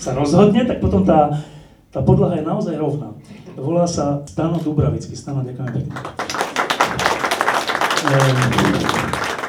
sa 0.00 0.10
rozhodne, 0.16 0.64
tak 0.64 0.80
potom 0.80 1.04
tá, 1.04 1.44
tá 1.90 2.00
podlaha 2.06 2.38
je 2.38 2.46
naozaj 2.46 2.74
rovná. 2.78 3.18
Volá 3.58 3.84
sa 3.90 4.22
Stano 4.30 4.62
Dubravický. 4.62 5.18
Stano, 5.18 5.42
ďakujem 5.42 5.70
pekne. 5.74 5.94
Ehm, 8.06 8.38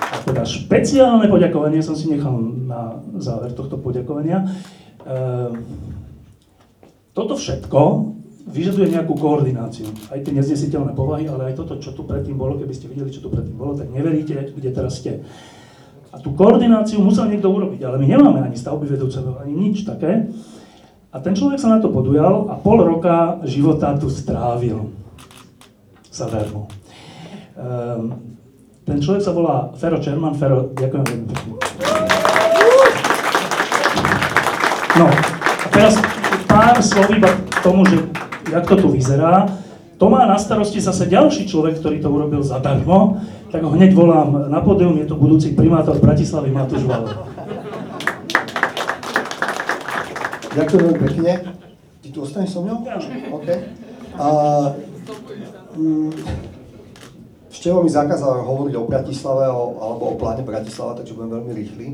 a 0.10 0.16
teda 0.26 0.42
špeciálne 0.42 1.30
poďakovanie 1.30 1.86
som 1.86 1.94
si 1.94 2.10
nechal 2.10 2.34
na 2.66 2.98
záver 3.22 3.54
tohto 3.54 3.78
poďakovania. 3.78 4.50
Ehm, 5.06 5.62
toto 7.14 7.38
všetko 7.38 8.10
vyžaduje 8.50 8.90
nejakú 8.90 9.14
koordináciu. 9.22 9.94
Aj 10.10 10.18
tie 10.18 10.34
neznesiteľné 10.34 10.98
povahy, 10.98 11.30
ale 11.30 11.54
aj 11.54 11.62
toto, 11.62 11.78
čo 11.78 11.94
tu 11.94 12.10
predtým 12.10 12.42
bolo, 12.42 12.58
keby 12.58 12.74
ste 12.74 12.90
videli, 12.90 13.14
čo 13.14 13.22
tu 13.22 13.30
predtým 13.30 13.54
bolo, 13.54 13.78
tak 13.78 13.94
neveríte, 13.94 14.58
kde 14.58 14.70
teraz 14.74 14.98
ste. 14.98 15.22
A 16.10 16.18
tú 16.18 16.34
koordináciu 16.34 17.00
musel 17.00 17.30
niekto 17.30 17.54
urobiť, 17.54 17.86
ale 17.86 18.02
my 18.02 18.08
nemáme 18.10 18.40
ani 18.42 18.58
stavby 18.58 18.90
vedúceho, 18.90 19.38
ani 19.38 19.54
nič 19.54 19.86
také. 19.86 20.28
A 21.12 21.20
ten 21.20 21.36
človek 21.36 21.60
sa 21.60 21.68
na 21.68 21.84
to 21.84 21.92
podujal 21.92 22.48
a 22.48 22.56
pol 22.56 22.80
roka 22.80 23.44
života 23.44 23.92
tu 24.00 24.08
strávil. 24.08 24.96
Zadarmo. 26.08 26.72
Um, 27.60 28.16
ten 28.88 29.04
človek 29.04 29.20
sa 29.20 29.36
volá 29.36 29.76
Fero 29.76 30.00
Čerman. 30.00 30.40
Fero, 30.40 30.72
ďakujem 30.72 31.04
veľmi 31.04 31.26
pekne. 31.28 31.54
No, 34.96 35.08
a 35.12 35.68
teraz 35.68 36.00
pár 36.48 36.80
slov 36.80 37.12
iba 37.12 37.28
k 37.28 37.58
tomu, 37.60 37.84
že 37.92 38.08
jak 38.48 38.64
to 38.72 38.76
tu 38.80 38.88
vyzerá. 38.88 39.52
To 40.00 40.08
má 40.08 40.24
na 40.24 40.40
starosti 40.40 40.80
zase 40.80 41.12
ďalší 41.12 41.44
človek, 41.44 41.84
ktorý 41.84 42.00
to 42.00 42.08
urobil 42.08 42.40
zadarmo, 42.40 43.20
tak 43.52 43.68
ho 43.68 43.70
hneď 43.76 43.92
volám 43.92 44.48
na 44.48 44.64
pódium, 44.64 44.96
je 44.96 45.12
to 45.12 45.20
budúci 45.20 45.54
primátor 45.60 46.00
Bratislavy 46.00 46.56
Matúš 46.56 46.88
Valov. 46.88 47.31
Ďakujem 50.52 50.82
veľmi 50.84 51.00
pekne. 51.08 51.32
Ty 52.02 52.08
tu 52.12 52.20
ostaneš 52.20 52.50
so 52.52 52.60
mnou? 52.66 52.84
OK. 53.40 53.48
A, 54.20 54.28
mm, 55.80 56.12
Števo 57.52 57.86
mi 57.86 57.92
zakázal 57.94 58.42
hovoriť 58.42 58.74
o 58.80 58.88
Bratislave 58.90 59.46
o, 59.48 59.78
alebo 59.80 60.04
o 60.12 60.20
pláne 60.20 60.42
Bratislava, 60.42 60.98
takže 60.98 61.14
budem 61.16 61.40
veľmi 61.40 61.52
rýchly. 61.56 61.88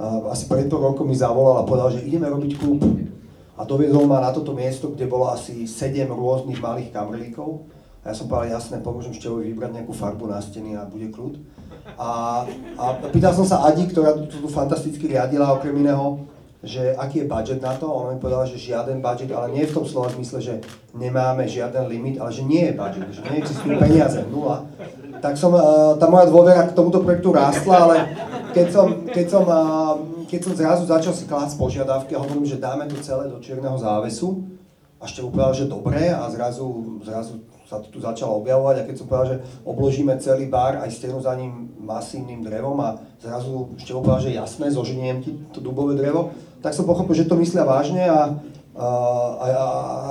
A, 0.00 0.30
asi 0.32 0.48
pred 0.48 0.70
pol 0.72 0.80
rokom 0.80 1.04
mi 1.04 1.16
zavolal 1.16 1.60
a 1.60 1.68
povedal, 1.68 1.92
že 1.92 2.06
ideme 2.06 2.30
robiť 2.30 2.56
klub 2.56 2.80
a 3.58 3.66
doviedol 3.66 4.06
ma 4.06 4.22
na 4.22 4.30
toto 4.30 4.54
miesto, 4.54 4.94
kde 4.94 5.10
bolo 5.10 5.28
asi 5.28 5.66
7 5.66 6.06
rôznych 6.06 6.62
malých 6.62 6.94
kamrlíkov. 6.94 7.66
A 8.06 8.12
ja 8.12 8.14
som 8.14 8.30
povedal, 8.30 8.56
jasné, 8.56 8.78
pomôžem 8.78 9.12
Števovi 9.12 9.50
vybrať 9.50 9.74
nejakú 9.74 9.92
farbu 9.92 10.30
na 10.30 10.38
steny 10.38 10.78
a 10.78 10.86
bude 10.86 11.10
kľud. 11.10 11.42
A, 11.98 12.46
a 12.78 12.84
pýtal 13.10 13.34
som 13.34 13.44
sa 13.44 13.66
Adi, 13.66 13.90
ktorá 13.90 14.14
tu, 14.16 14.46
fantasticky 14.46 15.10
riadila 15.10 15.52
okrem 15.52 15.74
iného, 15.76 16.24
že 16.62 16.94
aký 16.98 17.22
je 17.22 17.30
budget 17.30 17.62
na 17.62 17.74
to. 17.78 17.86
Ona 17.86 18.14
mi 18.14 18.20
povedala, 18.20 18.46
že 18.46 18.58
žiaden 18.58 18.98
budget, 18.98 19.30
ale 19.30 19.54
nie 19.54 19.62
v 19.62 19.74
tom 19.74 19.86
slova 19.86 20.10
zmysle, 20.10 20.38
že 20.42 20.54
nemáme 20.94 21.46
žiaden 21.46 21.86
limit, 21.86 22.18
ale 22.18 22.34
že 22.34 22.42
nie 22.42 22.66
je 22.66 22.74
budget, 22.74 23.06
že 23.14 23.22
neexistujú 23.22 23.78
peniaze, 23.78 24.18
nula. 24.26 24.66
Tak 25.22 25.38
som, 25.38 25.54
tá 25.98 26.06
moja 26.10 26.26
dôvera 26.26 26.66
k 26.66 26.74
tomuto 26.74 27.02
projektu 27.02 27.30
rástla, 27.30 27.76
ale 27.86 27.96
keď 28.54 28.66
som, 28.70 28.86
keď 29.06 29.26
som 29.30 29.44
keď 30.28 30.40
som 30.44 30.52
zrazu 30.52 30.84
začal 30.84 31.14
si 31.16 31.24
klásť 31.24 31.56
požiadavky 31.56 32.12
a 32.12 32.20
hovorím, 32.20 32.44
že 32.44 32.60
dáme 32.60 32.84
to 32.84 33.00
celé 33.00 33.32
do 33.32 33.40
čierneho 33.40 33.80
závesu, 33.80 34.44
a 34.98 35.06
ešte 35.06 35.22
povedal, 35.22 35.54
že 35.54 35.70
dobre 35.70 36.10
a 36.10 36.26
zrazu, 36.26 36.98
zrazu 37.06 37.38
sa 37.70 37.78
to 37.78 37.86
tu 37.86 38.02
začalo 38.02 38.42
objavovať 38.42 38.82
a 38.82 38.86
keď 38.88 38.96
som 38.98 39.06
povedal, 39.06 39.28
že 39.30 39.40
obložíme 39.62 40.10
celý 40.18 40.50
bar 40.50 40.82
aj 40.82 40.90
stenu 40.90 41.22
za 41.22 41.38
ním 41.38 41.70
masívnym 41.78 42.42
drevom 42.42 42.74
a 42.82 42.98
zrazu 43.22 43.70
ešte 43.78 43.94
povedal, 43.94 44.20
že 44.26 44.34
jasné, 44.34 44.74
zoženiem 44.74 45.22
ti 45.22 45.38
to 45.54 45.62
dubové 45.62 45.94
drevo, 45.94 46.34
tak 46.62 46.74
som 46.74 46.86
pochopil, 46.86 47.14
že 47.14 47.30
to 47.30 47.38
myslia 47.38 47.62
vážne 47.62 48.06
a, 48.06 48.34
a, 48.78 48.88
a, 49.38 49.64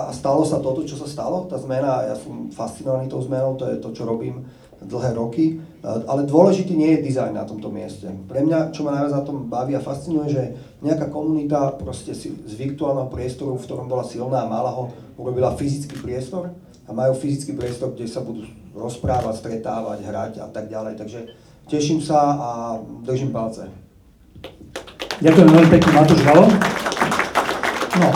a 0.07 0.11
stalo 0.15 0.43
sa 0.43 0.59
toto, 0.63 0.83
čo 0.87 0.95
sa 0.95 1.07
stalo, 1.07 1.47
tá 1.47 1.59
zmena, 1.59 2.07
ja 2.07 2.15
som 2.15 2.51
fascinovaný 2.51 3.11
tou 3.11 3.19
zmenou, 3.23 3.55
to 3.59 3.67
je 3.67 3.79
to, 3.79 3.91
čo 3.91 4.03
robím 4.07 4.47
dlhé 4.77 5.17
roky, 5.17 5.57
ale 5.81 6.29
dôležitý 6.29 6.77
nie 6.77 6.97
je 6.97 7.09
dizajn 7.09 7.33
na 7.33 7.49
tomto 7.49 7.73
mieste. 7.73 8.05
Pre 8.29 8.45
mňa, 8.45 8.69
čo 8.69 8.85
ma 8.85 8.93
najviac 8.93 9.13
na 9.13 9.25
tom 9.25 9.49
baví 9.49 9.73
a 9.73 9.81
fascinuje, 9.81 10.29
že 10.29 10.43
nejaká 10.85 11.09
komunita 11.09 11.73
proste 11.73 12.13
si 12.13 12.29
z 12.29 12.53
virtuálneho 12.53 13.09
priestoru, 13.09 13.57
v 13.57 13.65
ktorom 13.65 13.89
bola 13.89 14.05
silná 14.05 14.45
a 14.45 14.51
mala 14.51 14.69
ho, 14.69 14.93
urobila 15.17 15.57
fyzický 15.57 15.97
priestor 15.97 16.53
a 16.85 16.93
majú 16.93 17.17
fyzický 17.17 17.57
priestor, 17.57 17.97
kde 17.97 18.05
sa 18.05 18.21
budú 18.21 18.45
rozprávať, 18.77 19.41
stretávať, 19.41 20.05
hrať 20.05 20.33
a 20.45 20.47
tak 20.53 20.69
ďalej. 20.69 20.93
Takže 21.01 21.19
teším 21.65 21.97
sa 21.97 22.37
a 22.37 22.49
držím 23.01 23.33
palce. 23.33 23.86
Ďakujem 25.17 25.49
veľmi 25.49 25.69
pekne, 25.73 25.91
Matúš 25.97 26.21
Valo. 26.21 26.45
No, 27.97 28.09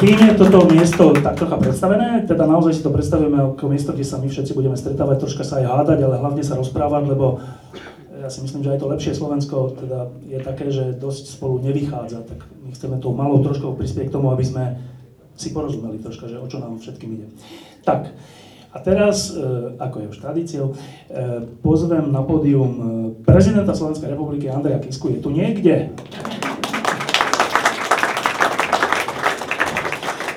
kým 0.00 0.16
je 0.16 0.32
toto 0.40 0.64
miesto 0.72 1.12
tak 1.12 1.36
trocha 1.36 1.60
predstavené, 1.60 2.24
teda 2.24 2.48
naozaj 2.48 2.72
si 2.72 2.80
to 2.80 2.88
predstavujeme 2.88 3.60
ako 3.60 3.68
miesto, 3.68 3.92
kde 3.92 4.08
sa 4.08 4.16
my 4.16 4.24
všetci 4.24 4.56
budeme 4.56 4.72
stretávať, 4.72 5.20
troška 5.20 5.44
sa 5.44 5.60
aj 5.60 5.68
hádať, 5.68 6.00
ale 6.00 6.16
hlavne 6.16 6.40
sa 6.40 6.56
rozprávať, 6.56 7.12
lebo 7.12 7.44
ja 8.24 8.32
si 8.32 8.40
myslím, 8.40 8.64
že 8.64 8.72
aj 8.72 8.80
to 8.80 8.88
lepšie 8.88 9.12
Slovensko 9.12 9.76
teda 9.84 10.08
je 10.24 10.38
také, 10.40 10.72
že 10.72 10.96
dosť 10.96 11.36
spolu 11.36 11.60
nevychádza, 11.60 12.24
tak 12.24 12.40
my 12.64 12.72
chceme 12.72 12.96
tou 13.04 13.12
malou 13.12 13.44
troškou 13.44 13.76
prispieť 13.76 14.08
k 14.08 14.14
tomu, 14.16 14.32
aby 14.32 14.40
sme 14.40 14.80
si 15.36 15.52
porozumeli 15.52 16.00
troška, 16.00 16.24
že 16.24 16.40
o 16.40 16.48
čo 16.48 16.56
nám 16.56 16.80
všetkým 16.80 17.20
ide. 17.20 17.28
Tak, 17.84 18.16
a 18.70 18.78
teraz, 18.78 19.34
e, 19.34 19.42
ako 19.82 19.96
je 19.98 20.06
už 20.14 20.18
tradíciou, 20.22 20.66
e, 20.70 20.74
pozvem 21.58 22.06
na 22.06 22.22
pódium 22.22 22.70
e, 22.70 22.82
prezidenta 23.26 23.74
Slovenskej 23.74 24.14
republiky 24.14 24.46
Andreja 24.46 24.78
Kisku. 24.78 25.10
Je 25.10 25.18
tu 25.18 25.34
niekde? 25.34 25.90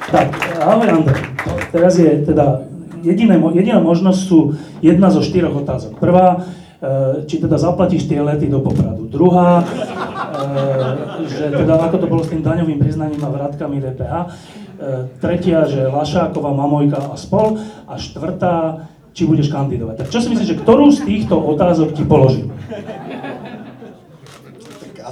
Tak, 0.09 0.27
ahoj 0.65 0.89
Andrej. 0.89 1.21
Teraz 1.69 1.93
je 1.97 2.09
teda 2.25 2.65
jediné, 3.05 3.37
jediná 3.53 3.77
možnosť 3.81 4.19
sú 4.25 4.57
jedna 4.81 5.13
zo 5.13 5.21
štyroch 5.21 5.65
otázok. 5.65 5.97
Prvá, 5.97 6.45
či 7.25 7.41
teda 7.41 7.57
zaplatíš 7.57 8.05
tie 8.05 8.21
lety 8.21 8.45
do 8.45 8.61
Popradu. 8.61 9.09
Druhá, 9.09 9.65
že 11.25 11.49
teda 11.49 11.81
ako 11.89 11.97
to 11.97 12.07
bolo 12.11 12.21
s 12.21 12.29
tým 12.29 12.45
daňovým 12.45 12.77
priznaním 12.77 13.23
a 13.25 13.29
vrátkami 13.33 13.81
DPH. 13.81 14.13
E, 14.83 15.07
tretia, 15.23 15.63
že 15.63 15.87
Lašáková, 15.87 16.51
Mamojka 16.51 16.99
a 16.99 17.15
spol. 17.15 17.55
A 17.87 17.95
štvrtá, 17.95 18.83
či 19.15 19.23
budeš 19.23 19.47
kandidovať. 19.47 20.03
Tak 20.03 20.11
čo 20.11 20.19
si 20.19 20.27
myslíš, 20.27 20.49
že 20.51 20.59
ktorú 20.59 20.91
z 20.91 21.07
týchto 21.07 21.39
otázok 21.39 21.95
ti 21.95 22.03
položím? 22.03 22.51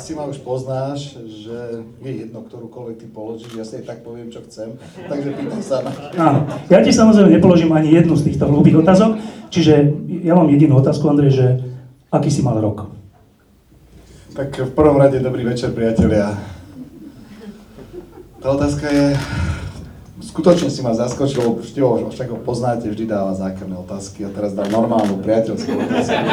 asi 0.02 0.18
ma 0.18 0.26
už 0.26 0.42
poznáš, 0.42 1.14
že 1.30 1.86
je 2.02 2.12
jedno, 2.26 2.42
ktorúkoľvek 2.42 3.06
ty 3.06 3.06
položíš, 3.06 3.54
ja 3.54 3.62
si 3.62 3.78
aj 3.78 3.86
tak 3.86 4.00
poviem, 4.02 4.34
čo 4.34 4.42
chcem, 4.50 4.74
takže 4.98 5.30
pýtam 5.38 5.62
sa 5.62 5.86
na... 5.86 5.94
Áno, 6.18 6.40
ja 6.74 6.82
ti 6.82 6.90
samozrejme 6.90 7.30
nepoložím 7.30 7.70
ani 7.70 7.94
jednu 7.94 8.18
z 8.18 8.34
týchto 8.34 8.50
hlúbých 8.50 8.82
otázok, 8.82 9.22
čiže 9.54 9.94
ja 10.26 10.34
mám 10.34 10.50
jedinú 10.50 10.82
otázku, 10.82 11.06
Andrej, 11.06 11.38
že 11.38 11.48
aký 12.10 12.34
si 12.34 12.42
mal 12.42 12.58
rok? 12.58 12.90
Tak 14.34 14.58
v 14.58 14.72
prvom 14.74 14.98
rade 14.98 15.22
dobrý 15.22 15.46
večer, 15.46 15.70
priatelia. 15.70 16.34
Tá 18.42 18.58
otázka 18.58 18.90
je, 18.90 19.14
skutočne 20.32 20.72
si 20.72 20.80
ma 20.80 20.96
zaskočil, 20.96 21.44
lebo 21.44 22.08
však 22.08 22.32
ho 22.32 22.40
poznáte, 22.40 22.88
vždy 22.88 23.04
dáva 23.04 23.36
zákerné 23.36 23.76
otázky 23.76 24.24
a 24.24 24.32
teraz 24.32 24.56
dal 24.56 24.72
normálnu 24.72 25.20
priateľskú 25.20 25.76
otázku, 25.76 26.24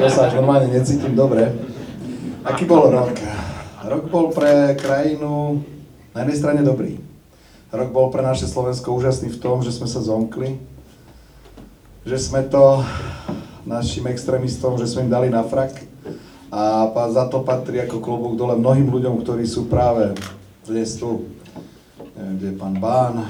čo 0.00 0.04
sa 0.08 0.32
až 0.32 0.40
normálne 0.40 0.72
necítim 0.72 1.12
dobre. 1.12 1.52
Aký 2.40 2.64
bol 2.64 2.88
rok? 2.88 3.12
Rok 3.84 4.04
bol 4.08 4.32
pre 4.32 4.72
krajinu 4.80 5.60
na 6.16 6.24
jednej 6.24 6.40
strane 6.40 6.60
dobrý. 6.64 6.96
Rok 7.68 7.92
bol 7.92 8.08
pre 8.08 8.24
naše 8.24 8.48
Slovensko 8.48 8.96
úžasný 8.96 9.28
v 9.28 9.40
tom, 9.40 9.60
že 9.60 9.76
sme 9.76 9.84
sa 9.92 10.00
zomkli, 10.00 10.56
že 12.08 12.16
sme 12.16 12.48
to 12.48 12.80
našim 13.68 14.08
extrémistom, 14.08 14.80
že 14.80 14.88
sme 14.88 15.04
im 15.04 15.12
dali 15.12 15.28
na 15.28 15.44
frak 15.44 15.84
a 16.48 16.88
za 17.12 17.28
to 17.28 17.44
patrí 17.44 17.82
ako 17.82 18.00
klobúk 18.00 18.40
dole 18.40 18.56
mnohým 18.56 18.88
ľuďom, 18.88 19.20
ktorí 19.20 19.44
sú 19.44 19.68
práve 19.68 20.16
dnes 20.64 20.96
tu. 20.96 21.28
Kde 22.14 22.46
je 22.46 22.54
pán 22.54 22.78
Bán, 22.78 23.26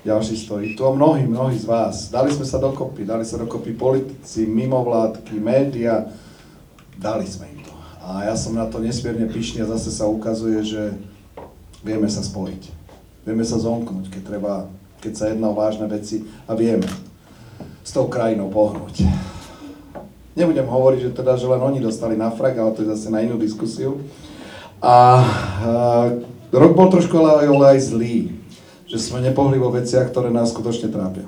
ďalší 0.00 0.36
stojí. 0.36 0.76
Tu 0.76 0.86
a 0.86 0.96
mnohí, 0.96 1.28
mnohí 1.28 1.60
z 1.60 1.68
vás. 1.68 2.08
Dali 2.08 2.32
sme 2.32 2.48
sa 2.48 2.56
dokopy, 2.56 3.04
dali 3.04 3.20
sa 3.28 3.36
dokopy 3.36 3.76
politici, 3.76 4.48
mimovládky, 4.48 5.36
média. 5.36 6.08
Dali 6.96 7.28
sme 7.28 7.52
im 7.52 7.60
to. 7.60 7.76
A 8.00 8.24
ja 8.24 8.32
som 8.32 8.56
na 8.56 8.64
to 8.64 8.80
nesmierne 8.80 9.28
pyšný 9.28 9.60
a 9.60 9.68
zase 9.76 9.92
sa 9.92 10.08
ukazuje, 10.08 10.64
že 10.64 10.96
vieme 11.84 12.08
sa 12.08 12.24
spojiť. 12.24 12.72
Vieme 13.28 13.44
sa 13.44 13.60
zomknúť, 13.60 14.08
keď 14.08 14.22
treba, 14.24 14.72
keď 15.04 15.12
sa 15.12 15.24
jedná 15.28 15.52
o 15.52 15.58
vážne 15.58 15.84
veci 15.84 16.24
a 16.48 16.56
vieme 16.56 16.88
s 17.84 17.92
tou 17.92 18.08
krajinou 18.08 18.48
pohnúť. 18.48 19.04
Nebudem 20.32 20.64
hovoriť, 20.64 21.12
že 21.12 21.16
teda, 21.16 21.36
že 21.36 21.44
len 21.44 21.60
oni 21.60 21.84
dostali 21.84 22.16
na 22.16 22.32
frak, 22.32 22.56
ale 22.56 22.72
to 22.72 22.88
je 22.88 22.92
zase 22.96 23.12
na 23.12 23.20
inú 23.20 23.36
diskusiu. 23.36 24.00
A, 24.80 24.88
a 24.88 25.72
rok 26.54 26.72
bol 26.74 26.88
trošku 26.90 27.16
ale, 27.18 27.48
aj 27.48 27.80
zlý 27.80 28.36
že 28.86 29.02
sme 29.02 29.18
nepohli 29.18 29.58
vo 29.58 29.74
veciach, 29.74 30.14
ktoré 30.14 30.30
nás 30.30 30.54
skutočne 30.54 30.94
trápia. 30.94 31.26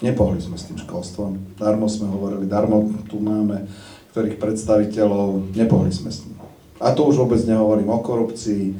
Nepohli 0.00 0.40
sme 0.40 0.56
s 0.56 0.64
tým 0.64 0.80
školstvom, 0.80 1.60
darmo 1.60 1.84
sme 1.92 2.08
hovorili, 2.08 2.48
darmo 2.48 2.88
tu 3.04 3.20
máme 3.20 3.68
ktorých 4.10 4.42
predstaviteľov, 4.42 5.54
nepohli 5.54 5.94
sme 5.94 6.10
s 6.10 6.26
tým. 6.26 6.34
A 6.82 6.90
to 6.90 7.06
už 7.06 7.22
vôbec 7.22 7.38
nehovorím 7.46 7.94
o 7.94 8.02
korupcii, 8.02 8.74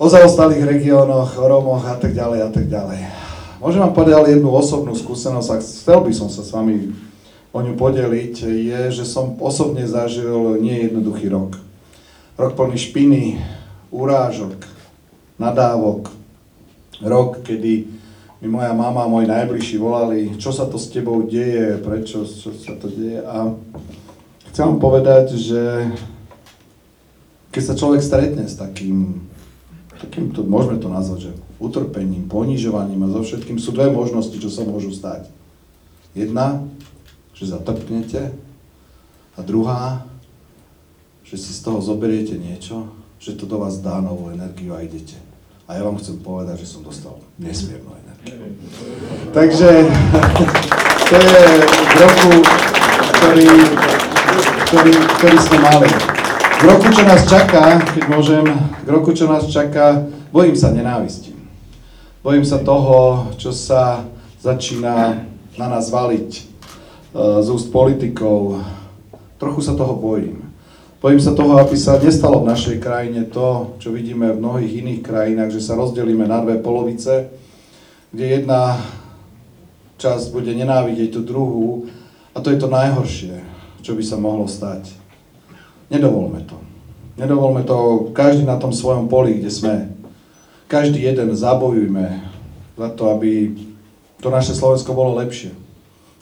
o 0.00 0.06
zaostalých 0.08 0.64
regiónoch, 0.64 1.36
o 1.36 1.44
Romoch 1.44 1.84
a 1.84 2.00
tak 2.00 2.16
ďalej 2.16 2.40
a 2.40 2.48
tak 2.48 2.64
ďalej. 2.64 3.00
Môžem 3.60 3.84
vám 3.84 3.92
povedať 3.92 4.14
ale 4.16 4.32
jednu 4.32 4.48
osobnú 4.56 4.96
skúsenosť, 4.96 5.48
ak 5.52 5.60
chcel 5.60 6.00
by 6.00 6.12
som 6.16 6.28
sa 6.32 6.40
s 6.40 6.48
vami 6.48 6.96
o 7.52 7.58
ňu 7.60 7.76
podeliť, 7.76 8.34
je, 8.48 8.80
že 8.88 9.04
som 9.04 9.36
osobne 9.36 9.84
zažil 9.84 10.60
nie 10.64 10.88
jednoduchý 10.88 11.28
rok. 11.28 11.60
Rok 12.40 12.56
plný 12.56 12.76
špiny, 12.80 13.22
urážok, 13.90 14.56
nadávok, 15.38 16.10
rok, 17.02 17.44
kedy 17.44 17.86
mi 18.40 18.48
moja 18.52 18.72
mama 18.76 19.04
a 19.04 19.10
môj 19.10 19.24
najbližší 19.24 19.80
volali, 19.80 20.36
čo 20.36 20.52
sa 20.52 20.68
to 20.68 20.76
s 20.76 20.92
tebou 20.92 21.24
deje, 21.24 21.80
prečo 21.80 22.28
čo 22.28 22.52
sa 22.52 22.76
to 22.76 22.92
deje. 22.92 23.24
A 23.24 23.56
chcem 24.52 24.64
vám 24.68 24.80
povedať, 24.80 25.36
že 25.40 25.88
keď 27.52 27.62
sa 27.64 27.78
človek 27.78 28.04
stretne 28.04 28.44
s 28.44 28.60
takým, 28.60 29.24
takým 29.96 30.36
to, 30.36 30.44
môžeme 30.44 30.76
to 30.76 30.92
nazvať, 30.92 31.32
že 31.32 31.32
utrpením, 31.56 32.28
ponižovaním 32.28 33.08
a 33.08 33.12
so 33.12 33.24
všetkým 33.24 33.56
sú 33.56 33.72
dve 33.72 33.88
možnosti, 33.88 34.36
čo 34.36 34.52
sa 34.52 34.68
môžu 34.68 34.92
stať. 34.92 35.32
Jedna, 36.12 36.68
že 37.32 37.48
zatrpnete 37.48 38.36
a 39.36 39.40
druhá, 39.40 40.04
že 41.24 41.40
si 41.40 41.56
z 41.56 41.60
toho 41.64 41.80
zoberiete 41.80 42.36
niečo, 42.36 42.92
že 43.18 43.32
to 43.34 43.46
do 43.46 43.58
vás 43.58 43.80
dá 43.80 44.00
novú 44.00 44.30
energiu 44.30 44.76
a 44.76 44.84
idete. 44.84 45.16
A 45.66 45.74
ja 45.74 45.82
vám 45.82 45.98
chcem 45.98 46.22
povedať, 46.22 46.62
že 46.62 46.78
som 46.78 46.86
dostal 46.86 47.18
nesmiernu 47.42 47.90
energiu. 47.90 48.54
Takže 49.34 49.68
to 51.10 51.16
je 51.18 51.42
v 51.66 51.94
roku, 51.98 52.32
ktorý, 53.18 53.50
ktorý, 54.70 54.92
ktorý 55.18 55.36
sme 55.42 55.58
mali. 55.58 55.90
V 56.56 56.64
roku, 56.64 56.88
čo 56.94 57.02
nás 57.04 57.26
čaká, 57.26 57.82
keď 57.82 58.04
môžem, 58.08 58.44
v 58.86 58.88
roku, 58.88 59.10
čo 59.12 59.26
nás 59.28 59.44
čaká, 59.50 60.06
bojím 60.30 60.56
sa 60.56 60.70
nenávisti. 60.72 61.34
Bojím 62.22 62.46
sa 62.46 62.62
toho, 62.62 63.30
čo 63.38 63.50
sa 63.50 64.06
začína 64.38 65.26
na 65.58 65.66
nás 65.66 65.90
valiť 65.90 66.30
uh, 67.12 67.42
z 67.42 67.48
úst 67.50 67.74
politikov. 67.74 68.62
Trochu 69.36 69.60
sa 69.62 69.74
toho 69.74 69.98
bojím. 69.98 70.45
Bojím 71.06 71.22
sa 71.22 71.38
toho, 71.38 71.62
aby 71.62 71.78
sa 71.78 72.02
nestalo 72.02 72.42
v 72.42 72.50
našej 72.50 72.82
krajine 72.82 73.30
to, 73.30 73.78
čo 73.78 73.94
vidíme 73.94 74.26
v 74.26 74.42
mnohých 74.42 74.82
iných 74.82 75.06
krajinách, 75.06 75.54
že 75.54 75.62
sa 75.62 75.78
rozdelíme 75.78 76.26
na 76.26 76.42
dve 76.42 76.58
polovice, 76.58 77.30
kde 78.10 78.26
jedna 78.26 78.74
časť 80.02 80.34
bude 80.34 80.50
nenávidieť 80.50 81.14
tú 81.14 81.22
druhú 81.22 81.86
a 82.34 82.42
to 82.42 82.50
je 82.50 82.58
to 82.58 82.66
najhoršie, 82.66 83.38
čo 83.86 83.94
by 83.94 84.02
sa 84.02 84.18
mohlo 84.18 84.50
stať. 84.50 84.98
Nedovolme 85.94 86.42
to. 86.42 86.58
Nedovolme 87.14 87.62
to 87.62 88.10
každý 88.10 88.42
na 88.42 88.58
tom 88.58 88.74
svojom 88.74 89.06
poli, 89.06 89.38
kde 89.38 89.50
sme. 89.54 89.94
Každý 90.66 91.06
jeden 91.06 91.38
zabojujme 91.38 92.18
za 92.74 92.88
to, 92.98 93.14
aby 93.14 93.54
to 94.18 94.26
naše 94.26 94.58
Slovensko 94.58 94.90
bolo 94.90 95.22
lepšie. 95.22 95.54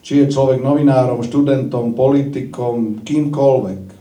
Či 0.04 0.28
je 0.28 0.32
človek 0.36 0.60
novinárom, 0.60 1.24
študentom, 1.24 1.96
politikom, 1.96 3.00
kýmkoľvek. 3.00 3.93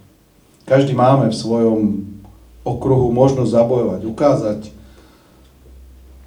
Každý 0.73 0.97
máme 0.97 1.29
v 1.29 1.37
svojom 1.37 2.01
okruhu 2.65 3.13
možnosť 3.13 3.61
zabojovať, 3.61 4.01
ukázať, 4.09 4.59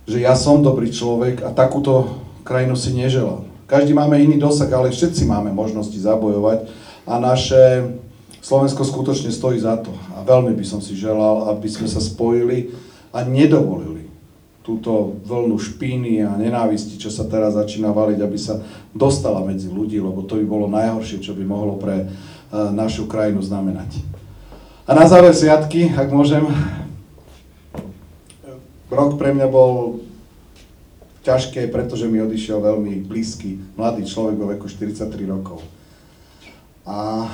že 0.06 0.22
ja 0.22 0.38
som 0.38 0.62
dobrý 0.62 0.94
človek 0.94 1.42
a 1.42 1.50
takúto 1.50 2.22
krajinu 2.46 2.78
si 2.78 2.94
neželám. 2.94 3.42
Každý 3.66 3.90
máme 3.90 4.22
iný 4.22 4.38
dosah, 4.38 4.70
ale 4.70 4.94
všetci 4.94 5.26
máme 5.26 5.50
možnosti 5.50 5.98
zabojovať 5.98 6.70
a 7.10 7.18
naše 7.18 7.90
Slovensko 8.38 8.86
skutočne 8.86 9.34
stojí 9.34 9.58
za 9.58 9.82
to. 9.82 9.90
A 10.14 10.22
veľmi 10.22 10.54
by 10.54 10.62
som 10.62 10.78
si 10.78 10.94
želal, 10.94 11.50
aby 11.50 11.66
sme 11.66 11.90
sa 11.90 11.98
spojili 11.98 12.70
a 13.10 13.26
nedovolili 13.26 14.06
túto 14.62 15.18
vlnu 15.26 15.58
špíny 15.58 16.22
a 16.22 16.38
nenávisti, 16.38 17.02
čo 17.02 17.10
sa 17.10 17.26
teraz 17.26 17.58
začína 17.58 17.90
valiť, 17.90 18.22
aby 18.22 18.38
sa 18.38 18.62
dostala 18.94 19.42
medzi 19.42 19.66
ľudí, 19.66 19.98
lebo 19.98 20.22
to 20.22 20.38
by 20.38 20.46
bolo 20.46 20.70
najhoršie, 20.70 21.18
čo 21.18 21.34
by 21.34 21.42
mohlo 21.42 21.82
pre 21.82 22.06
eh, 22.06 22.06
našu 22.54 23.10
krajinu 23.10 23.42
znamenať. 23.42 24.15
A 24.86 24.94
na 24.94 25.02
záver 25.02 25.34
sviatky, 25.34 25.90
ak 25.98 26.14
môžem, 26.14 26.46
rok 28.86 29.18
pre 29.18 29.34
mňa 29.34 29.50
bol 29.50 29.98
ťažké, 31.26 31.74
pretože 31.74 32.06
mi 32.06 32.22
odišiel 32.22 32.62
veľmi 32.62 33.02
blízky 33.02 33.58
mladý 33.74 34.06
človek 34.06 34.38
vo 34.38 34.46
veku 34.46 34.70
43 34.70 35.10
rokov. 35.26 35.58
A 36.86 37.26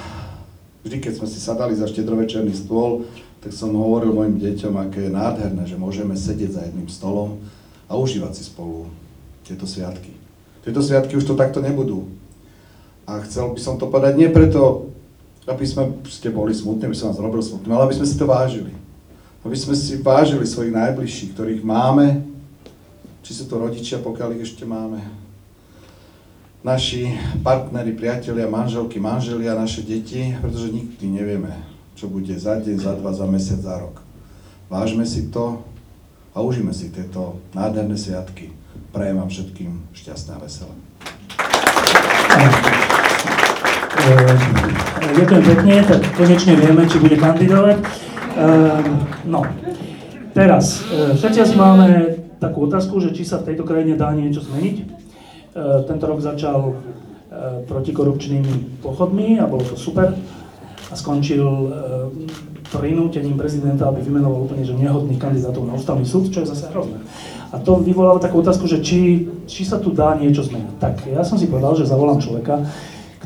vždy, 0.81 0.97
keď 0.97 1.13
sme 1.21 1.29
si 1.29 1.37
sadali 1.45 1.77
za 1.77 1.85
štedrovečerný 1.93 2.57
stôl, 2.57 3.05
tak 3.45 3.53
som 3.53 3.77
hovoril 3.77 4.17
mojim 4.17 4.41
deťom, 4.41 4.73
aké 4.89 5.13
je 5.13 5.13
nádherné, 5.13 5.69
že 5.69 5.77
môžeme 5.77 6.17
sedieť 6.17 6.57
za 6.57 6.63
jedným 6.65 6.89
stolom 6.89 7.37
a 7.85 8.01
užívať 8.01 8.33
si 8.33 8.49
spolu 8.49 8.89
tieto 9.45 9.69
sviatky. 9.69 10.17
Tieto 10.65 10.81
sviatky 10.81 11.21
už 11.21 11.29
to 11.29 11.37
takto 11.37 11.61
nebudú. 11.61 12.09
A 13.05 13.21
chcel 13.29 13.53
by 13.53 13.61
som 13.61 13.77
to 13.77 13.93
povedať 13.93 14.17
nie 14.17 14.33
preto, 14.33 14.92
aby 15.53 15.65
sme 15.69 16.03
ste 16.09 16.33
boli 16.33 16.57
smutní, 16.57 16.89
aby 16.89 16.97
som 16.97 17.13
vás 17.13 17.21
robil 17.21 17.45
smutným, 17.45 17.77
ale 17.77 17.93
aby 17.93 17.97
sme 18.01 18.09
si 18.09 18.17
to 18.17 18.25
vážili. 18.25 18.73
Aby 19.45 19.57
sme 19.59 19.77
si 19.77 20.01
vážili 20.01 20.49
svojich 20.49 20.73
najbližších, 20.73 21.33
ktorých 21.37 21.63
máme, 21.63 22.25
či 23.23 23.33
sú 23.37 23.47
to 23.47 23.61
rodičia, 23.61 24.01
pokiaľ 24.01 24.39
ich 24.39 24.51
ešte 24.51 24.65
máme, 24.67 24.99
naši 26.63 27.11
partneri, 27.43 27.93
priatelia, 27.93 28.47
manželky, 28.47 29.03
manželia, 29.03 29.59
naše 29.59 29.83
deti, 29.83 30.35
pretože 30.39 30.71
nikdy 30.71 31.07
nevieme, 31.11 31.53
čo 31.99 32.07
bude 32.07 32.33
za 32.39 32.59
deň, 32.59 32.77
za 32.79 32.93
dva, 32.99 33.11
za 33.11 33.27
mesiac, 33.27 33.61
za 33.61 33.77
rok. 33.79 33.99
Vážme 34.71 35.05
si 35.05 35.29
to 35.29 35.61
a 36.33 36.41
užíme 36.41 36.73
si 36.73 36.89
tieto 36.95 37.43
nádherné 37.53 37.99
sviatky. 37.99 38.55
Prajem 38.95 39.21
vám 39.21 39.29
všetkým 39.29 39.71
šťastné 39.93 40.31
a 40.33 40.41
veselé. 40.41 40.75
Uh, 42.33 42.92
ďakujem 45.13 45.43
pekne, 45.47 45.75
tak 45.87 46.01
konečne 46.19 46.53
vieme, 46.59 46.83
či 46.91 46.97
bude 46.99 47.17
kandidovať. 47.17 47.77
Uh, 48.33 48.81
no, 49.29 49.45
teraz, 50.33 50.83
všetci 50.91 51.39
asi 51.45 51.55
máme 51.55 52.19
takú 52.43 52.67
otázku, 52.67 52.99
že 52.99 53.15
či 53.15 53.23
sa 53.23 53.39
v 53.39 53.53
tejto 53.53 53.63
krajine 53.63 53.95
dá 53.95 54.11
niečo 54.11 54.43
zmeniť. 54.43 54.77
Tento 55.87 56.05
rok 56.09 56.19
začal 56.25 56.75
protikorupčnými 57.71 58.83
pochodmi 58.83 59.39
a 59.39 59.47
bolo 59.47 59.63
to 59.63 59.77
super 59.79 60.17
a 60.91 60.95
skončil 60.97 61.71
prinútením 62.73 63.37
prezidenta, 63.37 63.87
aby 63.93 64.01
vymenoval 64.01 64.49
úplne 64.49 64.65
že 64.65 64.73
nehodných 64.73 65.21
kandidátov 65.21 65.69
na 65.69 65.77
ústavný 65.77 66.09
súd, 66.09 66.33
čo 66.33 66.41
je 66.41 66.51
zase 66.51 66.73
hrozné. 66.73 67.05
A 67.53 67.61
to 67.61 67.85
vyvolalo 67.85 68.17
takú 68.17 68.41
otázku, 68.41 68.65
že 68.65 68.81
či, 68.81 69.29
či 69.45 69.69
sa 69.69 69.77
tu 69.77 69.93
dá 69.93 70.17
niečo 70.17 70.41
zmeniť. 70.41 70.81
Tak 70.81 70.95
ja 71.13 71.21
som 71.21 71.37
si 71.37 71.53
povedal, 71.53 71.77
že 71.77 71.85
zavolám 71.85 72.17
človeka, 72.17 72.65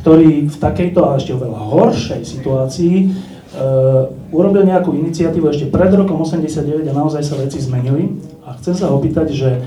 ktorý 0.07 0.47
v 0.47 0.57
takejto 0.63 1.03
a 1.03 1.19
ešte 1.19 1.35
oveľa 1.35 1.67
horšej 1.67 2.23
situácii 2.23 2.95
uh, 3.11 4.07
urobil 4.31 4.63
nejakú 4.63 4.95
iniciatívu 4.95 5.51
ešte 5.51 5.67
pred 5.67 5.91
rokom 5.91 6.23
89 6.23 6.87
a 6.87 6.95
naozaj 6.95 7.27
sa 7.27 7.35
veci 7.35 7.59
zmenili. 7.59 8.15
A 8.47 8.55
chcem 8.55 8.79
sa 8.79 8.95
opýtať, 8.95 9.35
že 9.35 9.67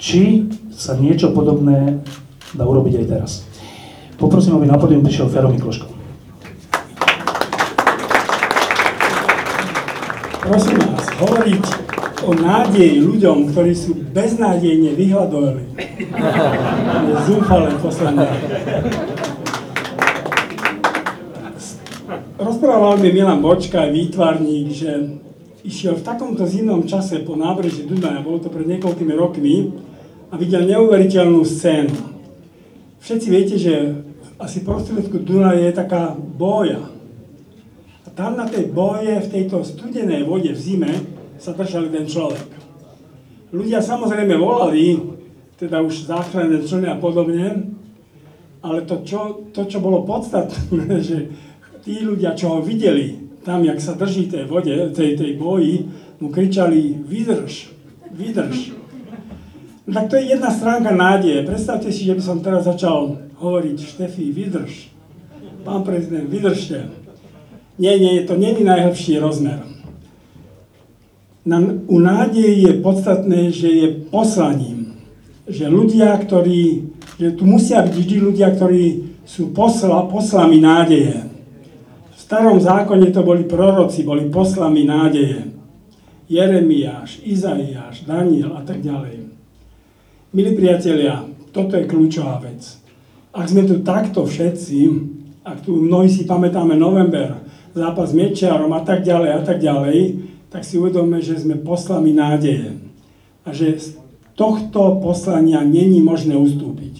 či 0.00 0.48
sa 0.72 0.96
niečo 0.96 1.36
podobné 1.36 2.00
dá 2.56 2.64
urobiť 2.64 3.04
aj 3.04 3.06
teraz. 3.12 3.30
Poprosím, 4.16 4.56
aby 4.56 4.72
na 4.72 4.80
podium 4.80 5.04
prišiel 5.04 5.28
Fero 5.28 5.52
Mikloško. 5.52 5.92
Prosím 10.48 10.80
vás, 10.80 11.04
hovoriť 11.20 11.64
o 12.24 12.32
nádeji 12.32 13.04
ľuďom, 13.04 13.52
ktorí 13.52 13.76
sú 13.76 14.00
beznádejne 14.16 14.96
vyhľadovali. 14.96 15.76
Je 17.04 17.14
zúfale 17.28 17.68
posledné. 17.84 18.32
Rozprával 22.34 22.98
mi 22.98 23.14
Milan 23.14 23.38
Bočka, 23.38 23.86
výtvarník, 23.86 24.74
že 24.74 24.90
išiel 25.62 25.94
v 25.94 26.02
takomto 26.02 26.42
zimnom 26.42 26.82
čase 26.82 27.22
po 27.22 27.38
nábreží 27.38 27.86
Dunaja, 27.86 28.26
bolo 28.26 28.42
to 28.42 28.50
pred 28.50 28.66
niekoľkými 28.66 29.14
rokmi, 29.14 29.70
a 30.28 30.34
videl 30.34 30.66
neuveriteľnú 30.66 31.46
scénu. 31.46 31.94
Všetci 32.98 33.26
viete, 33.30 33.54
že 33.54 34.02
asi 34.34 34.66
prostredku 34.66 35.22
Dunaja 35.22 35.62
je 35.62 35.78
taká 35.78 36.18
boja. 36.18 36.82
A 38.02 38.08
tam 38.10 38.34
na 38.34 38.50
tej 38.50 38.66
boje, 38.66 39.14
v 39.14 39.30
tejto 39.30 39.62
studenej 39.62 40.26
vode 40.26 40.50
v 40.50 40.58
zime, 40.58 40.90
sa 41.38 41.54
držal 41.54 41.86
ten 41.86 42.10
človek. 42.10 42.50
Ľudia 43.54 43.78
samozrejme 43.78 44.34
volali, 44.34 44.98
teda 45.54 45.86
už 45.86 46.10
záchranné 46.10 46.66
člny 46.66 46.90
a 46.90 46.98
podobne, 46.98 47.78
ale 48.58 48.82
to 48.82 49.06
čo, 49.06 49.46
to, 49.54 49.70
čo 49.70 49.78
bolo 49.78 50.02
podstatné, 50.02 50.98
že 51.14 51.30
tí 51.84 52.00
ľudia, 52.00 52.32
čo 52.32 52.58
ho 52.58 52.58
videli, 52.64 53.28
tam, 53.44 53.60
jak 53.60 53.76
sa 53.76 53.92
drží 53.92 54.32
tej 54.32 54.48
vode, 54.48 54.72
tej, 54.96 55.20
tej 55.20 55.36
boji, 55.36 55.84
mu 56.18 56.32
kričali 56.32 57.04
vydrž, 57.04 57.68
vydrž. 58.08 58.72
No 59.84 59.92
tak 59.92 60.08
to 60.08 60.16
je 60.16 60.32
jedna 60.32 60.48
stránka 60.48 60.96
nádeje. 60.96 61.44
Predstavte 61.44 61.92
si, 61.92 62.08
že 62.08 62.16
by 62.16 62.22
som 62.24 62.40
teraz 62.40 62.64
začal 62.64 63.20
hovoriť, 63.36 63.76
Štefi, 63.76 64.32
vydrž. 64.32 64.88
Pán 65.60 65.84
prezident, 65.84 66.24
vydržte. 66.24 66.88
Nie, 67.76 68.00
nie, 68.00 68.24
to 68.24 68.36
není 68.36 68.64
najhlbší 68.64 69.20
rozmer. 69.20 69.60
Na, 71.44 71.60
u 71.88 72.00
nádeje 72.00 72.64
je 72.64 72.72
podstatné, 72.80 73.52
že 73.52 73.68
je 73.68 73.88
poslaním. 74.08 74.96
Že 75.44 75.68
ľudia, 75.68 76.16
ktorí, 76.16 76.88
že 77.20 77.36
tu 77.36 77.44
musia 77.44 77.84
byť 77.84 77.92
vždy 77.92 78.16
ľudia, 78.16 78.48
ktorí 78.56 79.12
sú 79.28 79.52
posla, 79.52 80.08
poslami 80.08 80.64
nádeje. 80.64 81.33
Starom 82.34 82.58
zákone 82.58 83.14
to 83.14 83.22
boli 83.22 83.46
proroci, 83.46 84.02
boli 84.02 84.26
poslami 84.26 84.82
nádeje. 84.82 85.54
Jeremiáš, 86.26 87.22
Izaiáš, 87.22 88.02
Daniel 88.10 88.58
a 88.58 88.66
tak 88.66 88.82
ďalej. 88.82 89.22
Milí 90.34 90.50
priatelia, 90.58 91.22
toto 91.54 91.78
je 91.78 91.86
kľúčová 91.86 92.42
vec. 92.42 92.82
Ak 93.30 93.46
sme 93.46 93.62
tu 93.62 93.86
takto 93.86 94.26
všetci, 94.26 94.78
ak 95.46 95.62
tu 95.62 95.78
mnohí 95.78 96.10
si 96.10 96.26
pamätáme 96.26 96.74
november, 96.74 97.38
zápas 97.70 98.10
s 98.10 98.18
Mečiarom 98.18 98.74
a 98.74 98.82
tak 98.82 99.06
ďalej 99.06 99.30
a 99.30 99.40
tak 99.46 99.62
ďalej, 99.62 99.98
tak 100.50 100.66
si 100.66 100.74
uvedomme, 100.74 101.22
že 101.22 101.38
sme 101.38 101.62
poslami 101.62 102.18
nádeje. 102.18 102.82
A 103.46 103.54
že 103.54 103.78
z 103.78 103.94
tohto 104.34 104.98
poslania 104.98 105.62
není 105.62 106.02
možné 106.02 106.34
ustúpiť. 106.34 106.98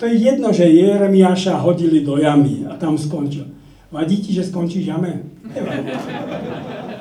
To 0.00 0.08
je 0.08 0.16
jedno, 0.24 0.56
že 0.56 0.72
Jeremiáša 0.72 1.60
hodili 1.60 2.00
do 2.00 2.16
jamy 2.16 2.64
a 2.64 2.80
tam 2.80 2.96
skončil. 2.96 3.55
Vadí 3.92 4.18
ti, 4.18 4.34
že 4.34 4.44
skončíš 4.44 4.86
jame? 4.86 5.22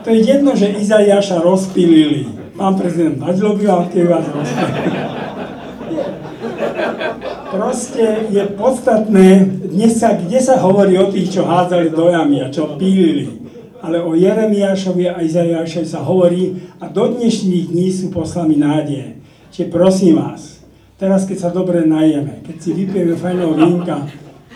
To 0.06 0.14
je 0.14 0.22
jedno, 0.22 0.54
že 0.54 0.70
Izaiáša 0.70 1.42
rozpilili. 1.42 2.30
Pán 2.54 2.78
prezident, 2.78 3.18
vadilo 3.18 3.58
by 3.58 3.64
vám, 3.66 3.86
keď 3.90 4.04
vás 4.06 4.26
rozpilili. 4.30 4.98
Proste 7.50 8.06
je 8.30 8.44
podstatné, 8.54 9.28
dnes 9.74 9.98
sa, 9.98 10.14
kde 10.14 10.38
sa 10.38 10.62
hovorí 10.62 10.94
o 11.02 11.10
tých, 11.10 11.34
čo 11.34 11.50
hádzali 11.50 11.90
do 11.90 12.14
jamy 12.14 12.38
a 12.46 12.54
čo 12.54 12.78
pílili. 12.78 13.50
Ale 13.82 13.98
o 13.98 14.14
Jeremiášovi 14.14 15.10
a 15.10 15.26
Izaiášovi 15.26 15.90
sa 15.90 16.06
hovorí 16.06 16.54
a 16.78 16.86
do 16.86 17.10
dnešných 17.10 17.74
dní 17.74 17.90
sú 17.90 18.14
poslami 18.14 18.62
nádeje. 18.62 19.18
Čiže 19.50 19.74
prosím 19.74 20.22
vás, 20.22 20.62
teraz 21.02 21.26
keď 21.26 21.38
sa 21.38 21.50
dobre 21.50 21.82
najeme, 21.82 22.46
keď 22.46 22.56
si 22.62 22.78
vypijeme 22.78 23.18
fajného 23.18 23.54
vínka, 23.58 24.06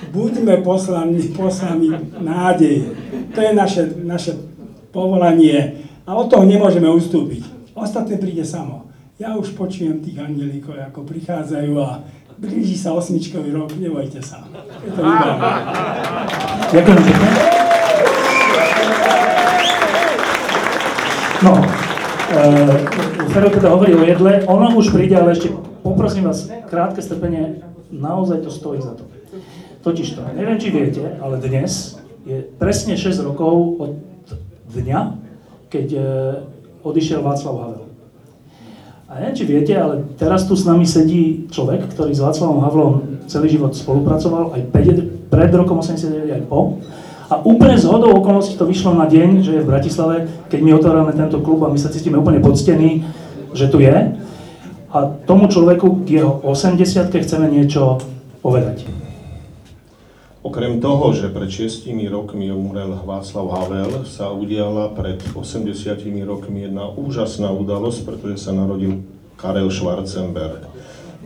buďme 0.08 0.64
poslani, 0.64 1.20
poslani 1.36 1.92
nádeje. 2.20 2.96
To 3.36 3.40
je 3.42 3.52
naše, 3.52 3.84
naše 4.04 4.32
povolanie 4.96 5.86
a 6.08 6.16
od 6.16 6.32
toho 6.32 6.48
nemôžeme 6.48 6.88
ustúpiť. 6.90 7.44
Ostatné 7.76 8.18
príde 8.18 8.48
samo. 8.48 8.90
Ja 9.20 9.36
už 9.36 9.52
počujem 9.54 10.00
tých 10.00 10.16
angelíkov, 10.16 10.80
ako 10.80 11.04
prichádzajú 11.04 11.74
a 11.84 12.08
blíži 12.40 12.80
sa 12.80 12.96
osmičkový 12.96 13.52
rok, 13.52 13.76
nebojte 13.76 14.24
sa. 14.24 14.48
Je 14.80 14.92
to 14.96 15.02
Ďakujem 16.72 17.00
pekne. 17.04 17.30
No, 21.40 21.56
e, 22.36 23.50
teda 23.56 23.68
hovorí 23.72 23.96
o 23.96 24.04
jedle, 24.04 24.44
ono 24.44 24.76
už 24.76 24.92
príde, 24.92 25.16
ale 25.16 25.32
ešte 25.32 25.52
poprosím 25.84 26.28
vás, 26.28 26.52
krátke 26.68 27.00
strpenie, 27.00 27.64
naozaj 27.92 28.44
to 28.44 28.52
stojí 28.52 28.84
za 28.84 28.92
to. 28.96 29.09
Totiž 29.90 30.14
to, 30.14 30.22
neviem, 30.38 30.62
či 30.62 30.70
viete, 30.70 31.02
ale 31.18 31.42
dnes 31.42 31.98
je 32.22 32.46
presne 32.62 32.94
6 32.94 33.26
rokov 33.26 33.82
od 33.82 33.94
dňa, 34.70 35.18
keď 35.66 35.88
e, 35.98 36.02
odišiel 36.86 37.26
Václav 37.26 37.58
Havel. 37.58 37.90
A 39.10 39.18
neviem, 39.18 39.34
či 39.34 39.50
viete, 39.50 39.74
ale 39.74 40.06
teraz 40.14 40.46
tu 40.46 40.54
s 40.54 40.62
nami 40.70 40.86
sedí 40.86 41.50
človek, 41.50 41.90
ktorý 41.90 42.14
s 42.14 42.22
Václavom 42.22 42.62
Havlom 42.62 42.94
celý 43.26 43.50
život 43.50 43.74
spolupracoval, 43.74 44.54
aj 44.54 44.70
pred 45.34 45.52
rokom 45.58 45.82
89, 45.82 46.38
aj 46.38 46.44
po. 46.46 46.78
A 47.34 47.42
úplne 47.42 47.74
z 47.74 47.90
hodou 47.90 48.14
okolností 48.14 48.62
to 48.62 48.70
vyšlo 48.70 48.94
na 48.94 49.10
deň, 49.10 49.42
že 49.42 49.58
je 49.58 49.66
v 49.66 49.70
Bratislave, 49.74 50.30
keď 50.54 50.60
my 50.62 50.72
otvárame 50.78 51.18
tento 51.18 51.42
klub 51.42 51.66
a 51.66 51.74
my 51.74 51.82
sa 51.82 51.90
cítime 51.90 52.22
úplne 52.22 52.46
poctení, 52.46 53.10
že 53.58 53.74
tu 53.74 53.82
je. 53.82 54.22
A 54.94 54.98
tomu 55.26 55.50
človeku 55.50 56.06
k 56.06 56.22
jeho 56.22 56.46
80 56.46 57.10
chceme 57.10 57.50
niečo 57.50 57.98
povedať. 58.46 59.09
Okrem 60.40 60.80
toho, 60.80 61.12
že 61.12 61.28
pred 61.28 61.52
6 61.52 61.84
rokmi 62.08 62.48
umrel 62.48 62.96
Václav 63.04 63.60
Havel, 63.60 64.08
sa 64.08 64.32
udiala 64.32 64.88
pred 64.96 65.20
80 65.36 66.00
rokmi 66.24 66.64
jedna 66.64 66.88
úžasná 66.88 67.52
udalosť, 67.52 68.08
pretože 68.08 68.48
sa 68.48 68.56
narodil 68.56 69.04
Karel 69.36 69.68
Schwarzenberg, 69.68 70.64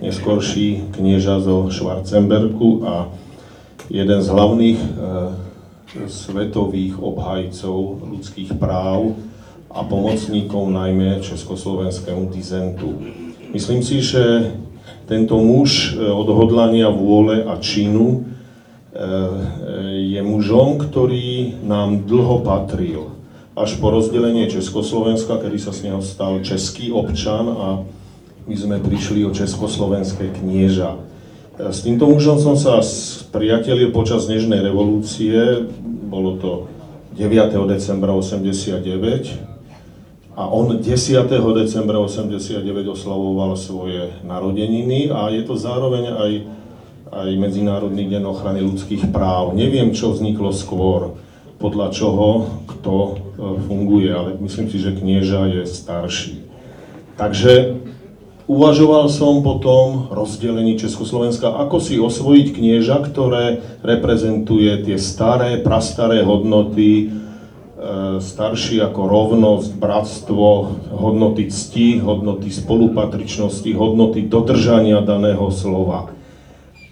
neskorší 0.02 0.98
knieža 0.98 1.46
zo 1.46 1.70
Schwarzenbergu 1.70 2.82
a 2.90 3.14
jeden 3.94 4.18
z 4.18 4.28
hlavných 4.34 4.80
e, 4.82 4.90
svetových 6.10 6.98
obhajcov 6.98 8.02
ľudských 8.10 8.58
práv 8.58 9.14
a 9.70 9.86
pomocníkov 9.86 10.74
najmä 10.74 11.22
československému 11.22 12.34
dizentu. 12.34 12.98
Myslím 13.54 13.86
si, 13.86 14.02
že 14.02 14.58
tento 15.06 15.38
muž 15.38 15.94
e, 15.94 16.02
odhodlania 16.02 16.90
vôle 16.90 17.46
a 17.46 17.62
činu 17.62 18.33
je 19.94 20.22
mužom, 20.22 20.78
ktorý 20.78 21.58
nám 21.66 22.06
dlho 22.06 22.46
patril. 22.46 23.10
Až 23.54 23.78
po 23.78 23.94
rozdelenie 23.94 24.50
Československa, 24.50 25.38
kedy 25.42 25.58
sa 25.62 25.74
z 25.74 25.90
neho 25.90 26.02
stal 26.02 26.42
český 26.42 26.90
občan 26.94 27.46
a 27.50 27.68
my 28.50 28.56
sme 28.58 28.78
prišli 28.82 29.26
o 29.26 29.34
československé 29.34 30.34
knieža. 30.42 30.98
S 31.58 31.86
týmto 31.86 32.10
mužom 32.10 32.42
som 32.42 32.58
sa 32.58 32.82
spriatelil 32.82 33.94
počas 33.94 34.26
Nežnej 34.26 34.66
revolúcie, 34.66 35.70
bolo 36.10 36.38
to 36.42 36.52
9. 37.14 37.30
decembra 37.70 38.10
89 38.10 38.82
a 40.34 40.50
on 40.50 40.82
10. 40.82 40.82
decembra 41.30 42.02
89 42.02 42.66
oslavoval 42.90 43.54
svoje 43.54 44.10
narodeniny 44.26 45.14
a 45.14 45.30
je 45.30 45.46
to 45.46 45.54
zároveň 45.54 46.10
aj, 46.10 46.32
aj 47.14 47.30
Medzinárodný 47.38 48.10
deň 48.10 48.24
ochrany 48.26 48.66
ľudských 48.66 49.14
práv. 49.14 49.54
Neviem, 49.54 49.94
čo 49.94 50.12
vzniklo 50.14 50.50
skôr, 50.50 51.14
podľa 51.62 51.94
čoho 51.94 52.50
kto 52.68 52.94
e, 52.94 53.12
funguje, 53.70 54.10
ale 54.12 54.36
myslím 54.42 54.68
si, 54.68 54.82
že 54.82 54.98
knieža 54.98 55.48
je 55.48 55.64
starší. 55.64 56.44
Takže 57.16 57.84
Uvažoval 58.44 59.08
som 59.08 59.40
potom 59.40 60.12
rozdelení 60.12 60.76
Československa, 60.76 61.48
ako 61.64 61.80
si 61.80 61.96
osvojiť 61.96 62.48
knieža, 62.52 63.00
ktoré 63.08 63.64
reprezentuje 63.80 64.84
tie 64.84 65.00
staré, 65.00 65.64
prastaré 65.64 66.28
hodnoty, 66.28 67.08
e, 67.08 68.20
starší 68.20 68.84
ako 68.84 69.02
rovnosť, 69.10 69.70
bratstvo, 69.80 70.48
hodnoty 70.92 71.48
cti, 71.48 72.04
hodnoty 72.04 72.52
spolupatričnosti, 72.52 73.72
hodnoty 73.74 74.28
dodržania 74.28 75.02
daného 75.02 75.48
slova. 75.48 76.13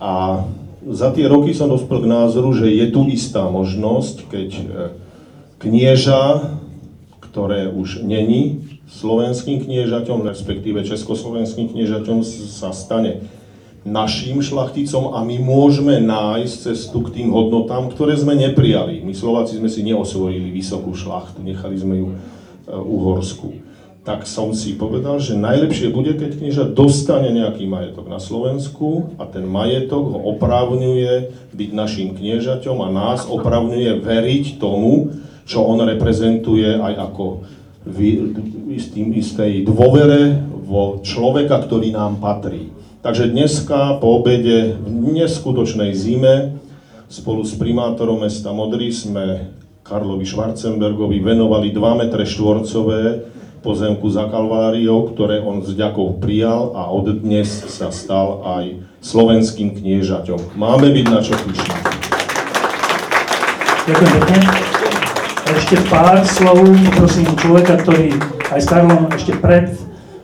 A 0.02 0.42
za 0.82 1.14
tie 1.14 1.30
roky 1.30 1.54
som 1.54 1.70
dospel 1.70 2.02
k 2.02 2.10
názoru, 2.10 2.58
že 2.58 2.74
je 2.74 2.90
tu 2.90 3.06
istá 3.06 3.46
možnosť, 3.46 4.16
keď 4.34 4.50
e, 4.50 4.64
knieža, 5.62 6.58
ktoré 7.22 7.70
už 7.70 8.02
není 8.02 8.66
slovenským 8.90 9.62
kniežaťom, 9.62 10.26
respektíve 10.26 10.82
československým 10.82 11.70
kniežaťom 11.70 12.26
sa 12.26 12.74
stane 12.74 13.30
naším 13.86 14.42
šlachticom 14.42 15.14
a 15.14 15.22
my 15.22 15.38
môžeme 15.42 16.02
nájsť 16.02 16.56
cestu 16.74 17.02
k 17.06 17.22
tým 17.22 17.30
hodnotám, 17.30 17.90
ktoré 17.94 18.18
sme 18.18 18.34
neprijali. 18.34 19.06
My 19.06 19.14
Slováci 19.14 19.58
sme 19.58 19.70
si 19.70 19.86
neosvojili 19.86 20.50
vysokú 20.50 20.98
šlachtu, 20.98 21.46
nechali 21.46 21.78
sme 21.78 21.96
ju 22.02 22.08
e, 22.10 22.16
uhorskú. 22.74 23.54
Tak 24.02 24.26
som 24.26 24.50
si 24.58 24.74
povedal, 24.74 25.22
že 25.22 25.38
najlepšie 25.38 25.94
bude, 25.94 26.18
keď 26.18 26.42
knieža 26.42 26.66
dostane 26.74 27.30
nejaký 27.30 27.70
majetok 27.70 28.10
na 28.10 28.18
Slovensku 28.18 29.14
a 29.22 29.30
ten 29.30 29.46
majetok 29.46 30.18
ho 30.18 30.20
opravňuje 30.34 31.30
byť 31.54 31.70
našim 31.70 32.18
kniežaťom 32.18 32.82
a 32.82 32.90
nás 32.90 33.30
opravňuje 33.30 34.02
veriť 34.02 34.58
tomu, 34.58 35.14
čo 35.46 35.62
on 35.62 35.86
reprezentuje 35.86 36.82
aj 36.82 36.94
ako 36.98 37.46
v 37.86 37.98
istým, 38.74 39.14
istej 39.14 39.70
dôvere 39.70 40.34
vo 40.66 41.06
človeka, 41.06 41.62
ktorý 41.62 41.94
nám 41.94 42.18
patrí. 42.18 42.74
Takže 43.06 43.30
dneska 43.30 44.02
po 44.02 44.18
obede 44.18 44.82
v 44.82 45.14
neskutočnej 45.14 45.94
zime 45.94 46.58
spolu 47.06 47.46
s 47.46 47.54
primátorom 47.54 48.26
mesta 48.26 48.50
Modry 48.50 48.90
sme 48.90 49.54
Karlovi 49.86 50.26
Schwarzenbergovi 50.26 51.22
venovali 51.22 51.70
2 51.70 52.02
metre 52.02 52.26
štvorcové 52.26 53.30
pozemku 53.62 54.10
za 54.10 54.26
Kalváriou, 54.26 55.14
ktoré 55.14 55.38
on 55.38 55.62
s 55.62 55.78
ďakou 55.78 56.18
prijal 56.18 56.74
a 56.74 56.90
od 56.90 57.14
dnes 57.22 57.46
sa 57.70 57.94
stal 57.94 58.42
aj 58.42 58.82
slovenským 59.06 59.78
kniežaťom. 59.78 60.58
Máme 60.58 60.90
byť 60.90 61.06
na 61.06 61.20
čo 61.22 61.38
pyšní. 61.38 61.78
Ďakujem 63.86 64.12
pekne. 64.18 64.40
Ešte 65.52 65.76
pár 65.94 66.26
slov, 66.26 66.66
poprosím 66.90 67.30
človeka, 67.38 67.78
ktorý 67.86 68.18
aj 68.50 68.60
s 68.62 68.68
Karlom 68.68 69.10
ešte 69.14 69.38
pred, 69.38 69.70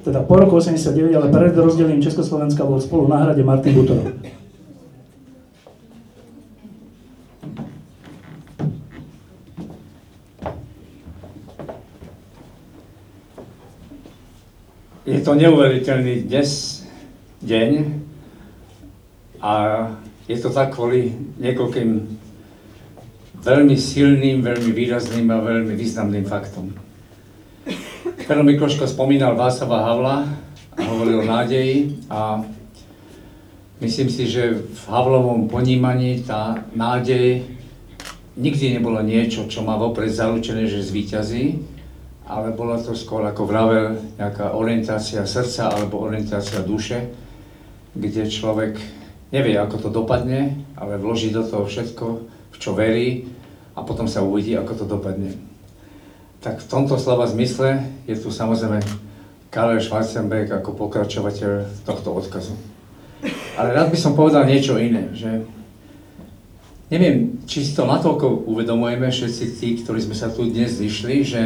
teda 0.02 0.26
po 0.26 0.42
roku 0.42 0.58
89, 0.58 1.14
ale 1.14 1.28
pred 1.30 1.54
rozdelením 1.54 2.02
Československa 2.02 2.66
bol 2.66 2.82
spolu 2.82 3.06
na 3.06 3.22
hrade 3.22 3.46
Martin 3.46 3.78
Butorov. 3.78 4.18
Je 15.08 15.24
to 15.24 15.40
neuveriteľný 15.40 16.28
dnes 16.28 16.84
deň 17.40 17.96
a 19.40 19.54
je 20.28 20.36
to 20.36 20.52
tak 20.52 20.76
kvôli 20.76 21.16
niekoľkým 21.40 22.04
veľmi 23.40 23.72
silným, 23.80 24.44
veľmi 24.44 24.76
výrazným 24.76 25.32
a 25.32 25.40
veľmi 25.40 25.80
významným 25.80 26.28
faktom. 26.28 26.76
Karol 28.28 28.52
Mikloško 28.52 28.84
spomínal 28.84 29.40
Václava 29.40 29.88
Havla 29.88 30.18
a 30.76 30.82
hovoril 30.92 31.24
o 31.24 31.30
nádeji 31.32 32.04
a 32.12 32.44
myslím 33.80 34.12
si, 34.12 34.28
že 34.28 34.60
v 34.60 34.82
Havlovom 34.92 35.48
ponímaní 35.48 36.28
tá 36.28 36.68
nádej 36.76 37.48
nikdy 38.36 38.76
nebolo 38.76 39.00
niečo, 39.00 39.48
čo 39.48 39.64
má 39.64 39.80
vopred 39.80 40.12
zaručené, 40.12 40.68
že 40.68 40.84
zvíťazí, 40.84 41.64
ale 42.28 42.52
bola 42.52 42.76
to 42.76 42.92
skôr 42.92 43.24
ako 43.24 43.48
vravel 43.48 43.96
nejaká 44.20 44.52
orientácia 44.52 45.24
srdca 45.24 45.72
alebo 45.72 46.04
orientácia 46.04 46.60
duše, 46.60 47.08
kde 47.96 48.28
človek 48.28 48.76
nevie, 49.32 49.56
ako 49.56 49.88
to 49.88 49.90
dopadne, 49.90 50.60
ale 50.76 51.00
vloží 51.00 51.32
do 51.32 51.48
toho 51.48 51.64
všetko, 51.64 52.06
v 52.28 52.58
čo 52.60 52.76
verí 52.76 53.32
a 53.80 53.82
potom 53.88 54.12
sa 54.12 54.28
uvidí, 54.28 54.60
ako 54.60 54.84
to 54.84 54.86
dopadne. 54.86 55.40
Tak 56.44 56.62
v 56.64 56.70
tomto 56.70 57.00
slova 57.00 57.26
zmysle 57.32 57.88
je 58.06 58.16
tu 58.20 58.28
samozrejme 58.28 58.84
Karel 59.48 59.80
Schwarzenberg 59.80 60.52
ako 60.52 60.76
pokračovateľ 60.76 61.84
tohto 61.88 62.12
odkazu. 62.12 62.54
Ale 63.58 63.74
rád 63.74 63.90
by 63.90 63.98
som 63.98 64.14
povedal 64.14 64.46
niečo 64.46 64.78
iné, 64.78 65.10
že 65.16 65.48
neviem, 66.92 67.42
či 67.50 67.64
si 67.64 67.72
to 67.74 67.88
natoľko 67.88 68.46
uvedomujeme 68.46 69.10
všetci 69.10 69.44
tí, 69.58 69.70
ktorí 69.82 70.04
sme 70.04 70.14
sa 70.14 70.30
tu 70.30 70.46
dnes 70.46 70.70
zišli, 70.78 71.16
že 71.26 71.42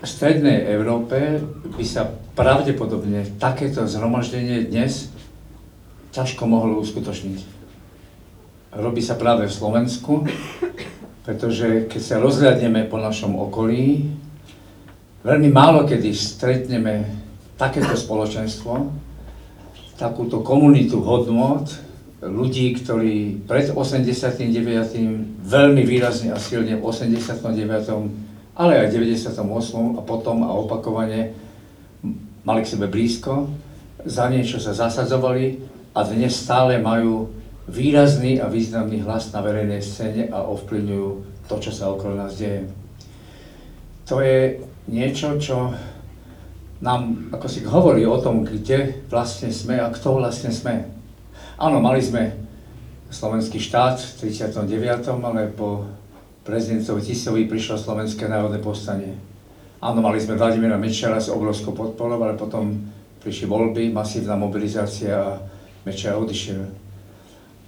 v 0.00 0.08
strednej 0.08 0.64
Európe 0.72 1.44
by 1.76 1.84
sa 1.84 2.08
pravdepodobne 2.32 3.36
takéto 3.36 3.84
zhromaždenie 3.84 4.64
dnes 4.64 5.12
ťažko 6.16 6.48
mohlo 6.48 6.80
uskutočniť. 6.80 7.60
Robí 8.80 9.04
sa 9.04 9.20
práve 9.20 9.44
v 9.44 9.52
Slovensku, 9.52 10.24
pretože 11.28 11.84
keď 11.92 12.00
sa 12.00 12.16
rozhľadneme 12.16 12.88
po 12.88 12.96
našom 12.96 13.36
okolí, 13.36 14.08
veľmi 15.20 15.52
málo 15.52 15.84
kedy 15.84 16.16
stretneme 16.16 17.04
takéto 17.60 17.92
spoločenstvo, 17.92 18.88
takúto 20.00 20.40
komunitu 20.40 21.04
hodnot, 21.04 21.76
ľudí, 22.24 22.72
ktorí 22.80 23.44
pred 23.44 23.68
89. 23.68 24.48
veľmi 25.44 25.82
výrazne 25.84 26.32
a 26.32 26.40
silne 26.40 26.80
v 26.80 26.88
89 26.88 28.29
ale 28.54 28.82
aj 28.82 28.86
v 28.90 29.10
98. 29.10 29.98
a 29.98 30.02
potom 30.02 30.42
a 30.46 30.50
opakovane 30.54 31.34
mali 32.44 32.60
k 32.64 32.70
sebe 32.76 32.86
blízko, 32.88 33.50
za 34.04 34.32
niečo 34.32 34.56
sa 34.56 34.72
zasadzovali 34.72 35.60
a 35.92 36.00
dnes 36.08 36.32
stále 36.32 36.80
majú 36.80 37.28
výrazný 37.68 38.40
a 38.40 38.48
významný 38.48 39.04
hlas 39.04 39.30
na 39.30 39.44
verejnej 39.44 39.82
scéne 39.84 40.22
a 40.32 40.42
ovplyvňujú 40.48 41.08
to, 41.46 41.54
čo 41.60 41.70
sa 41.70 41.92
okolo 41.92 42.16
nás 42.16 42.34
deje. 42.34 42.66
To 44.08 44.18
je 44.18 44.58
niečo, 44.90 45.38
čo 45.38 45.70
nám 46.80 47.30
ako 47.30 47.46
si 47.46 47.60
hovorí 47.68 48.08
o 48.08 48.18
tom, 48.18 48.42
kde 48.42 49.04
vlastne 49.12 49.52
sme 49.52 49.76
a 49.78 49.92
kto 49.92 50.16
vlastne 50.16 50.48
sme. 50.48 50.88
Áno, 51.60 51.78
mali 51.78 52.00
sme 52.00 52.32
slovenský 53.12 53.60
štát 53.60 54.00
v 54.00 54.32
39., 54.32 55.04
ale 55.20 55.50
po 55.52 55.84
prezidentovi 56.44 57.00
Tisovi 57.04 57.44
prišlo 57.44 57.76
Slovenské 57.76 58.24
národné 58.26 58.58
povstanie. 58.58 59.16
Áno, 59.80 60.04
mali 60.04 60.20
sme 60.20 60.36
Vladimíra 60.36 60.76
Mečera 60.76 61.16
s 61.16 61.32
obrovskou 61.32 61.72
podporou, 61.72 62.20
ale 62.20 62.36
potom 62.36 62.76
prišli 63.20 63.48
voľby, 63.48 63.92
masívna 63.92 64.36
mobilizácia 64.36 65.16
a 65.16 65.40
Mečer 65.88 66.16
odišiel. 66.16 66.64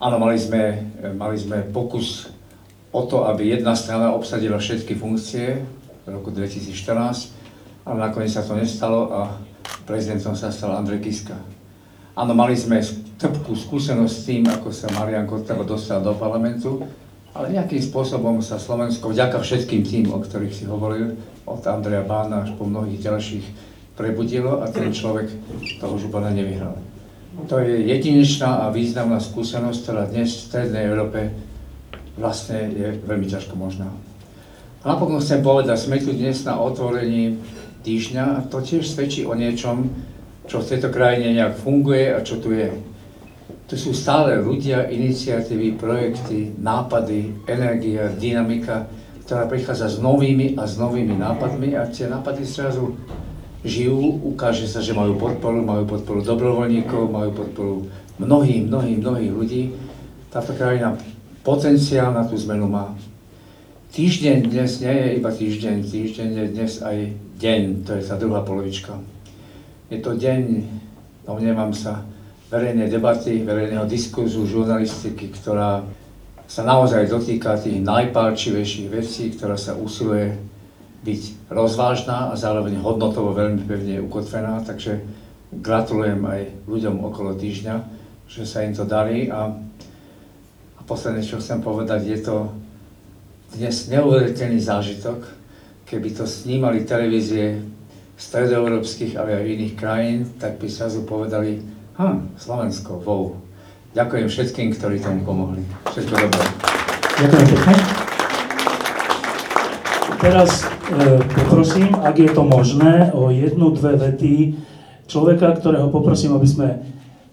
Áno, 0.02 0.16
mali 0.20 0.36
sme, 0.36 0.92
mali 1.16 1.36
sme 1.40 1.64
pokus 1.72 2.28
o 2.92 3.08
to, 3.08 3.24
aby 3.24 3.56
jedna 3.56 3.72
strana 3.72 4.12
obsadila 4.12 4.60
všetky 4.60 4.98
funkcie 4.98 5.64
v 6.04 6.06
roku 6.12 6.28
2014, 6.28 7.88
ale 7.88 7.96
nakoniec 7.96 8.34
sa 8.34 8.44
to 8.44 8.58
nestalo 8.58 9.08
a 9.08 9.20
prezidentom 9.88 10.36
sa 10.36 10.52
stal 10.52 10.76
Andrej 10.76 11.00
Kiska. 11.00 11.38
Áno, 12.12 12.36
mali 12.36 12.52
sme 12.52 12.84
trpkú 13.16 13.56
skúsenosť 13.56 14.12
s 14.12 14.24
tým, 14.28 14.42
ako 14.50 14.68
sa 14.68 14.92
Marian 14.92 15.24
Kotleba 15.24 15.64
dostal 15.64 16.04
do 16.04 16.12
parlamentu, 16.18 16.84
ale 17.32 17.52
nejakým 17.56 17.80
spôsobom 17.80 18.44
sa 18.44 18.60
Slovensko, 18.60 19.08
vďaka 19.08 19.40
všetkým 19.40 19.82
tým, 19.82 20.04
o 20.12 20.20
ktorých 20.20 20.52
si 20.52 20.64
hovoril, 20.68 21.16
od 21.48 21.64
Andreja 21.64 22.04
Bána 22.04 22.44
až 22.44 22.52
po 22.54 22.68
mnohých 22.68 23.00
ďalších, 23.00 23.46
prebudilo 23.96 24.60
a 24.60 24.68
ten 24.68 24.92
človek 24.92 25.28
toho 25.80 25.96
župana 26.00 26.32
nevyhral. 26.32 26.76
To 27.48 27.56
je 27.60 27.88
jedinečná 27.88 28.68
a 28.68 28.72
významná 28.72 29.16
skúsenosť, 29.20 29.78
ktorá 29.80 30.04
dnes 30.04 30.32
v 30.32 30.44
Strednej 30.48 30.84
Európe 30.84 31.32
vlastne 32.20 32.68
je 32.68 32.88
veľmi 33.08 33.24
ťažko 33.24 33.56
možná. 33.56 33.88
A 34.84 34.92
napokon 34.92 35.22
chcem 35.22 35.40
povedať, 35.40 35.80
sme 35.80 35.96
tu 36.02 36.12
dnes 36.12 36.36
na 36.44 36.60
otvorení 36.60 37.40
týždňa 37.86 38.24
a 38.36 38.44
to 38.44 38.60
tiež 38.60 38.84
svedčí 38.84 39.24
o 39.24 39.32
niečom, 39.32 39.88
čo 40.44 40.60
v 40.60 40.68
tejto 40.74 40.92
krajine 40.92 41.38
nejak 41.38 41.56
funguje 41.56 42.12
a 42.12 42.20
čo 42.20 42.36
tu 42.36 42.52
je. 42.52 42.91
To 43.72 43.80
sú 43.80 43.96
stále 43.96 44.36
ľudia, 44.36 44.92
iniciatívy, 44.92 45.80
projekty, 45.80 46.52
nápady, 46.60 47.32
energia, 47.48 48.12
dynamika, 48.12 48.84
ktorá 49.24 49.48
prichádza 49.48 49.88
s 49.88 49.96
novými 49.96 50.60
a 50.60 50.68
s 50.68 50.76
novými 50.76 51.16
nápadmi 51.16 51.72
a 51.80 51.88
tie 51.88 52.04
nápady 52.04 52.44
zrazu 52.44 52.92
žijú, 53.64 54.20
ukáže 54.28 54.68
sa, 54.68 54.84
že 54.84 54.92
majú 54.92 55.16
podporu, 55.16 55.64
majú 55.64 55.88
podporu 55.88 56.20
dobrovoľníkov, 56.20 57.00
majú 57.08 57.30
podporu 57.32 57.74
mnohých, 58.20 58.68
mnohých, 58.68 58.98
mnohých 59.00 59.32
ľudí. 59.32 59.62
Táto 60.28 60.52
krajina 60.52 60.92
potenciál 61.40 62.12
na 62.12 62.28
tú 62.28 62.36
zmenu 62.36 62.68
má. 62.68 62.92
Týždeň 63.96 64.52
dnes 64.52 64.84
nie 64.84 64.92
je 64.92 65.08
iba 65.16 65.32
týždeň, 65.32 65.76
týždeň 65.88 66.28
je 66.28 66.46
dnes 66.52 66.72
aj 66.84 66.96
deň, 67.40 67.88
to 67.88 67.96
je 67.96 68.04
tá 68.04 68.20
druhá 68.20 68.44
polovička. 68.44 69.00
Je 69.88 69.96
to 69.96 70.12
deň, 70.12 70.60
domnievam 71.24 71.72
sa, 71.72 72.04
verejnej 72.52 72.92
debaty, 72.92 73.40
verejného 73.40 73.88
diskurzu, 73.88 74.44
žurnalistiky, 74.44 75.32
ktorá 75.32 75.80
sa 76.44 76.68
naozaj 76.68 77.08
dotýka 77.08 77.56
tých 77.56 77.80
najpálčivejších 77.80 78.92
vecí, 78.92 79.32
ktorá 79.32 79.56
sa 79.56 79.72
usiluje 79.72 80.36
byť 81.00 81.48
rozvážna 81.48 82.28
a 82.28 82.36
zároveň 82.36 82.76
hodnotovo 82.76 83.32
veľmi 83.32 83.64
pevne 83.64 84.04
ukotvená, 84.04 84.60
takže 84.68 85.00
gratulujem 85.48 86.20
aj 86.28 86.68
ľuďom 86.68 87.00
okolo 87.00 87.40
týždňa, 87.40 87.76
že 88.28 88.44
sa 88.44 88.68
im 88.68 88.76
to 88.76 88.84
darí. 88.84 89.32
A, 89.32 89.48
a 90.76 90.80
posledné, 90.84 91.24
čo 91.24 91.40
chcem 91.40 91.64
povedať, 91.64 92.04
je 92.04 92.20
to 92.20 92.52
dnes 93.56 93.88
neuveriteľný 93.88 94.60
zážitok, 94.60 95.24
keby 95.88 96.12
to 96.12 96.28
snímali 96.28 96.84
televízie 96.84 97.64
stredoeurópskych, 98.20 99.16
ale 99.16 99.40
aj 99.40 99.52
iných 99.56 99.74
krajín, 99.74 100.18
tak 100.36 100.60
by 100.60 100.68
sa 100.68 100.92
povedali, 101.08 101.71
Hm, 101.92 102.32
Slovensko, 102.40 103.04
wow. 103.04 103.36
Ďakujem 103.92 104.24
všetkým, 104.24 104.72
ktorí 104.72 104.96
tomu 105.04 105.28
pomohli. 105.28 105.60
Všetko 105.92 106.14
dobré. 106.16 106.44
Ďakujem 107.20 107.46
pekne. 107.52 107.74
Teraz 110.16 110.64
e, 110.64 111.20
poprosím, 111.20 111.92
ak 112.00 112.16
je 112.16 112.30
to 112.32 112.48
možné, 112.48 113.12
o 113.12 113.28
jednu, 113.28 113.76
dve 113.76 114.00
vety 114.00 114.56
človeka, 115.04 115.52
ktorého 115.60 115.92
poprosím, 115.92 116.32
aby 116.32 116.48
sme 116.48 116.68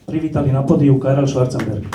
privítali 0.03 0.51
na 0.51 0.67
podiu 0.67 0.99
Karel 0.99 1.23
Schwarzenberg. 1.23 1.87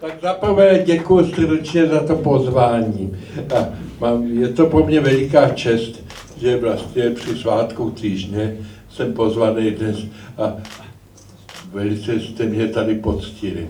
Tak 0.00 0.14
za 0.22 0.32
prvé 0.32 0.82
děkuji 0.84 1.24
srdečně 1.34 1.86
za 1.86 2.00
to 2.00 2.16
pozvání. 2.16 3.12
Mám, 4.00 4.26
je 4.26 4.48
to 4.48 4.66
pro 4.66 4.86
mě 4.86 5.00
veliká 5.00 5.48
čest, 5.48 6.04
že 6.40 6.56
vlastně 6.56 7.10
při 7.10 7.36
svátku 7.36 7.90
týždně 7.90 8.56
jsem 8.90 9.12
pozvaný 9.12 9.70
dnes 9.70 9.96
a 10.38 10.56
velice 11.72 12.20
jste 12.20 12.46
mě 12.46 12.66
tady 12.66 12.94
poctili. 12.94 13.68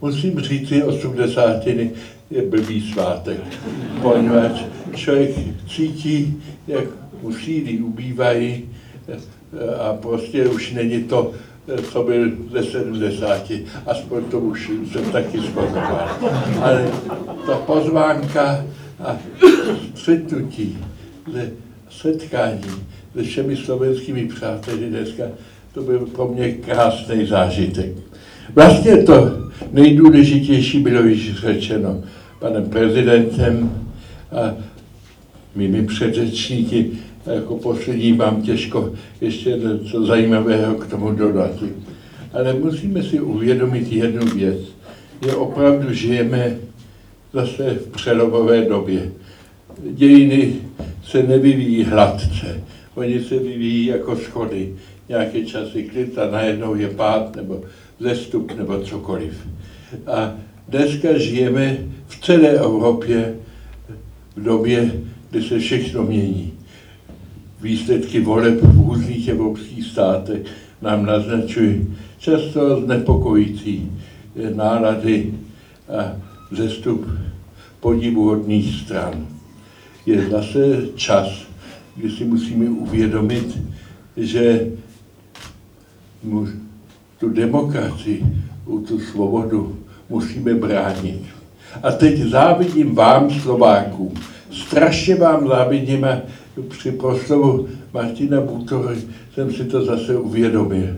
Musím 0.00 0.40
říct, 0.40 0.68
že 0.68 0.84
osmdesátiny 0.84 1.90
je 2.30 2.42
blbý 2.42 2.92
svátek, 2.92 3.40
poněvadž 4.02 4.62
člověk 4.94 5.30
cítí, 5.68 6.42
jak 6.68 6.84
síly 7.44 7.78
ubývají 7.78 8.64
a 9.80 9.92
prostě 9.94 10.48
už 10.48 10.72
není 10.72 11.04
to, 11.04 11.32
co 11.92 12.02
byl 12.02 12.30
ze 12.52 12.64
70, 12.64 13.52
aspoň 13.86 14.24
to 14.24 14.38
už 14.38 14.70
jsem 14.92 15.04
taky 15.12 15.40
spokoval. 15.40 16.08
Ale 16.62 16.90
ta 17.46 17.54
pozvánka 17.56 18.64
a 19.00 19.16
střetnutí, 19.94 20.78
setkání 21.90 22.70
se 23.16 23.22
všemi 23.22 23.56
slovenskými 23.56 24.24
přáteli 24.24 24.86
dneska, 24.86 25.24
to 25.74 25.82
byl 25.82 25.98
pro 25.98 26.28
mě 26.28 26.52
krásný 26.52 27.26
zážitek. 27.26 27.90
Vlastně 28.54 28.96
to 29.02 29.30
nejdůležitější 29.72 30.78
bylo 30.78 31.02
již 31.02 31.40
řečeno 31.40 32.02
panem 32.38 32.64
prezidentem 32.64 33.70
a 34.32 34.54
mými 35.54 35.86
předřečníky. 35.86 36.90
Jako 37.26 37.54
poslední 37.54 38.12
mám 38.12 38.42
těžko 38.42 38.92
ještě 39.20 39.50
něco 39.50 40.06
zajímavého 40.06 40.74
k 40.74 40.86
tomu 40.86 41.12
dodat. 41.12 41.50
Ale 42.32 42.54
musíme 42.54 43.02
si 43.02 43.20
uvědomit 43.20 43.92
jednu 43.92 44.26
věc. 44.26 44.58
Je 45.26 45.34
opravdu 45.34 45.92
žijeme 45.92 46.56
zase 47.32 47.74
v 47.74 47.88
přelomové 47.88 48.64
době. 48.64 49.12
Dějiny 49.90 50.52
se 51.04 51.22
nevyvíjí 51.22 51.84
hladce, 51.84 52.64
oni 52.94 53.20
se 53.20 53.38
vyvíjí 53.38 53.86
jako 53.86 54.16
schody. 54.16 54.74
Nějaké 55.08 55.44
časy 55.44 55.82
klid 55.82 56.18
a 56.18 56.30
najednou 56.30 56.74
je 56.74 56.88
pád 56.88 57.36
nebo 57.36 57.62
zestup 58.00 58.52
nebo 58.58 58.80
cokoliv. 58.80 59.46
A 60.06 60.34
dneska 60.68 61.18
žijeme 61.18 61.78
v 62.08 62.20
celé 62.20 62.48
Evropě 62.48 63.34
v 64.36 64.42
době, 64.42 64.92
kdy 65.30 65.42
se 65.42 65.58
všechno 65.58 66.02
mění. 66.02 66.52
Výsledky 67.62 68.20
voleb 68.20 68.62
v 68.62 68.76
různých 68.76 69.28
evropských 69.28 69.84
státech 69.86 70.40
nám 70.82 71.06
naznačují 71.06 71.96
často 72.18 72.80
znepokojící 72.80 73.90
nálady 74.54 75.34
a 75.88 76.16
zestup 76.50 77.06
podivuhodných 77.80 78.80
stran. 78.80 79.26
Je 80.06 80.30
zase 80.30 80.88
čas, 80.94 81.28
kdy 81.96 82.10
si 82.10 82.24
musíme 82.24 82.70
uvědomit, 82.70 83.58
že 84.16 84.66
tu 87.20 87.28
demokracii, 87.28 88.26
tu 88.88 89.00
svobodu 89.00 89.78
musíme 90.08 90.54
bránit. 90.54 91.22
A 91.82 91.92
teď 91.92 92.22
závidím 92.22 92.94
vám, 92.94 93.30
Slovákům, 93.30 94.14
strašně 94.50 95.14
vám 95.14 95.48
závidím 95.48 96.04
a 96.04 96.16
při 96.68 96.92
proslovu 96.92 97.68
Martina 97.94 98.40
Butory 98.40 98.96
jsem 99.34 99.52
si 99.52 99.64
to 99.64 99.84
zase 99.84 100.16
uvědomil, 100.16 100.96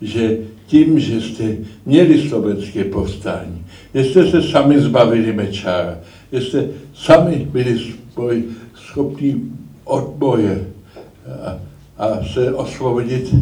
že 0.00 0.38
tím, 0.66 1.00
že 1.00 1.20
jste 1.20 1.56
měli 1.86 2.28
slovenské 2.28 2.84
povstání, 2.84 3.64
že 3.94 4.04
jste 4.04 4.30
se 4.30 4.42
sami 4.42 4.80
zbavili 4.80 5.32
Mečára, 5.32 5.98
že 6.32 6.40
jste 6.40 6.68
sami 6.94 7.48
byli 7.52 7.78
spoj, 7.78 8.42
schopni 8.74 9.36
odboje 9.84 10.66
a, 11.42 11.58
a 11.98 12.24
se 12.34 12.54
osvobodit, 12.54 13.34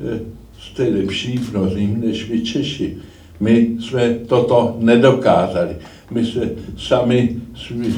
eh, 0.00 0.20
jste 0.60 0.82
lepší 0.82 1.40
mnozím 1.50 2.00
než 2.00 2.28
my 2.28 2.40
Češi. 2.40 2.96
My 3.40 3.70
jsme 3.80 4.14
toto 4.14 4.76
nedokázali. 4.78 5.76
My 6.10 6.26
se 6.26 6.50
sami 6.76 7.36
svých 7.56 7.96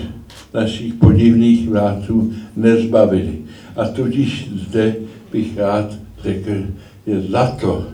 našich 0.54 0.94
podivných 0.94 1.68
vládců 1.68 2.32
nezbavili. 2.56 3.38
A 3.76 3.88
tudíž 3.88 4.50
zde 4.54 4.96
bych 5.32 5.58
rád 5.58 5.98
řekl, 6.22 6.50
že 7.06 7.22
za 7.22 7.46
to 7.46 7.86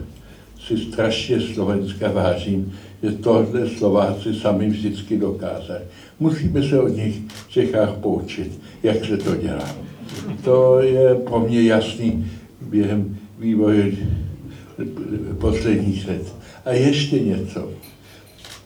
si 0.67 0.77
strašně 0.77 1.41
Slovenska 1.41 2.11
vážím, 2.11 2.73
že 3.03 3.11
tohle 3.11 3.69
Slováci 3.69 4.33
sami 4.33 4.69
vždycky 4.69 5.17
dokázali. 5.17 5.79
Musíme 6.19 6.63
se 6.63 6.81
od 6.81 6.95
nich 6.97 7.19
v 7.47 7.51
Čechách 7.51 7.93
poučit, 7.93 8.59
jak 8.83 9.05
se 9.05 9.17
to 9.17 9.35
dělá. 9.35 9.75
To 10.43 10.79
je 10.79 11.15
pro 11.15 11.39
mě 11.39 11.61
jasný 11.61 12.25
během 12.61 13.17
vývoje 13.39 13.91
posledních 15.39 16.07
let. 16.07 16.35
A 16.65 16.71
ještě 16.71 17.19
něco. 17.19 17.69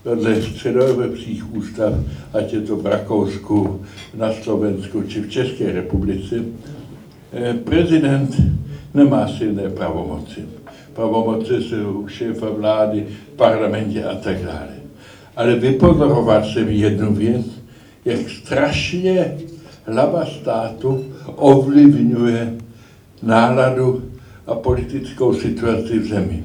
Podle 0.07 0.41
středoevropských 0.41 1.55
ústav, 1.55 1.93
ať 2.33 2.53
je 2.53 2.61
to 2.61 2.75
v 2.75 2.85
Rakousku, 2.85 3.81
na 4.15 4.31
Slovensku 4.31 5.03
či 5.03 5.21
v 5.21 5.29
České 5.29 5.71
republice, 5.71 6.47
eh, 7.33 7.53
prezident 7.53 8.31
nemá 8.93 9.27
silné 9.27 9.69
pravomoci. 9.69 10.47
Pravomoci 10.95 11.59
jsou 11.59 12.07
šéfa 12.07 12.49
vlády, 12.49 13.07
parlamentě 13.35 14.03
a 14.03 14.15
tak 14.15 14.47
dále. 14.47 14.79
Ale 15.35 15.59
vypozorovat 15.59 16.45
jsem 16.45 16.69
jednu 16.69 17.13
věc, 17.13 17.45
jak 18.05 18.29
strašně 18.29 19.37
hlava 19.83 20.25
státu 20.25 21.05
ovlivňuje 21.35 22.53
náladu 23.23 24.03
a 24.47 24.55
politickou 24.55 25.33
situaci 25.33 25.99
v 25.99 26.07
zemi. 26.07 26.43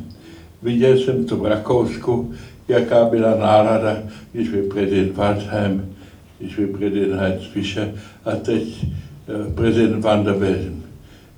Viděl 0.63 0.99
jsem 0.99 1.25
to 1.25 1.37
v 1.37 1.47
Rakousku, 1.47 2.35
jaká 2.73 3.05
byla 3.05 3.37
nálada, 3.37 4.03
když 4.33 4.49
byl 4.49 4.63
prezident 4.63 5.17
Waldheim, 5.17 5.95
když 6.39 6.57
byl 6.57 6.69
prezident 6.69 7.19
Heinz 7.19 7.45
Fischer 7.53 7.95
a 8.25 8.31
teď 8.31 8.85
eh, 8.85 9.55
prezident 9.55 10.01
Van 10.01 10.25
der 10.25 10.35
Bellen. 10.35 10.83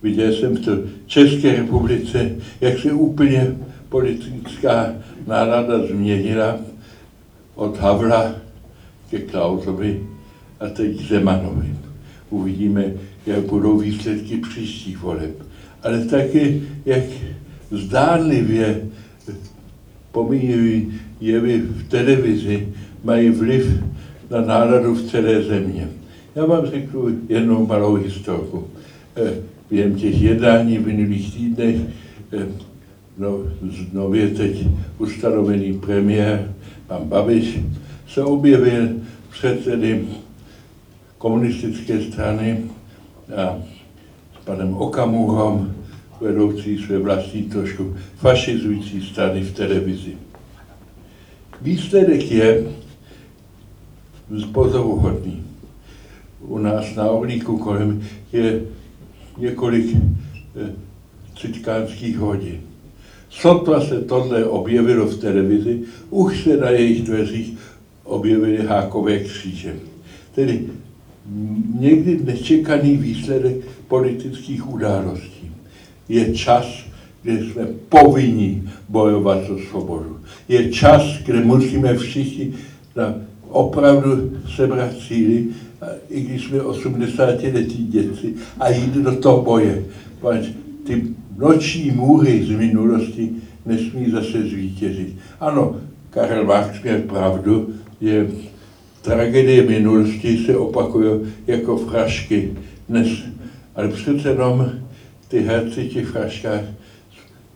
Viděl 0.03 0.32
jsem 0.32 0.57
to 0.57 0.76
v 0.76 0.89
České 1.07 1.57
republice, 1.57 2.30
jak 2.61 2.78
se 2.78 2.93
úplně 2.93 3.57
politická 3.89 4.93
nálada 5.26 5.87
změnila 5.87 6.59
od 7.55 7.78
Havla 7.80 8.35
ke 9.11 9.18
Klausovi 9.18 10.07
a 10.61 10.68
teď 10.68 11.09
Zemanovi. 11.09 11.74
Uvidíme, 12.30 12.85
jak 13.26 13.41
budou 13.41 13.78
výsledky 13.78 14.37
příštích 14.37 14.99
voleb. 14.99 15.43
Ale 15.82 16.05
taky, 16.05 16.62
jak 16.87 17.05
zdánlivě 17.70 18.80
pomíjiví 20.12 20.93
jevy 21.21 21.59
v 21.61 21.89
televizi 21.89 22.69
mají 23.05 23.31
vliv 23.31 23.83
na 24.31 24.41
náladu 24.41 24.95
v 24.95 25.11
celé 25.11 25.43
země. 25.43 25.89
Já 26.35 26.47
vám 26.47 26.67
řeknu 26.67 27.09
jednou 27.29 27.67
malou 27.67 27.95
historku. 27.95 28.65
Eh, 29.17 29.35
během 29.71 29.95
těch 29.95 30.23
jednání 30.23 30.79
v 30.79 30.87
minulých 30.87 31.35
týdnech 31.35 31.77
eh, 32.33 32.47
no, 33.19 33.39
nově 33.93 34.29
teď 34.29 34.67
ustanovený 34.99 35.79
premiér, 35.79 36.55
pan 36.87 37.05
Babiš, 37.05 37.59
se 38.09 38.25
objevil 38.25 38.89
předsedy 39.31 40.05
komunistické 41.19 42.03
strany 42.03 42.59
a 43.37 43.59
s 44.41 44.45
panem 44.45 44.75
Okamurou 44.75 45.67
vedoucí 46.21 46.79
své 46.79 46.99
vlastní 46.99 47.43
trošku 47.43 47.97
fašizující 48.17 49.03
strany 49.03 49.41
v 49.41 49.55
televizi. 49.55 50.12
Výsledek 51.63 52.31
je 52.31 52.67
pozoruhodný. 54.53 55.45
U 56.41 56.59
nás 56.59 56.95
na 56.95 57.05
Orlíku 57.05 57.59
kolem 57.59 58.03
je 58.33 58.63
několik 59.39 59.97
eh, 59.97 60.73
citkánských 61.41 62.19
hodin. 62.19 62.61
Sotva 63.31 63.81
se 63.81 64.01
tohle 64.01 64.45
objevilo 64.45 65.07
v 65.07 65.21
televizi, 65.21 65.81
už 66.11 66.43
se 66.43 66.57
na 66.57 66.71
jejich 66.71 67.03
dveřích 67.03 67.59
objevily 68.05 68.67
hákové 68.67 69.19
kříže. 69.19 69.77
Tedy 70.35 70.67
někdy 71.79 72.21
nečekaný 72.25 72.97
výsledek 72.97 73.57
politických 73.89 74.73
událostí. 74.73 75.51
Je 76.09 76.35
čas, 76.35 76.67
kde 77.25 77.45
jsme 77.45 77.66
povinni 77.89 78.62
bojovat 78.89 79.39
za 79.49 79.55
svobodu. 79.70 80.16
Je 80.49 80.72
čas, 80.72 81.03
kde 81.27 81.41
musíme 81.41 81.97
všichni 81.97 82.53
na 82.97 83.14
opravdu 83.49 84.33
sebrat 84.57 84.93
síly, 84.99 85.47
i 86.11 86.20
když 86.20 86.45
jsme 86.45 86.62
80 86.62 87.43
letí 87.43 87.87
děti, 87.87 88.35
a 88.61 88.70
jít 88.70 88.95
do 88.95 89.16
toho 89.16 89.43
boje. 89.43 89.85
Pač 90.20 90.47
ty 90.87 91.03
noční 91.39 91.91
můry 91.91 92.45
z 92.45 92.51
minulosti 92.51 93.31
nesmí 93.66 94.11
zase 94.11 94.43
zvítězit. 94.43 95.16
Ano, 95.41 95.77
Karel 96.11 96.45
Marx 96.45 96.83
měl 96.83 96.99
pravdu, 96.99 97.68
že 98.01 98.29
tragédie 99.03 99.62
minulosti 99.62 100.45
se 100.47 100.57
opakují 100.57 101.20
jako 101.47 101.77
frašky 101.77 102.53
dnes. 102.89 103.09
Ale 103.75 103.89
přece 103.89 104.29
jenom 104.29 104.70
ty 105.29 105.41
herci 105.41 105.89
těch 105.89 106.07
fraškách 106.07 106.64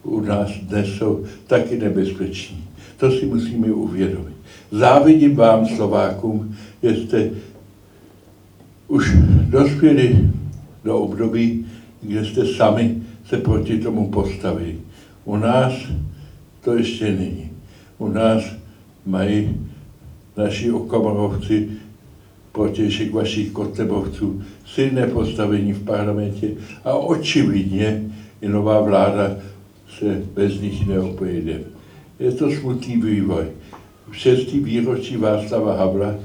u 0.03 0.21
nás 0.21 0.51
dnes 0.61 0.87
jsou 0.87 1.25
taky 1.47 1.77
nebezpeční. 1.77 2.63
To 2.97 3.11
si 3.11 3.25
musíme 3.25 3.67
uvědomit. 3.67 4.33
Závidím 4.71 5.35
vám, 5.35 5.65
Slovákům, 5.65 6.55
že 6.83 6.95
jste 6.95 7.29
už 8.87 9.17
dospěli 9.49 10.29
do 10.83 10.97
období, 10.97 11.65
kde 12.01 12.25
jste 12.25 12.45
sami 12.45 12.95
se 13.25 13.37
proti 13.37 13.77
tomu 13.77 14.09
postavili. 14.09 14.75
U 15.25 15.35
nás 15.35 15.73
to 16.63 16.77
ještě 16.77 17.11
není. 17.11 17.51
U 17.97 18.07
nás 18.07 18.43
mají 19.05 19.57
naši 20.37 20.71
okomorovci 20.71 21.69
protějšek 22.51 23.13
vašich 23.13 23.51
kotlebovců 23.51 24.41
silné 24.65 25.07
postavení 25.07 25.73
v 25.73 25.83
parlamentě 25.83 26.51
a 26.83 26.93
očividně 26.93 28.03
i 28.41 28.49
nová 28.49 28.81
vláda 28.81 29.35
se 29.99 30.23
bez 30.33 30.61
nich 30.61 30.87
neobejde. 30.87 31.59
Je 32.19 32.31
to 32.31 32.51
smutný 32.51 32.97
vývoj. 32.97 33.45
Šestý 34.11 34.59
výročí 34.59 35.17
Václava 35.17 35.77
Havla 35.77 36.15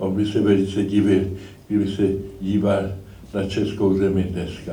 on 0.00 0.14
by 0.14 0.26
se 0.26 0.40
velice 0.40 0.84
divil, 0.84 1.24
kdyby 1.68 1.90
se 1.90 2.02
díval 2.40 2.82
na 3.34 3.44
českou 3.44 3.98
zemi 3.98 4.22
dneska. 4.22 4.72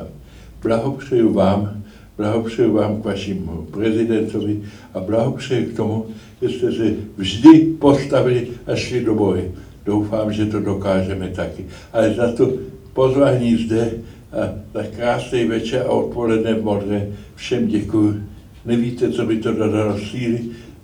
Blahopřeju 0.63 1.33
vám, 1.33 1.83
blahopřeju 2.17 2.73
vám 2.73 3.01
k 3.01 3.05
vašemu 3.05 3.67
prezidentovi 3.71 4.61
a 4.93 4.99
blahopřeju 4.99 5.69
k 5.69 5.75
tomu, 5.75 6.05
že 6.41 6.49
jste 6.49 6.71
se 6.71 6.93
vždy 7.17 7.59
postavili 7.59 8.47
a 8.67 8.75
šli 8.75 9.03
do 9.03 9.15
boje. 9.15 9.51
Doufám, 9.85 10.33
že 10.33 10.45
to 10.45 10.59
dokážeme 10.59 11.27
taky. 11.27 11.65
Ale 11.93 12.13
za 12.13 12.31
to 12.31 12.51
pozvání 12.93 13.55
zde 13.55 13.91
a 14.31 14.53
za 14.73 14.83
krásný 14.83 15.45
večer 15.45 15.81
a 15.81 15.89
odpoledne 15.89 16.53
v 16.53 16.63
Modře 16.63 17.07
všem 17.35 17.67
děkuji. 17.67 18.23
Nevíte, 18.67 19.11
co 19.11 19.25
by 19.25 19.37
to 19.37 19.53
dodalo 19.53 19.97
síly 19.97 20.39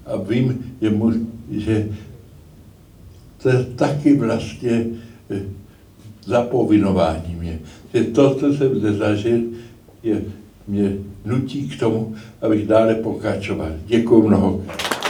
a 0.06 0.18
vím, 0.18 0.76
že, 0.82 0.90
mu, 0.90 1.12
že 1.52 1.90
to 3.44 3.50
je 3.50 3.64
taky 3.76 4.16
vlastně 4.18 4.86
eh, 5.30 5.42
zapovinování 6.26 7.36
mě. 7.36 7.60
Že 7.94 8.04
to, 8.04 8.36
co 8.36 8.54
jsem 8.54 8.80
zde 8.80 8.94
zažil, 8.94 9.42
je, 10.04 10.22
mě 10.68 10.94
nutí 11.26 11.70
k 11.70 11.80
tomu, 11.80 12.16
abych 12.42 12.68
dále 12.68 12.96
pokračoval. 12.96 13.70
Děkuji 13.86 14.28
mnohokrát. 14.28 15.03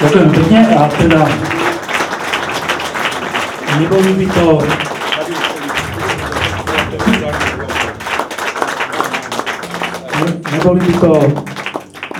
Ďakujem 0.00 0.28
pekne 0.32 0.60
a 0.64 0.88
teda 0.88 1.20
neboli 3.76 4.10
by 4.16 4.26
to 4.32 4.46
neboli 10.56 10.80
by 10.88 10.94
to 11.04 11.12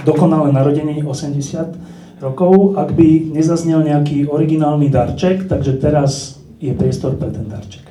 dokonalé 0.04 0.52
narodenie 0.52 1.00
80 1.00 2.20
rokov, 2.20 2.76
ak 2.76 2.92
by 2.92 3.32
nezaznel 3.32 3.80
nejaký 3.80 4.28
originálny 4.28 4.92
darček, 4.92 5.48
takže 5.48 5.80
teraz 5.80 6.36
je 6.60 6.76
priestor 6.76 7.16
pre 7.16 7.32
ten 7.32 7.48
darček. 7.48 7.88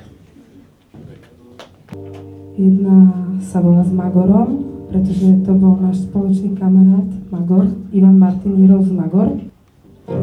Jedna 2.54 3.10
sa 3.42 3.58
volá 3.58 3.82
s 3.82 3.90
Magorom, 3.90 4.62
pretože 4.86 5.42
to 5.42 5.50
bol 5.58 5.82
náš 5.82 6.06
spoločný 6.06 6.54
kamarát 6.54 7.10
Magor, 7.34 7.66
Ivan 7.90 8.22
Martin 8.22 8.54
Jirov 8.54 8.86
z 8.86 8.94
Magor. 8.94 9.49
Keby 10.10 10.22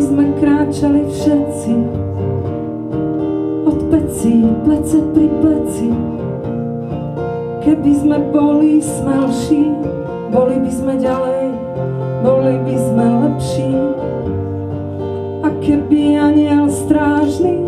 sme 0.00 0.24
kráčali 0.40 1.04
všetci 1.12 1.74
od 3.68 3.78
peci, 3.92 4.32
plece 4.64 5.04
pri 5.12 5.28
pleci, 5.44 5.92
keby 7.68 7.92
sme 8.00 8.16
boli 8.32 8.80
smelší, 8.80 9.76
boli 10.32 10.56
by 10.64 10.70
sme 10.72 10.96
ďalej 10.96 11.35
boli 12.26 12.58
by 12.66 12.74
sme 12.74 13.06
lepší. 13.22 13.72
A 15.46 15.48
keby 15.62 16.18
aniel 16.18 16.66
strážny 16.66 17.62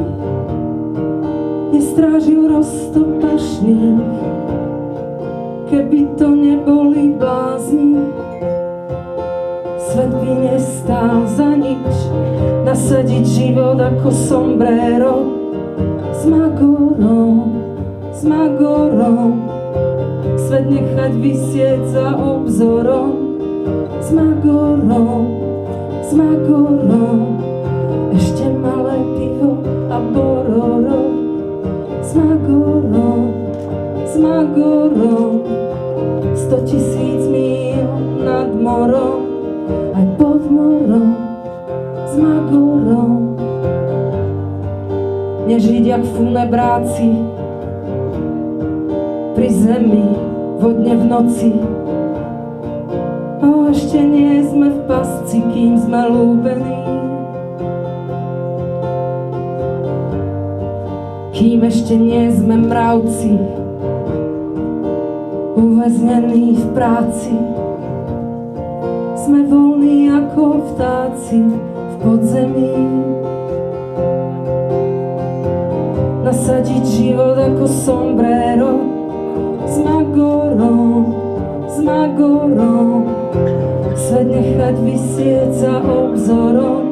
nestrážil 1.71 2.51
roztopašných, 2.51 4.03
keby 5.71 6.11
to 6.19 6.27
neboli 6.35 7.15
blázni, 7.15 8.03
svet 9.79 10.11
by 10.11 10.33
nestál 10.51 11.23
za 11.39 11.55
nič, 11.55 11.91
nasadiť 12.67 13.25
život 13.31 13.79
ako 13.79 14.11
sombrero 14.11 15.17
s 16.11 16.27
magorom, 16.27 17.63
s 18.11 18.27
magorom, 18.27 19.47
svet 20.35 20.67
nechať 20.67 21.13
vysieť 21.15 21.81
za 21.95 22.19
obzorom, 22.19 23.18
Magorou, 24.09 25.21
s 26.01 26.17
Magorou, 26.17 27.37
ešte 28.17 28.49
malé 28.49 28.97
pivo 29.21 29.61
a 29.93 30.01
bororo, 30.01 31.03
s 32.01 32.17
Magorou, 34.17 35.45
sto 36.33 36.57
tisíc 36.65 37.21
míl 37.29 37.85
nad 38.25 38.49
morom, 38.49 39.29
aj 39.93 40.07
pod 40.17 40.41
morom, 40.41 41.13
s 42.09 42.13
Magorou. 42.17 43.37
Nežiť 45.53 45.85
jak 45.85 46.05
funebráci, 46.17 47.13
pri 49.37 49.49
zemi, 49.53 50.17
vodne 50.57 50.97
v 50.97 51.05
noci, 51.05 51.53
No 51.53 51.78
ešte 53.89 54.05
nie 54.05 54.45
sme 54.45 54.69
v 54.69 54.79
pasci, 54.85 55.41
kým 55.49 55.81
sme 55.81 56.13
lúbení. 56.13 56.77
Kým 61.33 61.65
ešte 61.65 61.97
nie 61.97 62.29
sme 62.29 62.69
mravci, 62.69 63.33
uväznení 65.57 66.61
v 66.61 66.65
práci. 66.77 67.33
Sme 69.25 69.49
voľní 69.49 70.13
ako 70.13 70.69
vtáci 70.69 71.49
v 71.49 71.95
podzemí. 72.05 72.77
Nasadiť 76.29 76.85
život 76.85 77.41
ako 77.41 77.65
sombrero 77.65 78.85
s 79.65 79.81
magorom, 79.81 81.09
s 81.73 81.81
magorom 81.81 83.19
svet 83.99 84.31
nechať 84.31 84.77
vysieť 84.79 85.51
za 85.59 85.75
obzorom 85.83 86.87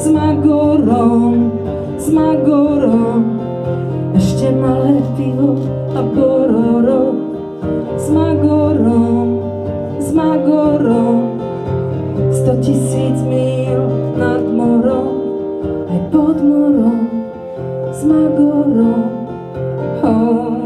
s 0.00 0.08
Magorom, 0.08 1.52
s 2.00 2.08
Magorom. 2.08 3.22
Ešte 4.16 4.48
malé 4.56 5.04
pivo 5.14 5.60
a 5.92 6.00
bororo 6.00 7.12
s 8.00 8.08
Magorom, 8.08 9.28
s 10.00 10.08
Magorom. 10.16 11.38
Sto 12.32 12.56
tisíc 12.64 13.20
míl 13.28 13.84
nad 14.16 14.40
morom 14.40 15.22
aj 15.92 16.00
pod 16.10 16.36
morom 16.40 17.12
s 17.92 18.00
Magorom. 18.08 19.04
Oh, 20.02 20.58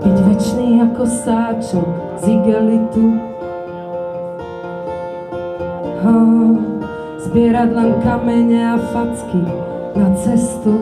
byť 0.00 0.16
večný 0.26 0.82
ako 0.82 1.04
sáčok 1.06 1.88
z 2.18 2.24
igelitu 2.34 3.35
zbierať 7.36 7.70
len 7.76 7.92
kamene 8.00 8.60
a 8.64 8.76
facky 8.96 9.44
na 9.92 10.08
cestu. 10.16 10.72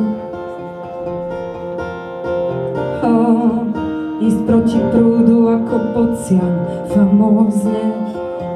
Oh, 3.02 3.66
ísť 4.22 4.40
proti 4.46 4.78
prúdu 4.94 5.50
ako 5.50 5.76
bocian, 5.90 6.54
famózne, 6.94 7.84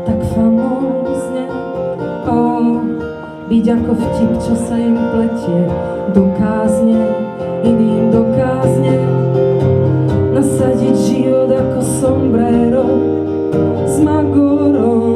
tak 0.06 0.18
famózne. 0.30 1.51
Oh, 2.30 2.86
byť 3.51 3.64
ako 3.66 3.90
vtip, 3.98 4.32
čo 4.47 4.55
sa 4.55 4.78
im 4.78 4.94
pletie 4.94 5.66
do 6.14 6.30
kázne, 6.39 7.02
iným 7.66 8.14
do 8.14 8.22
kázne. 8.39 8.94
Nasadiť 10.39 10.94
život 11.02 11.51
ako 11.51 11.80
sombrero 11.82 12.86
s 13.90 13.98
magorom, 13.98 15.07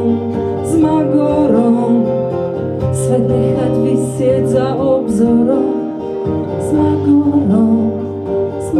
za 5.13 5.25
obzorom 5.29 5.63
s 8.61 8.73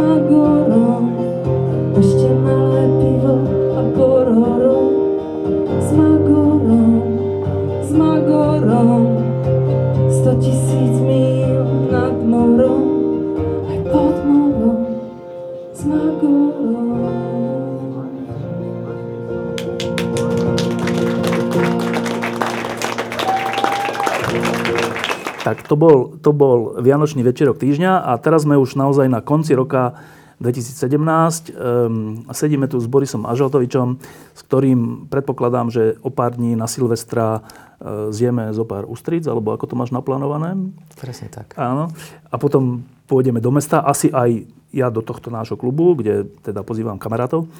to 25.74 25.76
bol, 25.82 26.14
to 26.22 26.30
bol 26.30 26.78
Vianočný 26.78 27.26
večerok 27.26 27.58
týždňa 27.58 28.06
a 28.06 28.14
teraz 28.22 28.46
sme 28.46 28.54
už 28.54 28.78
naozaj 28.78 29.10
na 29.10 29.18
konci 29.18 29.58
roka 29.58 29.98
2017. 30.38 31.50
Um, 31.50 32.22
sedíme 32.30 32.70
tu 32.70 32.78
s 32.78 32.86
Borisom 32.86 33.26
Ažaltovičom, 33.26 33.98
s 34.38 34.40
ktorým 34.46 35.10
predpokladám, 35.10 35.74
že 35.74 35.98
o 35.98 36.14
pár 36.14 36.38
dní 36.38 36.54
na 36.54 36.70
Silvestra 36.70 37.42
uh, 37.42 38.14
zjeme 38.14 38.54
zo 38.54 38.62
pár 38.62 38.86
ústric, 38.86 39.26
alebo 39.26 39.50
ako 39.50 39.66
to 39.66 39.74
máš 39.74 39.90
naplánované? 39.90 40.54
Presne 40.94 41.26
tak. 41.26 41.58
Áno. 41.58 41.90
A 42.30 42.34
potom 42.38 42.86
pôjdeme 43.10 43.42
do 43.42 43.50
mesta, 43.50 43.82
asi 43.82 44.14
aj 44.14 44.46
ja 44.70 44.94
do 44.94 45.02
tohto 45.02 45.34
nášho 45.34 45.58
klubu, 45.58 45.98
kde 45.98 46.30
teda 46.46 46.62
pozývam 46.62 47.02
kamarátov. 47.02 47.50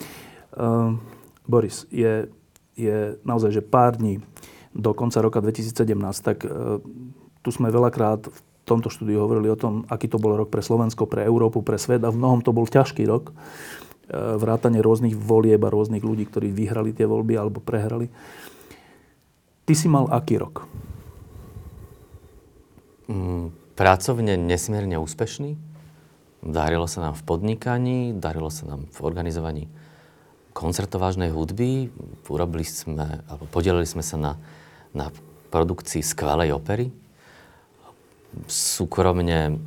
Uh, 0.55 0.95
Boris, 1.51 1.83
je, 1.91 2.31
je 2.79 3.19
naozaj, 3.27 3.59
že 3.59 3.63
pár 3.67 3.99
dní 3.99 4.23
do 4.71 4.95
konca 4.95 5.19
roka 5.19 5.43
2017, 5.43 5.75
tak 6.23 6.47
uh, 6.47 6.79
tu 7.45 7.53
sme 7.53 7.69
veľakrát 7.69 8.25
v 8.33 8.39
tomto 8.65 8.89
štúdiu 8.89 9.21
hovorili 9.21 9.53
o 9.53 9.61
tom, 9.61 9.85
aký 9.93 10.09
to 10.09 10.17
bol 10.17 10.33
rok 10.33 10.49
pre 10.49 10.65
Slovensko, 10.65 11.05
pre 11.05 11.29
Európu, 11.29 11.61
pre 11.61 11.77
svet 11.77 12.01
a 12.01 12.09
v 12.09 12.17
mnohom 12.17 12.41
to 12.41 12.57
bol 12.57 12.65
ťažký 12.65 13.05
rok. 13.05 13.31
E, 14.09 14.41
Vrátanie 14.41 14.81
rôznych 14.81 15.13
volieb 15.13 15.61
a 15.61 15.69
rôznych 15.69 16.01
ľudí, 16.01 16.25
ktorí 16.25 16.49
vyhrali 16.49 16.97
tie 16.97 17.05
voľby 17.05 17.37
alebo 17.37 17.61
prehrali. 17.61 18.09
Ty 19.69 19.73
si 19.77 19.87
mal 19.93 20.09
aký 20.09 20.41
rok? 20.41 20.65
Mm, 23.13 23.53
pracovne 23.77 24.41
nesmierne 24.41 24.97
úspešný. 24.97 25.61
Darilo 26.41 26.89
sa 26.89 27.09
nám 27.09 27.15
v 27.21 27.25
podnikaní, 27.29 28.17
darilo 28.17 28.49
sa 28.49 28.65
nám 28.65 28.89
v 28.89 28.99
organizovaní 29.05 29.69
koncertov 30.57 31.05
vážnej 31.05 31.29
hudby. 31.29 31.93
Urobili 32.29 32.65
sme, 32.65 33.21
alebo 33.29 33.45
podelili 33.53 33.85
sme 33.85 34.01
sa 34.01 34.17
na, 34.17 34.33
na 34.97 35.13
produkcii 35.53 36.01
skvelej 36.01 36.57
opery, 36.57 37.04
súkromne 38.51 39.59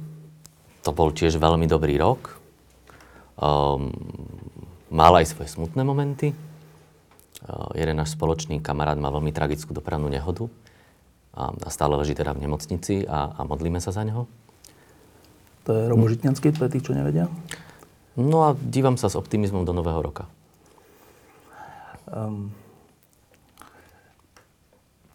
to 0.83 0.91
bol 0.95 1.11
tiež 1.11 1.35
veľmi 1.35 1.67
dobrý 1.67 1.99
rok. 1.99 2.39
Um, 3.37 3.91
mal 4.87 5.13
aj 5.19 5.35
svoje 5.35 5.51
smutné 5.51 5.83
momenty. 5.83 6.31
Uh, 7.43 7.69
jeden 7.77 7.99
náš 7.99 8.15
spoločný 8.15 8.63
kamarát 8.63 8.97
mal 8.97 9.13
veľmi 9.13 9.29
tragickú 9.35 9.75
dopravnú 9.75 10.09
nehodu 10.09 10.49
a, 11.37 11.53
a 11.53 11.69
stále 11.69 11.93
leží 11.99 12.17
teda 12.17 12.33
v 12.33 12.49
nemocnici 12.49 13.05
a, 13.05 13.35
a 13.35 13.41
modlíme 13.45 13.77
sa 13.77 13.93
za 13.93 14.01
neho. 14.01 14.25
To 15.67 15.75
je 15.75 15.83
Robo 15.91 16.07
Žitňanský, 16.07 16.55
pre 16.55 16.71
tých, 16.71 16.87
čo 16.87 16.95
nevedia? 16.95 17.27
No 18.15 18.47
a 18.47 18.55
dívam 18.57 18.95
sa 18.95 19.11
s 19.11 19.19
optimizmom 19.19 19.67
do 19.67 19.75
nového 19.75 19.99
roka. 19.99 20.25
Um, 22.07 22.55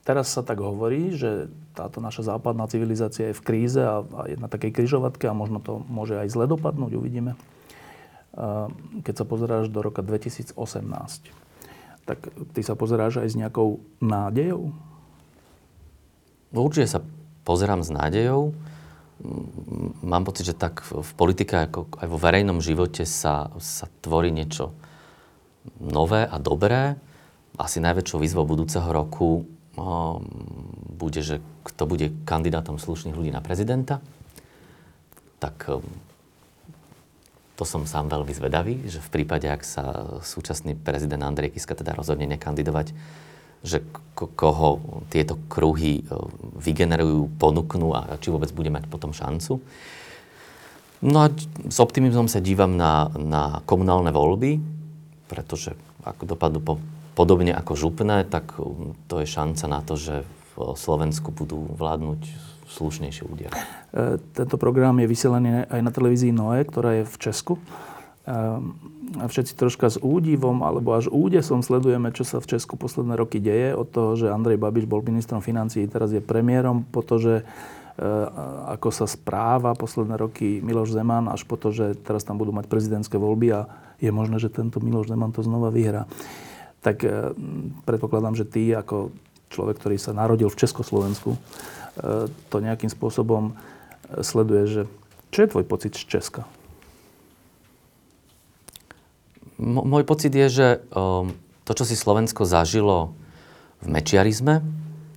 Teraz 0.03 0.35
sa 0.35 0.43
tak 0.43 0.59
hovorí, 0.59 1.15
že 1.15 1.47
táto 1.79 2.03
naša 2.03 2.35
západná 2.35 2.67
civilizácia 2.67 3.31
je 3.31 3.39
v 3.39 3.45
kríze 3.47 3.79
a, 3.79 4.03
a 4.03 4.21
je 4.27 4.35
na 4.35 4.51
takej 4.51 4.75
kryžovatke 4.75 5.31
a 5.31 5.35
možno 5.35 5.63
to 5.63 5.79
môže 5.87 6.19
aj 6.19 6.27
zle 6.27 6.51
dopadnúť, 6.51 6.99
uvidíme. 6.99 7.39
Keď 9.07 9.15
sa 9.15 9.25
pozeráš 9.29 9.71
do 9.71 9.79
roka 9.79 10.03
2018, 10.03 10.59
tak 12.03 12.19
ty 12.51 12.61
sa 12.67 12.75
pozeráš 12.75 13.23
aj 13.23 13.29
s 13.31 13.39
nejakou 13.39 13.79
nádejou? 14.03 14.75
Určite 16.51 16.99
sa 16.99 17.01
pozerám 17.47 17.87
s 17.87 17.95
nádejou. 17.95 18.51
Mám 20.03 20.27
pocit, 20.27 20.51
že 20.51 20.59
tak 20.59 20.83
v 20.83 21.11
politike, 21.15 21.71
ako 21.71 21.95
aj 21.95 22.09
vo 22.11 22.19
verejnom 22.19 22.59
živote 22.59 23.07
sa, 23.07 23.55
sa 23.63 23.87
tvorí 24.03 24.35
niečo 24.35 24.75
nové 25.79 26.27
a 26.27 26.43
dobré. 26.43 26.99
Asi 27.55 27.79
najväčšou 27.79 28.19
výzvou 28.19 28.43
budúceho 28.43 28.89
roku 28.91 29.47
bude, 30.97 31.21
že 31.25 31.41
kto 31.65 31.83
bude 31.89 32.13
kandidátom 32.29 32.77
slušných 32.77 33.17
ľudí 33.17 33.33
na 33.33 33.41
prezidenta, 33.41 34.05
tak 35.41 35.83
to 37.57 37.65
som 37.69 37.87
sám 37.87 38.09
veľmi 38.11 38.33
zvedavý, 38.33 38.75
že 38.89 38.99
v 38.99 39.13
prípade, 39.21 39.47
ak 39.47 39.63
sa 39.63 39.85
súčasný 40.25 40.77
prezident 40.77 41.23
Andrej 41.23 41.55
Kiska 41.57 41.77
teda 41.77 41.97
rozhodne 41.97 42.27
nekandidovať, 42.31 42.95
že 43.63 43.79
koho 44.19 44.83
tieto 45.07 45.39
kruhy 45.47 46.03
vygenerujú, 46.59 47.39
ponúknú 47.39 47.95
a 47.95 48.19
či 48.19 48.35
vôbec 48.35 48.51
bude 48.51 48.75
mať 48.75 48.91
potom 48.91 49.15
šancu. 49.15 49.63
No 51.03 51.19
a 51.23 51.31
s 51.71 51.79
optimizmom 51.83 52.27
sa 52.31 52.43
dívam 52.43 52.75
na, 52.75 53.11
na 53.19 53.43
komunálne 53.67 54.11
voľby, 54.15 54.59
pretože 55.27 55.75
ako 56.03 56.35
dopadnú 56.35 56.61
po 56.63 56.75
podobne 57.13 57.53
ako 57.53 57.77
župné, 57.77 58.25
tak 58.25 58.57
um, 58.57 58.97
to 59.09 59.21
je 59.21 59.27
šanca 59.29 59.65
na 59.69 59.81
to, 59.85 59.95
že 59.97 60.25
v 60.53 60.77
Slovensku 60.77 61.33
budú 61.33 61.65
vládnuť 61.77 62.53
slušnejšie 62.73 63.25
ľudia. 63.29 63.51
E, 63.93 64.17
tento 64.33 64.57
program 64.57 64.97
je 65.01 65.09
vysielaný 65.09 65.69
aj 65.69 65.81
na 65.85 65.93
televízii 65.93 66.33
Noe, 66.33 66.65
ktorá 66.65 67.03
je 67.03 67.05
v 67.05 67.17
Česku. 67.21 67.55
E, 67.57 67.63
a 69.13 69.25
všetci 69.29 69.53
troška 69.57 69.93
s 69.93 70.01
údivom 70.01 70.65
alebo 70.65 70.97
až 70.97 71.13
údesom 71.13 71.61
sledujeme, 71.61 72.09
čo 72.17 72.25
sa 72.25 72.41
v 72.41 72.57
Česku 72.57 72.81
posledné 72.81 73.17
roky 73.21 73.45
deje. 73.45 73.77
Od 73.77 73.89
toho, 73.89 74.17
že 74.17 74.33
Andrej 74.33 74.57
Babiš 74.57 74.89
bol 74.89 75.05
ministrom 75.05 75.45
financií, 75.45 75.85
teraz 75.85 76.17
je 76.17 76.25
premiérom, 76.25 76.89
po 76.89 77.05
to, 77.05 77.21
že 77.21 77.35
e, 77.41 77.45
ako 78.73 78.89
sa 78.89 79.05
správa 79.05 79.77
posledné 79.77 80.17
roky 80.17 80.65
Miloš 80.65 80.97
Zeman, 80.97 81.29
až 81.29 81.45
po 81.45 81.61
to, 81.61 81.77
že 81.77 81.97
teraz 82.01 82.25
tam 82.25 82.41
budú 82.41 82.57
mať 82.57 82.69
prezidentské 82.73 83.21
voľby 83.21 83.49
a 83.53 83.61
je 84.01 84.09
možné, 84.09 84.41
že 84.41 84.49
tento 84.49 84.81
Miloš 84.81 85.13
Zeman 85.13 85.33
to 85.33 85.45
znova 85.45 85.69
vyhrá 85.69 86.09
tak 86.83 87.07
e, 87.07 87.31
predpokladám, 87.87 88.35
že 88.35 88.45
ty 88.45 88.75
ako 88.75 89.15
človek, 89.55 89.79
ktorý 89.79 89.97
sa 89.97 90.11
narodil 90.13 90.51
v 90.51 90.59
Československu, 90.59 91.39
e, 91.39 91.39
to 92.29 92.57
nejakým 92.59 92.91
spôsobom 92.91 93.55
e, 93.55 94.23
sleduje, 94.27 94.63
že 94.67 94.83
čo 95.33 95.47
je 95.47 95.53
tvoj 95.55 95.65
pocit 95.65 95.95
z 95.95 96.05
Česka? 96.05 96.43
M- 99.63 99.87
môj 99.87 100.03
pocit 100.03 100.35
je, 100.35 100.49
že 100.51 100.69
um, 100.93 101.33
to, 101.63 101.73
čo 101.73 101.87
si 101.87 101.95
Slovensko 101.95 102.43
zažilo 102.43 103.15
v 103.81 103.87
mečiarizme, 103.95 104.61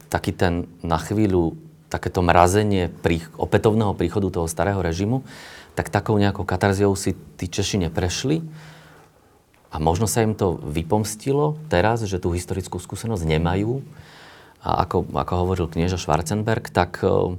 taký 0.07 0.31
ten 0.31 0.69
na 0.85 1.01
chvíľu, 1.01 1.57
takéto 1.89 2.21
mrazenie 2.21 2.93
pri, 3.01 3.25
opätovného 3.35 3.97
príchodu 3.97 4.29
toho 4.29 4.47
starého 4.47 4.79
režimu, 4.79 5.25
tak 5.75 5.91
takou 5.91 6.15
nejakou 6.15 6.47
katarziou 6.47 6.95
si 6.95 7.17
tí 7.35 7.49
Češi 7.51 7.89
neprešli 7.89 8.39
a 9.75 9.79
možno 9.83 10.07
sa 10.07 10.23
im 10.23 10.31
to 10.31 10.55
vypomstilo 10.55 11.59
teraz, 11.67 11.99
že 12.07 12.15
tú 12.15 12.31
historickú 12.31 12.79
skúsenosť 12.79 13.27
nemajú. 13.27 13.83
A 14.63 14.87
ako, 14.87 15.03
ako 15.11 15.33
hovoril 15.35 15.67
knieža 15.67 15.99
Schwarzenberg, 15.99 16.71
tak 16.71 17.03
e, 17.03 17.35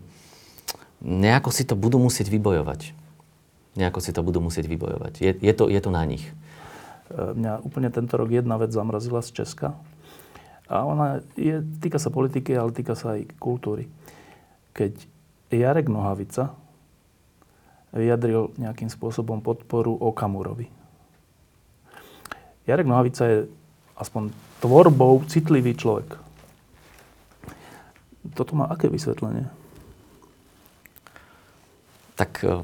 nejako 1.01 1.49
si 1.49 1.65
to 1.65 1.73
budú 1.73 1.97
musieť 1.97 2.29
vybojovať. 2.29 2.93
Nejako 3.81 4.05
si 4.05 4.13
to 4.13 4.21
budú 4.21 4.45
musieť 4.45 4.69
vybojovať. 4.69 5.13
Je, 5.17 5.33
je, 5.33 5.53
to, 5.57 5.73
je 5.73 5.81
to 5.81 5.89
na 5.89 6.05
nich. 6.05 6.29
E, 7.09 7.17
mňa 7.17 7.65
úplne 7.65 7.89
tento 7.89 8.21
rok 8.21 8.29
jedna 8.29 8.61
vec 8.61 8.69
zamrazila 8.69 9.25
z 9.25 9.33
Česka. 9.33 9.73
A 10.69 10.85
ona 10.85 11.25
je, 11.41 11.65
týka 11.81 11.97
sa 11.97 12.13
politiky, 12.13 12.53
ale 12.53 12.69
týka 12.77 12.93
sa 12.93 13.17
aj 13.17 13.33
kultúry. 13.41 13.89
Keď 14.77 14.93
Jarek 15.57 15.89
Nohavica 15.89 16.53
vyjadril 17.97 18.53
nejakým 18.61 18.93
spôsobom 18.93 19.41
podporu 19.41 19.97
Okamurovi 19.97 20.77
Jarek 22.67 22.87
Nohavica 22.87 23.23
je 23.27 23.39
aspoň 23.95 24.35
tvorbou 24.59 25.23
citlivý 25.31 25.79
človek. 25.79 26.19
Toto 28.35 28.59
má 28.59 28.67
aké 28.67 28.91
vysvetlenie? 28.91 29.47
Tak 32.19 32.43
e, 32.43 32.59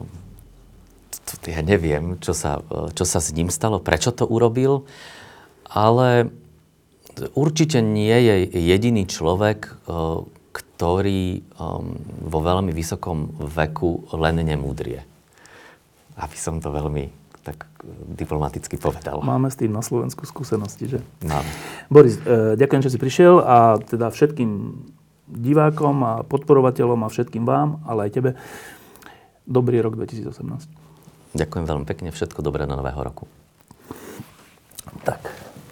ja 1.46 1.62
neviem, 1.62 2.18
čo 2.18 2.34
sa, 2.34 2.58
e, 2.66 2.90
čo 2.90 3.06
sa 3.06 3.22
s 3.22 3.30
ním 3.30 3.46
stalo, 3.46 3.78
prečo 3.78 4.10
to 4.10 4.26
urobil, 4.26 4.90
ale 5.70 6.34
určite 7.38 7.78
nie 7.78 8.16
je 8.26 8.34
jediný 8.58 9.06
človek, 9.06 9.70
e, 9.70 9.72
ktorý 10.52 11.46
vo 12.26 12.42
veľmi 12.42 12.74
vysokom 12.74 13.38
veku 13.38 14.02
len 14.18 14.42
nemúdrie. 14.42 15.06
Aby 16.18 16.36
som 16.36 16.58
to 16.58 16.74
veľmi 16.74 17.21
tak 17.42 17.66
diplomaticky 18.06 18.78
povedal. 18.78 19.18
Máme 19.26 19.50
s 19.50 19.58
tým 19.58 19.74
na 19.74 19.82
Slovensku 19.82 20.22
skúsenosti, 20.22 20.86
že? 20.86 20.98
Máme. 21.26 21.50
Boris, 21.90 22.18
e, 22.22 22.54
ďakujem, 22.54 22.82
že 22.86 22.92
si 22.94 22.98
prišiel 23.02 23.42
a 23.42 23.82
teda 23.82 24.14
všetkým 24.14 24.50
divákom 25.26 25.96
a 26.06 26.12
podporovateľom 26.22 27.02
a 27.02 27.10
všetkým 27.10 27.42
vám, 27.42 27.82
ale 27.82 28.06
aj 28.06 28.10
tebe, 28.14 28.30
dobrý 29.48 29.82
rok 29.82 29.98
2018. 29.98 30.70
Ďakujem 31.34 31.64
veľmi 31.64 31.86
pekne, 31.88 32.08
všetko 32.14 32.44
dobré 32.44 32.68
do 32.68 32.78
nového 32.78 33.00
roku. 33.02 33.26
Tak, 35.02 35.18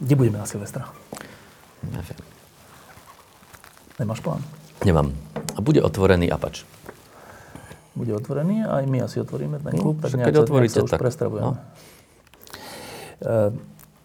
kde 0.03 0.15
budeme 0.17 0.43
na 0.43 0.49
Silvestra? 0.49 0.89
Neviem. 1.87 2.19
Nemáš 4.01 4.25
plán? 4.25 4.41
Nemám. 4.83 5.13
A 5.55 5.61
bude 5.61 5.85
otvorený 5.85 6.33
Apač. 6.33 6.65
Bude 8.01 8.13
otvorený 8.15 8.65
a 8.65 8.81
aj 8.81 8.85
my 8.87 8.99
asi 9.01 9.17
otvoríme 9.19 9.61
ten 9.61 9.71
No, 9.71 9.83
klub, 9.83 9.97
tak 9.99 10.09
však 10.09 10.19
nejak 10.19 10.29
keď 10.31 10.37
otvoríte, 10.41 10.73
sa 10.75 10.83
už 10.83 10.91
tak- 10.91 11.03
prestravujeme. 11.03 11.45
no. 11.47 11.53
Uh, 13.21 13.53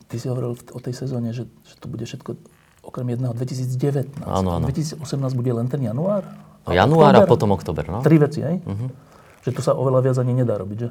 ty 0.05 0.15
si 0.17 0.27
hovoril 0.27 0.53
v- 0.53 0.67
o 0.69 0.79
tej 0.79 0.93
sezóne, 0.93 1.31
že, 1.31 1.47
že 1.63 1.73
to 1.77 1.87
bude 1.87 2.03
všetko 2.03 2.35
okrem 2.83 3.07
jedného 3.09 3.31
2019. 3.31 4.19
Áno, 4.21 4.49
áno. 4.53 4.65
2018 4.65 4.99
bude 5.31 5.49
len 5.49 5.65
ten 5.65 5.79
január? 5.79 6.27
No, 6.61 6.69
január 6.69 7.13
a 7.13 7.19
október? 7.19 7.29
potom 7.29 7.49
október, 7.51 7.85
no. 7.87 7.99
Tri 8.01 8.17
veci, 8.17 8.39
hej? 8.39 8.59
Mhm. 8.59 8.87
Že 9.41 9.51
tu 9.51 9.61
sa 9.61 9.71
oveľa 9.71 10.03
viac 10.03 10.17
ani 10.17 10.33
nedá 10.35 10.55
robiť, 10.55 10.77
že? 10.77 10.89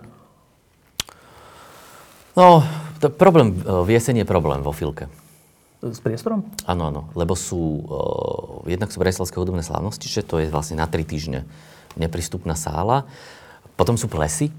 No, 2.34 2.62
to 2.98 3.10
problém, 3.10 3.54
e, 3.56 3.84
v 3.84 3.90
jeseni 3.90 4.20
je 4.20 4.26
problém 4.26 4.58
vo 4.58 4.72
Filke. 4.72 5.06
S 5.80 6.00
priestorom? 6.00 6.48
Áno, 6.64 6.88
áno, 6.88 7.02
lebo 7.12 7.36
sú, 7.36 7.60
uh, 7.84 8.00
jednak 8.64 8.88
sú 8.88 8.96
Breslavské 8.96 9.36
hudobné 9.36 9.60
slávnosti, 9.60 10.08
že 10.08 10.24
to 10.24 10.40
je 10.40 10.48
vlastne 10.48 10.74
na 10.74 10.88
tri 10.88 11.04
týždne 11.04 11.44
neprístupná 11.94 12.54
sála. 12.58 13.06
Potom 13.74 13.98
sú 13.98 14.06
plesy, 14.06 14.54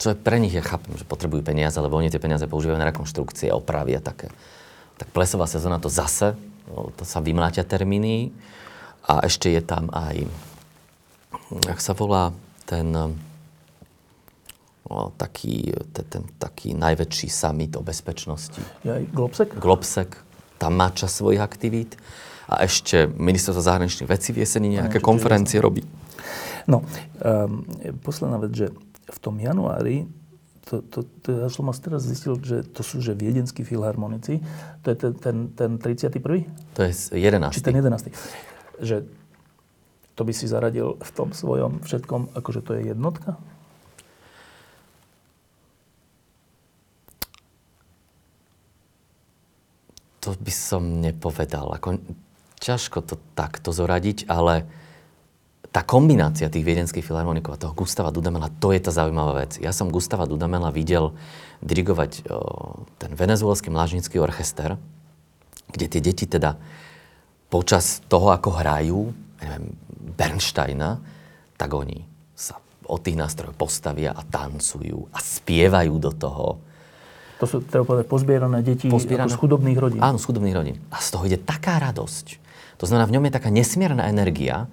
čo 0.00 0.12
je 0.12 0.16
pre 0.16 0.40
nich, 0.40 0.56
ja 0.56 0.64
chápem, 0.64 0.96
že 0.96 1.04
potrebujú 1.04 1.44
peniaze, 1.44 1.76
lebo 1.76 2.00
oni 2.00 2.08
tie 2.08 2.16
peniaze 2.16 2.48
používajú 2.48 2.80
na 2.80 2.88
rekonštrukcie, 2.88 3.52
opravy 3.52 3.92
a 3.96 4.00
také. 4.00 4.32
Tak 4.96 5.12
plesová 5.12 5.44
sezóna 5.44 5.76
to 5.76 5.92
zase, 5.92 6.32
no, 6.72 6.88
to 6.96 7.04
sa 7.04 7.20
vymláťa 7.20 7.68
termíny. 7.68 8.32
A 9.04 9.28
ešte 9.28 9.52
je 9.52 9.60
tam 9.60 9.92
aj, 9.92 10.24
jak 11.68 11.80
sa 11.84 11.92
volá, 11.92 12.32
ten 12.64 12.88
no, 14.90 15.12
taký, 15.20 15.68
ten, 15.92 16.04
ten, 16.08 16.24
taký 16.40 16.72
najväčší 16.72 17.28
summit 17.28 17.76
o 17.76 17.84
bezpečnosti. 17.84 18.60
Aj 18.88 19.04
Globsek? 19.12 19.52
Globsek, 19.60 20.16
tam 20.56 20.80
má 20.80 20.88
čas 20.96 21.12
svojich 21.12 21.44
aktivít. 21.44 22.00
A 22.50 22.64
ešte 22.64 23.04
ministerstvo 23.06 23.62
zahraničných 23.62 24.10
vecí 24.10 24.32
v 24.32 24.42
jeseni 24.42 24.80
nejaké 24.80 24.98
konferencie 24.98 25.60
robí. 25.60 25.84
No, 26.68 26.84
um, 27.22 27.64
posledná 28.04 28.36
vec, 28.40 28.52
že 28.52 28.66
v 29.10 29.18
tom 29.20 29.36
januári, 29.40 30.08
to, 30.68 30.84
to, 30.86 31.02
to 31.24 31.28
ja 31.34 31.48
som 31.50 31.66
teraz 31.74 32.06
zistil, 32.06 32.38
že 32.38 32.62
to 32.62 32.86
sú 32.86 33.02
že 33.02 33.16
viedenskí 33.16 33.66
filharmonici, 33.66 34.38
to 34.84 34.94
je 34.94 34.96
ten, 34.96 35.12
ten, 35.18 35.36
ten 35.50 35.70
31. 35.82 36.46
To 36.76 36.80
je 36.86 36.92
z 36.92 37.04
11. 37.16 37.58
Či 37.58 37.64
ten 37.64 37.74
11. 37.74 38.12
Že 38.78 38.96
to 40.14 40.22
by 40.22 40.32
si 40.36 40.46
zaradil 40.46 41.00
v 41.00 41.10
tom 41.16 41.32
svojom 41.32 41.80
všetkom, 41.82 42.36
akože 42.36 42.60
to 42.60 42.76
je 42.76 42.92
jednotka? 42.92 43.40
To 50.20 50.36
by 50.36 50.52
som 50.52 51.00
nepovedal. 51.00 51.72
Ako, 51.80 51.96
ťažko 52.60 53.00
to 53.00 53.16
takto 53.32 53.72
zoradiť, 53.72 54.28
ale 54.28 54.68
tá 55.70 55.86
kombinácia 55.86 56.50
tých 56.50 56.66
viedenských 56.66 57.06
filharmonikov 57.06 57.54
a 57.54 57.62
toho 57.62 57.74
Gustava 57.78 58.10
Dudamela, 58.10 58.50
to 58.58 58.74
je 58.74 58.82
tá 58.82 58.90
zaujímavá 58.90 59.46
vec. 59.46 59.62
Ja 59.62 59.70
som 59.70 59.86
Gustava 59.86 60.26
Dudamela 60.26 60.74
videl 60.74 61.14
dirigovať 61.62 62.26
o, 62.26 62.82
ten 62.98 63.14
venezuelský 63.14 63.70
mlážnický 63.70 64.18
orchester, 64.18 64.74
kde 65.70 65.86
tie 65.86 66.02
deti 66.02 66.26
teda 66.26 66.58
počas 67.46 68.02
toho, 68.10 68.34
ako 68.34 68.50
hrajú, 68.50 69.14
neviem, 69.38 69.64
Bernsteina, 70.18 70.98
tak 71.54 71.70
oni 71.70 72.02
sa 72.34 72.58
od 72.90 72.98
tých 72.98 73.14
nástrojov 73.14 73.54
postavia 73.54 74.10
a 74.10 74.26
tancujú 74.26 75.06
a 75.14 75.18
spievajú 75.22 75.94
do 76.02 76.10
toho. 76.10 76.46
To 77.38 77.46
sú, 77.46 77.56
treba 77.62 77.86
povedať, 77.86 78.10
pozbierané 78.10 78.58
deti 78.60 78.90
Pozbierané- 78.90 79.30
z 79.30 79.38
chudobných 79.38 79.78
rodín. 79.78 80.00
Áno, 80.02 80.18
z 80.18 80.26
chudobných 80.26 80.56
rodín. 80.56 80.76
A 80.90 80.98
z 80.98 81.08
toho 81.14 81.24
ide 81.30 81.38
taká 81.38 81.78
radosť. 81.78 82.42
To 82.82 82.84
znamená, 82.90 83.06
v 83.06 83.14
ňom 83.16 83.24
je 83.28 83.32
taká 83.32 83.50
nesmierna 83.54 84.10
energia. 84.10 84.66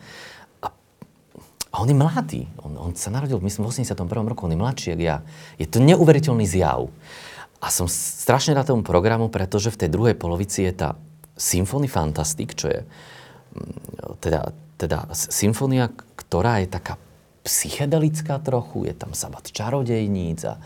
A, 1.77 1.85
on 1.85 1.89
je 1.89 1.93
mladý. 1.93 2.49
On, 2.65 2.73
on 2.73 2.91
sa 2.97 3.13
narodil, 3.13 3.37
myslím, 3.37 3.69
v 3.69 3.85
81. 3.85 4.09
roku. 4.25 4.49
On 4.49 4.53
je 4.53 4.57
mladší, 4.57 4.97
jak 4.97 5.01
ja. 5.05 5.17
Je 5.61 5.69
to 5.69 5.77
neuveriteľný 5.77 6.49
zjav. 6.49 6.89
A 7.61 7.69
som 7.69 7.85
strašne 7.85 8.57
rád 8.57 8.73
tomu 8.73 8.81
programu, 8.81 9.29
pretože 9.29 9.69
v 9.69 9.85
tej 9.85 9.89
druhej 9.93 10.17
polovici 10.17 10.65
je 10.65 10.73
tá 10.73 10.89
Symphony 11.37 11.85
Fantastic, 11.85 12.57
čo 12.57 12.65
je 12.73 12.81
mm, 12.81 14.17
teda, 14.17 14.41
teda 14.81 15.05
symfónia, 15.13 15.93
ktorá 16.17 16.65
je 16.65 16.67
taká 16.73 16.97
psychedelická 17.45 18.41
trochu, 18.41 18.89
je 18.89 18.93
tam 18.97 19.13
sabat 19.13 19.45
čarodejníc 19.53 20.49
a 20.49 20.57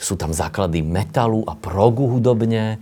sú 0.00 0.16
tam 0.16 0.32
základy 0.32 0.80
metalu 0.80 1.44
a 1.44 1.52
progu 1.52 2.08
hudobne. 2.08 2.80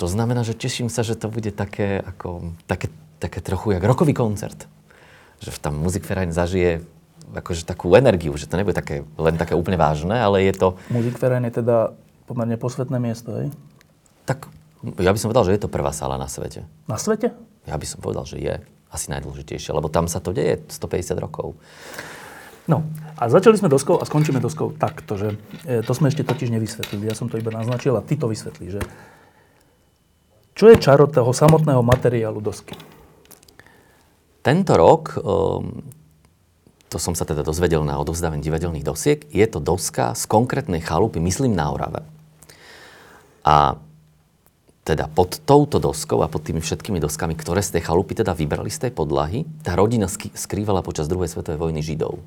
To 0.00 0.08
znamená, 0.08 0.46
že 0.46 0.56
teším 0.56 0.88
sa, 0.88 1.04
že 1.04 1.18
to 1.18 1.28
bude 1.28 1.52
také, 1.52 2.00
ako, 2.00 2.56
také, 2.64 2.88
také 3.20 3.44
trochu 3.44 3.76
jak 3.76 3.84
rokový 3.84 4.16
koncert. 4.16 4.64
Že 5.40 5.60
tam 5.60 5.74
Musikverein 5.80 6.32
zažije 6.32 6.84
akože 7.34 7.66
takú 7.66 7.92
energiu, 7.98 8.32
že 8.38 8.46
to 8.46 8.56
nebude 8.56 8.76
také, 8.76 9.02
len 9.18 9.34
také 9.34 9.58
úplne 9.58 9.76
vážne, 9.76 10.14
ale 10.14 10.46
je 10.46 10.54
to... 10.54 10.68
Musikverein 10.88 11.44
je 11.50 11.60
teda 11.60 11.92
pomerne 12.24 12.54
posvetné 12.54 12.96
miesto, 13.02 13.34
hej? 13.34 13.50
Tak 14.24 14.46
ja 15.02 15.10
by 15.10 15.18
som 15.18 15.28
povedal, 15.30 15.46
že 15.50 15.54
je 15.58 15.62
to 15.66 15.72
prvá 15.72 15.90
sála 15.90 16.14
na 16.16 16.30
svete. 16.30 16.62
Na 16.86 16.98
svete? 16.98 17.34
Ja 17.66 17.74
by 17.74 17.86
som 17.86 17.98
povedal, 17.98 18.24
že 18.24 18.38
je 18.38 18.54
asi 18.90 19.10
najdôležitejšia, 19.10 19.74
lebo 19.74 19.90
tam 19.90 20.06
sa 20.06 20.22
to 20.22 20.30
deje 20.30 20.62
150 20.70 21.18
rokov. 21.18 21.58
No, 22.66 22.82
a 23.14 23.30
začali 23.30 23.54
sme 23.54 23.70
doskou 23.70 24.02
a 24.02 24.04
skončíme 24.06 24.42
doskou 24.42 24.74
takto, 24.74 25.14
že 25.14 25.38
e, 25.62 25.86
to 25.86 25.94
sme 25.94 26.10
ešte 26.10 26.26
totiž 26.26 26.50
nevysvetlili. 26.50 27.06
Ja 27.06 27.14
som 27.14 27.30
to 27.30 27.38
iba 27.38 27.54
naznačil 27.54 27.94
a 27.94 28.02
ty 28.02 28.18
to 28.18 28.26
vysvetlí, 28.26 28.66
že 28.74 28.80
čo 30.56 30.72
je 30.72 30.80
čaro 30.80 31.06
toho 31.06 31.30
samotného 31.30 31.84
materiálu 31.84 32.42
dosky? 32.42 32.74
Tento 34.46 34.78
rok, 34.78 35.18
um, 35.18 35.82
to 36.86 37.02
som 37.02 37.18
sa 37.18 37.26
teda 37.26 37.42
dozvedel 37.42 37.82
na 37.82 37.98
odovzdávaní 37.98 38.46
divadelných 38.46 38.86
dosiek, 38.86 39.26
je 39.26 39.42
to 39.50 39.58
doska 39.58 40.14
z 40.14 40.22
konkrétnej 40.30 40.78
chalupy, 40.78 41.18
myslím 41.18 41.58
na 41.58 41.66
Orave. 41.74 42.06
A 43.42 43.74
teda 44.86 45.10
pod 45.10 45.42
touto 45.42 45.82
doskou 45.82 46.22
a 46.22 46.30
pod 46.30 46.46
tými 46.46 46.62
všetkými 46.62 47.02
doskami, 47.02 47.34
ktoré 47.34 47.58
z 47.58 47.74
tej 47.74 47.90
chalupy 47.90 48.14
teda 48.14 48.38
vybrali 48.38 48.70
z 48.70 48.86
tej 48.86 48.94
podlahy, 48.94 49.42
tá 49.66 49.74
rodina 49.74 50.06
sk- 50.06 50.30
skrývala 50.30 50.78
počas 50.86 51.10
druhej 51.10 51.26
svetovej 51.26 51.58
vojny 51.58 51.82
Židov. 51.82 52.22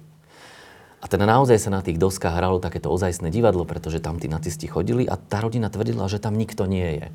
A 0.99 1.07
teda 1.07 1.23
naozaj 1.23 1.55
sa 1.55 1.71
na 1.71 1.79
tých 1.79 1.95
doskách 1.95 2.35
hralo 2.35 2.59
takéto 2.59 2.91
ozajstné 2.91 3.31
divadlo, 3.31 3.63
pretože 3.63 4.03
tam 4.03 4.19
tí 4.19 4.27
nacisti 4.27 4.67
chodili 4.67 5.07
a 5.07 5.15
tá 5.15 5.39
rodina 5.39 5.71
tvrdila, 5.71 6.11
že 6.11 6.19
tam 6.19 6.35
nikto 6.35 6.67
nie 6.67 6.99
je. 6.99 7.07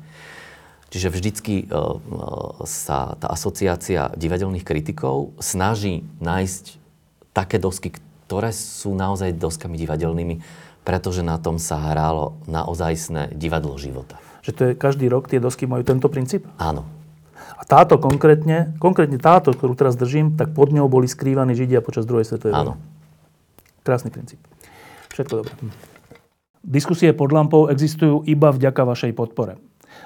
Čiže 0.95 1.11
vždycky 1.11 1.67
uh, 1.67 1.99
uh, 1.99 2.63
sa 2.63 3.19
tá 3.19 3.27
asociácia 3.27 4.15
divadelných 4.15 4.63
kritikov 4.63 5.35
snaží 5.43 6.07
nájsť 6.23 6.79
také 7.35 7.59
dosky, 7.59 7.91
ktoré 8.31 8.55
sú 8.55 8.95
naozaj 8.95 9.35
doskami 9.35 9.75
divadelnými, 9.75 10.39
pretože 10.87 11.19
na 11.19 11.35
tom 11.35 11.59
sa 11.59 11.91
hralo 11.91 12.39
naozajstné 12.47 13.35
divadlo 13.35 13.75
života. 13.75 14.23
Že 14.47 14.51
to 14.55 14.61
je 14.63 14.71
každý 14.79 15.11
rok 15.11 15.27
tie 15.27 15.43
dosky 15.43 15.67
majú 15.67 15.83
tento 15.83 16.07
princíp? 16.07 16.47
Áno. 16.55 16.87
A 17.59 17.67
táto 17.67 17.99
konkrétne, 17.99 18.71
konkrétne 18.79 19.19
táto, 19.19 19.51
ktorú 19.51 19.75
teraz 19.75 19.99
držím, 19.99 20.39
tak 20.39 20.55
pod 20.55 20.71
ňou 20.71 20.87
boli 20.87 21.11
skrývaní 21.11 21.59
Židia 21.59 21.83
počas 21.83 22.07
druhej 22.07 22.23
svetovej 22.23 22.55
Áno. 22.55 22.79
vojny. 22.79 22.83
Krásny 23.83 24.15
princíp. 24.15 24.39
Všetko 25.11 25.43
dobré. 25.43 25.51
Diskusie 26.63 27.11
pod 27.11 27.35
lampou 27.35 27.67
existujú 27.67 28.23
iba 28.23 28.55
vďaka 28.55 28.81
vašej 28.87 29.11
podpore. 29.11 29.59